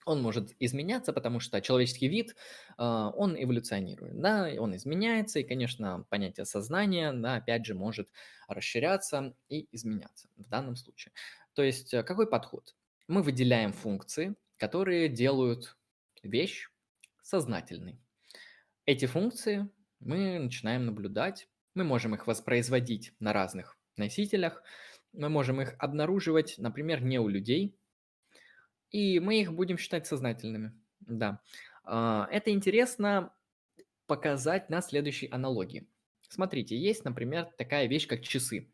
Он 0.04 0.20
может 0.20 0.50
изменяться, 0.58 1.12
потому 1.12 1.38
что 1.38 1.60
человеческий 1.60 2.08
вид, 2.08 2.34
а, 2.76 3.10
он 3.10 3.36
эволюционирует, 3.40 4.20
да, 4.20 4.50
он 4.58 4.74
изменяется, 4.74 5.38
и, 5.38 5.44
конечно, 5.44 6.04
понятие 6.10 6.44
сознания, 6.44 7.12
да, 7.12 7.36
опять 7.36 7.64
же, 7.66 7.74
может 7.74 8.08
расширяться 8.48 9.34
и 9.48 9.68
изменяться 9.70 10.28
в 10.36 10.48
данном 10.48 10.74
случае. 10.74 11.12
То 11.54 11.62
есть 11.62 11.94
э, 11.94 12.02
какой 12.02 12.28
подход? 12.28 12.74
Мы 13.06 13.22
выделяем 13.22 13.72
функции, 13.72 14.34
которые 14.56 15.08
делают 15.08 15.76
вещь 16.22 16.68
сознательной. 17.22 18.00
Эти 18.84 19.06
функции 19.06 19.68
мы 20.00 20.38
начинаем 20.38 20.86
наблюдать, 20.86 21.48
мы 21.74 21.84
можем 21.84 22.14
их 22.14 22.26
воспроизводить 22.26 23.12
на 23.20 23.32
разных 23.32 23.78
носителях, 23.96 24.62
мы 25.12 25.28
можем 25.28 25.60
их 25.60 25.74
обнаруживать, 25.78 26.56
например, 26.58 27.02
не 27.02 27.18
у 27.18 27.28
людей, 27.28 27.76
и 28.90 29.20
мы 29.20 29.40
их 29.40 29.52
будем 29.52 29.78
считать 29.78 30.06
сознательными. 30.06 30.72
Да. 31.00 31.40
А, 31.84 32.28
это 32.30 32.50
интересно 32.50 33.34
показать 34.06 34.68
на 34.68 34.82
следующей 34.82 35.28
аналогии. 35.28 35.88
Смотрите, 36.28 36.76
есть, 36.76 37.04
например, 37.04 37.48
такая 37.56 37.86
вещь, 37.86 38.06
как 38.06 38.22
часы. 38.22 38.72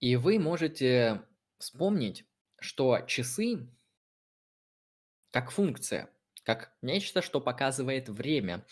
И 0.00 0.16
вы 0.16 0.38
можете 0.38 1.22
вспомнить, 1.58 2.26
что 2.60 3.00
часы 3.06 3.68
как 5.34 5.50
функция, 5.50 6.10
как 6.44 6.76
нечто, 6.80 7.20
что 7.20 7.40
показывает 7.40 8.08
время, 8.08 8.64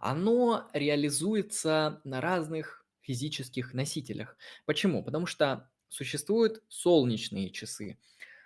оно 0.00 0.70
реализуется 0.72 2.00
на 2.04 2.20
разных 2.20 2.86
физических 3.00 3.74
носителях. 3.74 4.36
Почему? 4.66 5.02
Потому 5.02 5.26
что 5.26 5.68
существуют 5.88 6.62
солнечные 6.68 7.50
часы, 7.50 7.98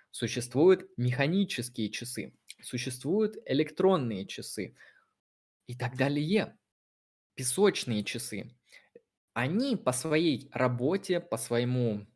существуют 0.09 0.89
механические 0.97 1.91
часы, 1.91 2.33
существуют 2.63 3.37
электронные 3.45 4.25
часы 4.25 4.75
и 5.67 5.75
так 5.77 5.95
далее. 5.95 6.57
Песочные 7.35 8.03
часы. 8.03 8.57
Они 9.33 9.75
по 9.75 9.91
своей 9.91 10.49
работе, 10.51 11.19
по 11.19 11.37
своему 11.37 12.07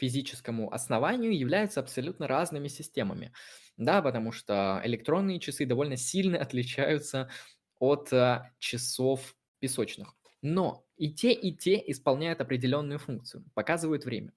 физическому 0.00 0.72
основанию 0.72 1.38
являются 1.38 1.80
абсолютно 1.80 2.26
разными 2.26 2.68
системами. 2.68 3.32
Да, 3.80 4.02
потому 4.02 4.30
что 4.30 4.82
электронные 4.84 5.40
часы 5.40 5.64
довольно 5.64 5.96
сильно 5.96 6.38
отличаются 6.38 7.30
от 7.78 8.12
а, 8.12 8.52
часов 8.58 9.34
песочных. 9.58 10.14
Но 10.42 10.86
и 10.98 11.10
те, 11.14 11.32
и 11.32 11.56
те 11.56 11.82
исполняют 11.90 12.42
определенную 12.42 12.98
функцию, 12.98 13.46
показывают 13.54 14.04
время. 14.04 14.34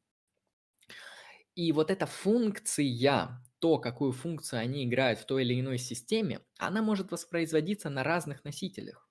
И 1.55 1.71
вот 1.71 1.91
эта 1.91 2.05
функция, 2.05 3.41
то, 3.59 3.77
какую 3.77 4.11
функцию 4.11 4.59
они 4.59 4.85
играют 4.85 5.19
в 5.19 5.25
той 5.25 5.43
или 5.43 5.59
иной 5.59 5.77
системе, 5.77 6.41
она 6.57 6.81
может 6.81 7.11
воспроизводиться 7.11 7.89
на 7.89 8.03
разных 8.03 8.43
носителях. 8.43 9.09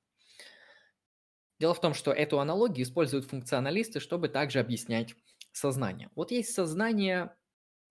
Дело 1.59 1.75
в 1.75 1.81
том, 1.81 1.95
что 1.95 2.13
эту 2.13 2.41
аналогию 2.41 2.85
используют 2.85 3.27
функционалисты, 3.27 4.01
чтобы 4.01 4.29
также 4.29 4.59
объяснять 4.59 5.15
сознание. 5.53 6.11
Вот 6.15 6.31
есть 6.31 6.53
сознание, 6.55 7.37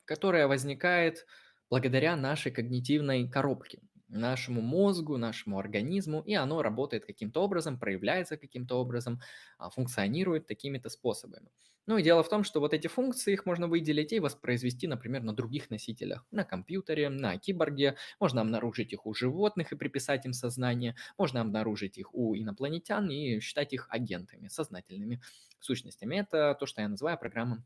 которое 0.05 0.47
возникает 0.47 1.25
благодаря 1.71 2.17
нашей 2.17 2.51
когнитивной 2.51 3.29
коробке, 3.29 3.79
нашему 4.09 4.61
мозгу, 4.61 5.17
нашему 5.17 5.57
организму, 5.57 6.21
и 6.21 6.33
оно 6.33 6.61
работает 6.61 7.05
каким-то 7.05 7.41
образом, 7.41 7.79
проявляется 7.79 8.35
каким-то 8.35 8.75
образом, 8.75 9.21
а, 9.57 9.69
функционирует 9.69 10.47
такими-то 10.47 10.89
способами. 10.89 11.49
Ну 11.87 11.97
и 11.97 12.03
дело 12.03 12.23
в 12.23 12.29
том, 12.29 12.43
что 12.43 12.59
вот 12.59 12.73
эти 12.73 12.87
функции, 12.87 13.33
их 13.33 13.45
можно 13.45 13.67
выделить 13.67 14.11
и 14.11 14.19
воспроизвести, 14.19 14.85
например, 14.85 15.23
на 15.23 15.33
других 15.33 15.69
носителях, 15.69 16.25
на 16.29 16.43
компьютере, 16.43 17.09
на 17.09 17.37
киборге, 17.37 17.95
можно 18.19 18.41
обнаружить 18.41 18.91
их 18.91 19.05
у 19.05 19.13
животных 19.13 19.71
и 19.71 19.77
приписать 19.77 20.25
им 20.25 20.33
сознание, 20.33 20.95
можно 21.17 21.39
обнаружить 21.39 21.97
их 21.97 22.13
у 22.13 22.35
инопланетян 22.35 23.09
и 23.09 23.39
считать 23.39 23.71
их 23.71 23.87
агентами, 23.89 24.49
сознательными 24.49 25.21
сущностями. 25.61 26.17
Это 26.17 26.53
то, 26.59 26.65
что 26.65 26.81
я 26.81 26.89
называю 26.89 27.17
программой 27.17 27.59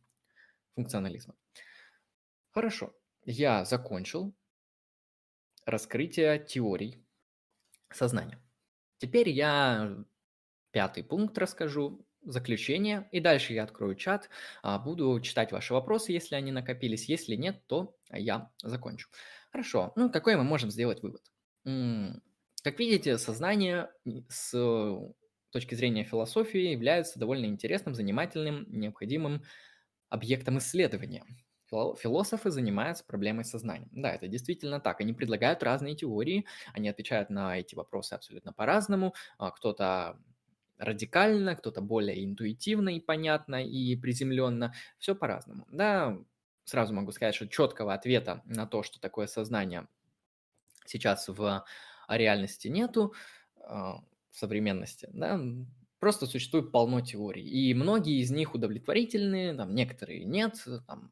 функционализма. 0.76 1.34
Хорошо 2.52 2.94
я 3.26 3.66
закончил 3.66 4.36
раскрытие 5.66 6.40
теорий 6.40 7.04
сознания. 7.92 8.40
Теперь 8.98 9.30
я 9.30 9.98
пятый 10.72 11.04
пункт 11.04 11.38
расскажу, 11.38 12.06
заключение, 12.22 13.08
и 13.12 13.20
дальше 13.20 13.54
я 13.54 13.64
открою 13.64 13.96
чат, 13.96 14.30
а, 14.64 14.80
буду 14.80 15.20
читать 15.22 15.52
ваши 15.52 15.74
вопросы, 15.74 16.12
если 16.12 16.36
они 16.36 16.52
накопились, 16.52 17.08
если 17.08 17.36
нет, 17.36 17.62
то 17.68 17.96
я 18.12 18.52
закончу. 18.64 19.10
Хорошо, 19.52 19.94
ну 19.96 20.10
какой 20.12 20.36
мы 20.36 20.44
можем 20.44 20.72
сделать 20.72 21.04
вывод? 21.04 21.22
Как 22.64 22.80
видите, 22.80 23.20
сознание 23.20 23.92
с 24.28 24.52
точки 25.52 25.76
зрения 25.76 26.04
философии 26.04 26.72
является 26.72 27.20
довольно 27.20 27.46
интересным, 27.46 27.94
занимательным, 27.94 28.66
необходимым 28.70 29.44
объектом 30.10 30.58
исследования– 30.58 31.24
Философы 31.70 32.52
занимаются 32.52 33.04
проблемой 33.04 33.44
сознания. 33.44 33.88
Да, 33.92 34.12
это 34.12 34.28
действительно 34.28 34.80
так. 34.80 35.02
Они 35.02 35.14
предлагают 35.14 35.64
разные 35.64 35.96
теории, 35.96 36.46
они 36.74 36.90
отвечают 36.90 37.30
на 37.30 37.60
эти 37.60 37.76
вопросы 37.76 38.14
абсолютно 38.14 38.54
по-разному. 38.54 39.14
А, 39.38 39.52
кто-то 39.52 40.20
радикально, 40.78 41.56
кто-то 41.56 41.82
более 41.82 42.24
интуитивно 42.24 42.90
и 42.90 43.00
понятно, 43.00 43.64
и 43.64 43.96
приземленно. 43.96 44.74
Все 45.00 45.16
по-разному. 45.16 45.66
Да, 45.72 46.18
сразу 46.66 46.94
могу 46.94 47.12
сказать, 47.12 47.36
что 47.36 47.48
четкого 47.48 47.94
ответа 47.94 48.42
на 48.46 48.68
то, 48.68 48.84
что 48.84 49.00
такое 49.00 49.28
сознание, 49.28 49.88
сейчас 50.86 51.28
в 51.30 51.66
реальности 52.08 52.68
нету, 52.68 53.14
а, 53.58 54.04
в 54.32 54.38
современности. 54.38 55.10
Да? 55.14 55.40
Просто 56.00 56.28
существует 56.28 56.72
полно 56.72 57.02
теорий. 57.02 57.48
И 57.48 57.74
многие 57.74 58.20
из 58.20 58.30
них 58.30 58.54
удовлетворительные, 58.54 59.54
там, 59.54 59.74
некоторые 59.74 60.26
нет, 60.26 60.64
там, 60.86 61.12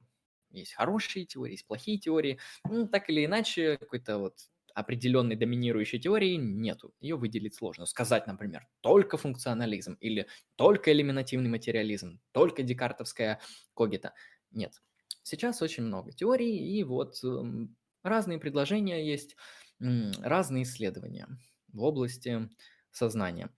есть 0.61 0.73
хорошие 0.73 1.25
теории, 1.25 1.53
есть 1.53 1.67
плохие 1.67 1.97
теории. 1.99 2.39
Ну, 2.65 2.87
так 2.87 3.09
или 3.09 3.25
иначе, 3.25 3.77
какой-то 3.77 4.17
вот 4.19 4.37
определенной 4.75 5.35
доминирующей 5.35 5.99
теории 5.99 6.35
нету. 6.35 6.95
Ее 6.99 7.15
выделить 7.15 7.55
сложно. 7.55 7.85
Сказать, 7.85 8.25
например, 8.27 8.67
только 8.81 9.17
функционализм 9.17 9.93
или 9.99 10.27
только 10.55 10.91
элиминативный 10.91 11.49
материализм, 11.49 12.21
только 12.31 12.63
декартовская 12.63 13.39
когита. 13.75 14.13
Нет. 14.51 14.81
Сейчас 15.21 15.61
очень 15.61 15.83
много 15.83 16.11
теорий, 16.11 16.57
и 16.57 16.83
вот 16.83 17.23
эм, 17.23 17.77
разные 18.03 18.39
предложения 18.39 19.05
есть, 19.07 19.35
разные 19.79 20.63
исследования 20.63 21.27
в 21.71 21.83
области 21.83 22.49
сознания. 22.91 23.49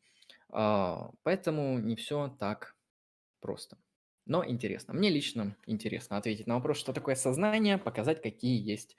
А, 0.51 1.11
поэтому 1.23 1.80
не 1.80 1.95
все 1.95 2.30
так 2.39 2.77
просто 3.41 3.77
но 4.26 4.45
интересно. 4.45 4.93
Мне 4.93 5.10
лично 5.10 5.56
интересно 5.65 6.18
ответить 6.18 6.47
на 6.47 6.56
вопрос, 6.56 6.77
что 6.77 6.93
такое 6.93 7.15
сознание, 7.15 7.77
показать, 7.77 8.22
какие 8.22 8.61
есть 8.61 8.95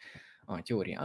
а, 0.46 0.62
теории. 0.62 0.94